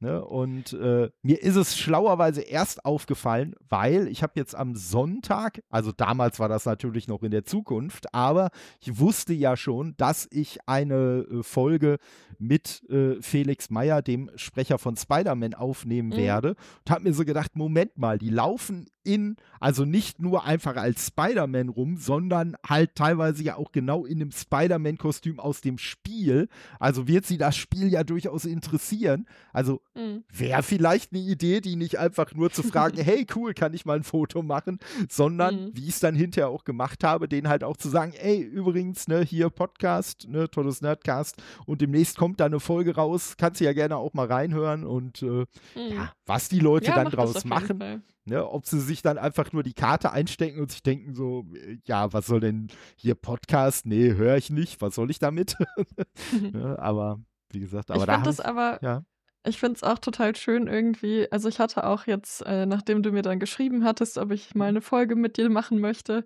[0.00, 0.24] Ne?
[0.24, 5.90] Und äh, mir ist es schlauerweise erst aufgefallen, weil ich habe jetzt am Sonntag, also
[5.90, 10.58] damals war das natürlich noch in der Zukunft, aber ich wusste ja schon, dass ich
[10.66, 11.98] eine äh, Folge
[12.38, 16.16] mit äh, Felix Meyer, dem Sprecher von Spider-Man, aufnehmen Mhm.
[16.16, 16.50] werde.
[16.86, 21.06] Und habe mir so gedacht, Moment mal, die laufen in, also nicht nur einfach als
[21.06, 26.48] Spider-Man rum, sondern halt teilweise ja auch genau in dem Spider-Man-Kostüm aus dem Spiel.
[26.78, 29.26] Also wird sie das Spiel ja durchaus interessieren.
[29.52, 30.24] Also Mhm.
[30.32, 33.96] wäre vielleicht eine Idee, die nicht einfach nur zu fragen, hey cool, kann ich mal
[33.96, 34.78] ein Foto machen,
[35.08, 35.70] sondern Mhm.
[35.72, 39.08] wie ich es dann hinterher auch gemacht habe, denen halt auch zu sagen, ey, übrigens,
[39.08, 43.64] ne, hier Podcast, ne, tolles Nerdcast und demnächst kommt da eine Folge raus, kannst du
[43.64, 45.46] ja gerne auch mal reinhören und äh, Mhm.
[45.90, 48.02] ja, was die Leute Ja, dann draus machen, Fall.
[48.28, 51.78] Ne, ob sie sich dann einfach nur die Karte einstecken und sich denken so, äh,
[51.84, 53.86] ja, was soll denn hier Podcast?
[53.86, 55.56] Nee, höre ich nicht, was soll ich damit?
[56.52, 59.02] ne, aber wie gesagt, aber ich da finde hab das aber, ja.
[59.46, 61.30] ich finde es auch total schön irgendwie.
[61.32, 64.68] Also ich hatte auch jetzt, äh, nachdem du mir dann geschrieben hattest, ob ich mal
[64.68, 66.24] eine Folge mit dir machen möchte,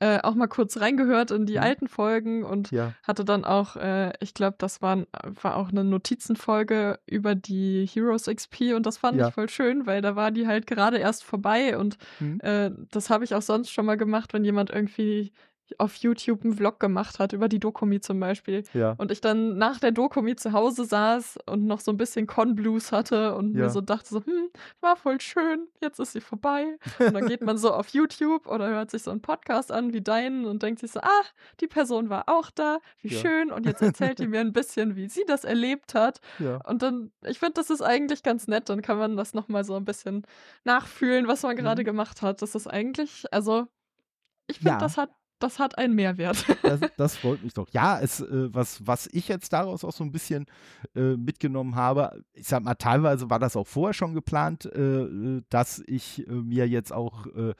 [0.00, 1.62] äh, auch mal kurz reingehört in die Mhm.
[1.62, 5.04] alten Folgen und ja, hatte dann auch, äh, ich glaube, das war,
[5.42, 9.28] war auch eine Notizenfolge über die Heroes XP und das fand Ja.
[9.28, 13.10] ich voll schön, weil da war die halt gerade erst vorbei und hm, äh, das
[13.10, 15.32] habe ich auch sonst schon mal gemacht, wenn jemand irgendwie
[15.78, 18.64] auf YouTube einen Vlog gemacht hat, über die Dokumi zum Beispiel.
[18.72, 22.26] ja, Und ich dann nach der Dokumi zu Hause saß und noch so ein bisschen
[22.26, 23.64] Con-Blues hatte und Ja.
[23.64, 24.48] mir so dachte so, hm,
[24.80, 26.78] war voll schön, jetzt ist sie vorbei.
[26.98, 30.00] Und dann geht man so auf YouTube oder hört sich so einen Podcast an wie
[30.00, 33.20] deinen und denkt sich so, ach, die Person war auch da, wie Ja.
[33.20, 33.50] schön.
[33.52, 36.20] Und jetzt erzählt die mir ein bisschen, wie sie das erlebt hat.
[36.64, 38.68] Und dann, ich finde, das ist eigentlich ganz nett.
[38.68, 40.22] Dann kann man das nochmal so ein bisschen
[40.64, 41.86] nachfühlen, was man gerade Mhm.
[41.86, 42.42] gemacht hat.
[42.42, 43.66] Das ist eigentlich, also,
[44.46, 44.78] ich finde, Ja.
[44.78, 46.44] das hat, das hat einen Mehrwert.
[46.62, 47.66] Das, das freut mich doch.
[47.72, 50.46] Ja, es, äh, was, was ich jetzt daraus auch so ein bisschen
[50.94, 55.42] äh, mitgenommen habe, ich sag mal, teilweise war das auch vorher schon geplant, äh, äh,
[55.48, 57.54] dass ich äh, mir jetzt auch äh,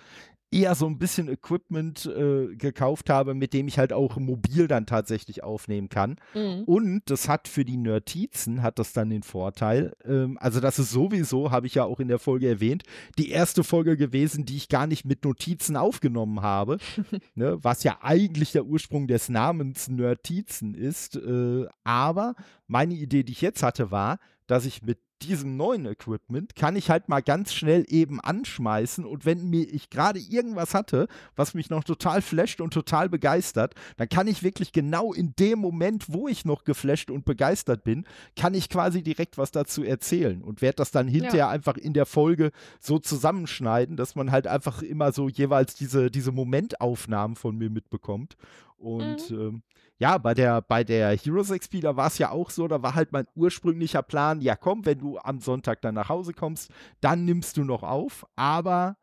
[0.50, 4.86] eher so ein bisschen Equipment äh, gekauft habe, mit dem ich halt auch mobil dann
[4.86, 6.16] tatsächlich aufnehmen kann.
[6.34, 6.64] Mhm.
[6.64, 10.90] Und das hat für die Nertizen hat das dann den Vorteil, ähm, also das ist
[10.90, 12.84] sowieso, habe ich ja auch in der Folge erwähnt,
[13.18, 16.78] die erste Folge gewesen, die ich gar nicht mit Notizen aufgenommen habe,
[17.34, 21.16] ne, was ja eigentlich der Ursprung des Namens Nertizen ist.
[21.16, 22.34] Äh, aber
[22.66, 26.90] meine Idee, die ich jetzt hatte, war, dass ich mit diesem neuen Equipment kann ich
[26.90, 31.70] halt mal ganz schnell eben anschmeißen und wenn mir ich gerade irgendwas hatte, was mich
[31.70, 36.28] noch total flasht und total begeistert, dann kann ich wirklich genau in dem Moment, wo
[36.28, 40.76] ich noch geflasht und begeistert bin, kann ich quasi direkt was dazu erzählen und werde
[40.76, 42.50] das dann hinterher einfach in der Folge
[42.80, 48.36] so zusammenschneiden, dass man halt einfach immer so jeweils diese, diese Momentaufnahmen von mir mitbekommt.
[48.76, 49.62] Und ähm,
[49.98, 52.94] ja, bei der, bei der Heroes XP, da war es ja auch so, da war
[52.94, 56.70] halt mein ursprünglicher Plan, ja komm, wenn du am Sonntag dann nach Hause kommst,
[57.00, 58.96] dann nimmst du noch auf, aber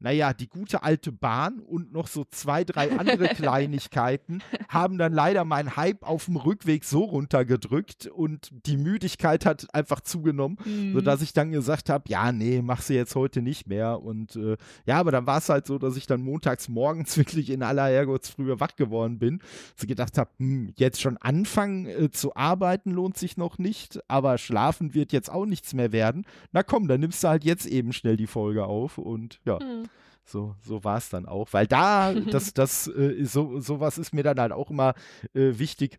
[0.00, 5.44] naja, die gute alte Bahn und noch so zwei, drei andere Kleinigkeiten haben dann leider
[5.44, 10.94] meinen Hype auf dem Rückweg so runtergedrückt und die Müdigkeit hat einfach zugenommen, Mhm.
[10.94, 14.00] sodass ich dann gesagt habe, ja, nee, mach sie jetzt heute nicht mehr.
[14.02, 14.56] Und äh,
[14.86, 17.86] ja, aber dann war es halt so, dass ich dann montags morgens wirklich in aller
[17.86, 19.40] Herrgottsfrühe wach geworden bin.
[19.76, 24.38] So gedacht habe, hm, jetzt schon anfangen äh, zu arbeiten lohnt sich noch nicht, aber
[24.38, 26.24] schlafen wird jetzt auch nichts mehr werden.
[26.52, 29.58] Na komm, dann nimmst du halt jetzt eben schnell die Folge auf und ja.
[29.58, 29.84] Mhm.
[30.30, 31.52] So, so war es dann auch.
[31.52, 34.94] Weil da, das, das, äh, so, sowas ist mir dann halt auch immer
[35.34, 35.98] äh, wichtig.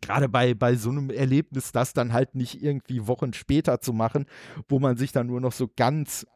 [0.00, 4.26] Gerade bei, bei so einem Erlebnis, das dann halt nicht irgendwie Wochen später zu machen,
[4.68, 6.26] wo man sich dann nur noch so ganz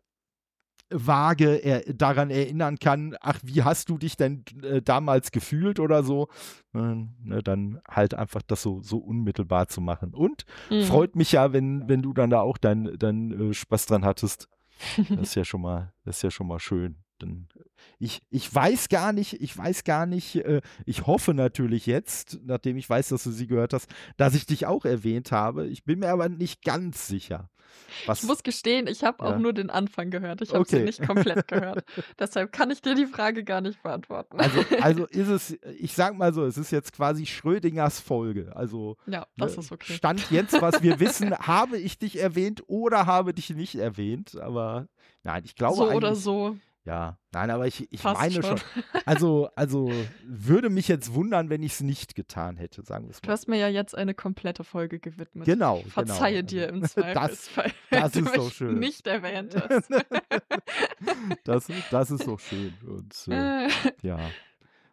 [0.90, 6.02] vage er, daran erinnern kann, ach, wie hast du dich denn äh, damals gefühlt oder
[6.02, 6.28] so,
[6.74, 10.15] äh, ne, dann halt einfach das so, so unmittelbar zu machen.
[10.15, 10.82] Und Mhm.
[10.82, 14.48] freut mich ja, wenn, wenn du dann da auch deinen dein, äh, Spaß dran hattest.
[15.09, 16.96] Das ist ja schon mal, das ist ja schon mal schön.
[17.22, 17.48] Denn
[17.98, 22.76] ich, ich weiß gar nicht, ich weiß gar nicht, äh, ich hoffe natürlich jetzt, nachdem
[22.76, 25.66] ich weiß, dass du sie gehört hast, dass ich dich auch erwähnt habe.
[25.68, 27.51] Ich bin mir aber nicht ganz sicher.
[28.06, 29.30] Was, Ich muss gestehen, ich habe Ja.
[29.30, 30.42] auch nur den Anfang gehört.
[30.42, 30.84] Ich habe sie Okay.
[30.84, 31.84] nicht komplett gehört.
[32.18, 34.38] Deshalb kann ich dir die Frage gar nicht beantworten.
[34.38, 38.52] also, also ist es, ich sag mal so, es ist jetzt quasi Schrödingers Folge.
[38.55, 39.94] Also ja, das ne, ist okay.
[39.94, 44.36] Stand jetzt, was wir wissen, habe ich dich erwähnt oder habe dich nicht erwähnt.
[44.38, 44.88] Aber
[45.22, 46.56] nein, ich glaube so oder so.
[46.86, 48.59] Ja, nein, aber ich, ich Passt meine schon.
[48.59, 48.61] schon.
[49.06, 49.90] Also, also
[50.24, 53.32] würde mich jetzt wundern, wenn ich es nicht getan hätte, sagen wir es Du mal.
[53.32, 55.47] hast mir ja jetzt eine komplette Folge gewidmet.
[55.47, 56.47] Genau, Ich verzeihe genau.
[56.48, 58.78] dir im Das- Zweifelsfall, das wenn ist du doch schön.
[58.78, 59.90] nicht erwähnt hast.
[61.44, 62.74] Das, das ist doch schön.
[62.86, 63.70] Und äh, Äh,
[64.02, 64.19] ja.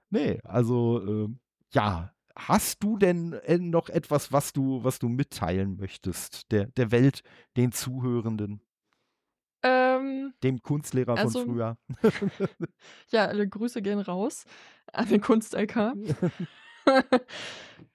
[0.10, 1.40] Nee, also, ähm,
[1.74, 6.92] ja, hast du denn äh, noch etwas, was du, was du mitteilen möchtest, der, der
[6.92, 7.24] Welt,
[7.58, 8.62] den Zuhörenden?
[9.64, 11.78] Ähm, dem Kunstlehrer also, von früher.
[13.10, 14.46] ja, alle Grüße gehen raus
[14.92, 15.94] an den Kunst-LK.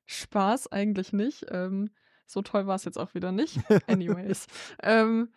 [0.07, 1.47] Spaß eigentlich nicht.
[1.51, 1.91] Ähm,
[2.27, 3.59] so toll war es jetzt auch wieder nicht.
[3.89, 4.47] Anyways.
[4.83, 5.33] ähm,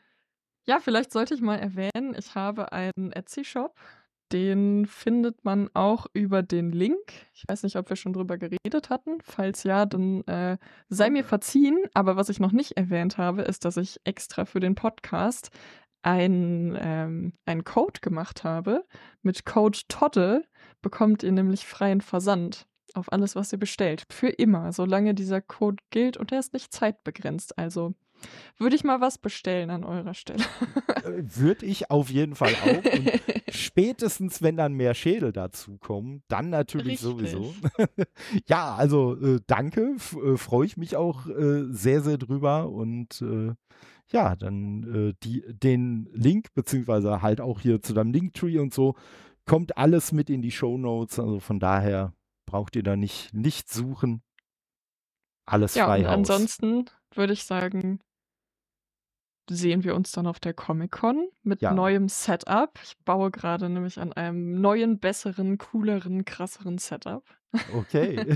[0.66, 3.76] ja, vielleicht sollte ich mal erwähnen, ich habe einen Etsy-Shop.
[4.32, 7.14] Den findet man auch über den Link.
[7.34, 9.18] Ich weiß nicht, ob wir schon drüber geredet hatten.
[9.24, 11.80] Falls ja, dann äh, sei mir verziehen.
[11.96, 15.50] Aber was ich noch nicht erwähnt habe, ist, dass ich extra für den Podcast
[16.02, 18.86] einen, ähm, einen Code gemacht habe.
[19.22, 20.44] Mit Code Todde
[20.82, 24.06] bekommt ihr nämlich freien Versand auf alles, was ihr bestellt.
[24.10, 27.58] Für immer, solange dieser Code gilt und er ist nicht zeitbegrenzt.
[27.58, 27.94] Also
[28.58, 30.44] würde ich mal was bestellen an eurer Stelle.
[31.04, 32.84] Äh, würde ich auf jeden Fall auch.
[32.92, 33.12] Und
[33.50, 37.32] spätestens, wenn dann mehr Schädel dazukommen, dann natürlich Richtig.
[37.32, 37.54] sowieso.
[38.48, 39.96] ja, also äh, danke.
[40.24, 42.70] Äh, Freue ich mich auch äh, sehr, sehr drüber.
[42.70, 43.54] Und äh,
[44.12, 48.96] ja, dann äh, die, den Link, beziehungsweise halt auch hier zu deinem Linktree und so,
[49.46, 51.20] kommt alles mit in die Show Notes.
[51.20, 52.14] Also von daher
[52.46, 54.22] braucht ihr da nicht, nicht suchen.
[55.46, 56.00] Alles ja, frei.
[56.00, 58.00] Und ansonsten würde ich sagen,
[59.50, 61.74] sehen wir uns dann auf der Comic-Con mit ja.
[61.74, 62.80] neuem Setup.
[62.84, 67.24] Ich baue gerade nämlich an einem neuen, besseren, cooleren, krasseren Setup.
[67.74, 68.20] Okay.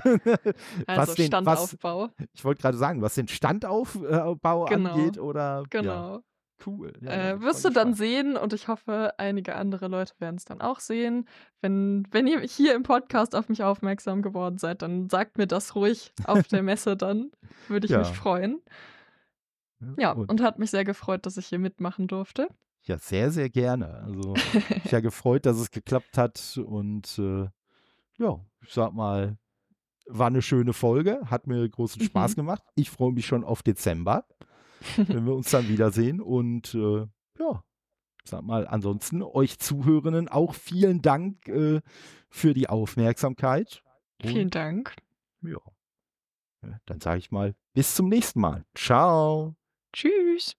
[0.88, 2.10] also was den, Standaufbau.
[2.18, 4.94] Was, ich wollte gerade sagen, was den Standaufbau genau.
[4.94, 6.16] angeht oder genau.
[6.16, 6.24] Ja.
[6.66, 6.94] Cool.
[7.02, 10.62] Ja, äh, wirst du dann sehen und ich hoffe, einige andere Leute werden es dann
[10.62, 11.28] auch sehen.
[11.62, 15.76] Wenn, wenn ihr hier im Podcast auf mich aufmerksam geworden seid, dann sagt mir das
[15.76, 17.32] ruhig auf der Messe dann.
[17.68, 18.00] Würde ich ja.
[18.00, 18.62] mich freuen.
[19.98, 22.48] Ja, und, und hat mich sehr gefreut, dass ich hier mitmachen durfte.
[22.84, 24.04] Ja, sehr, sehr gerne.
[24.06, 24.36] Also,
[24.84, 27.48] ich ja gefreut, dass es geklappt hat und äh,
[28.18, 29.38] ja, ich sag mal,
[30.08, 32.36] war eine schöne Folge, hat mir großen Spaß mhm.
[32.42, 32.64] gemacht.
[32.76, 34.26] Ich freue mich schon auf Dezember,
[34.98, 36.22] wenn wir uns dann wiedersehen.
[36.22, 37.06] Und äh,
[37.40, 37.64] ja,
[38.24, 41.82] sag mal, ansonsten euch Zuhörenden auch vielen Dank äh,
[42.30, 43.84] für die Aufmerksamkeit.
[44.22, 44.96] Und, vielen Dank.
[45.42, 45.60] Ja.
[46.86, 48.66] Dann sage ich mal, bis zum nächsten Mal.
[48.74, 49.56] Ciao.
[49.92, 50.56] Tschüss.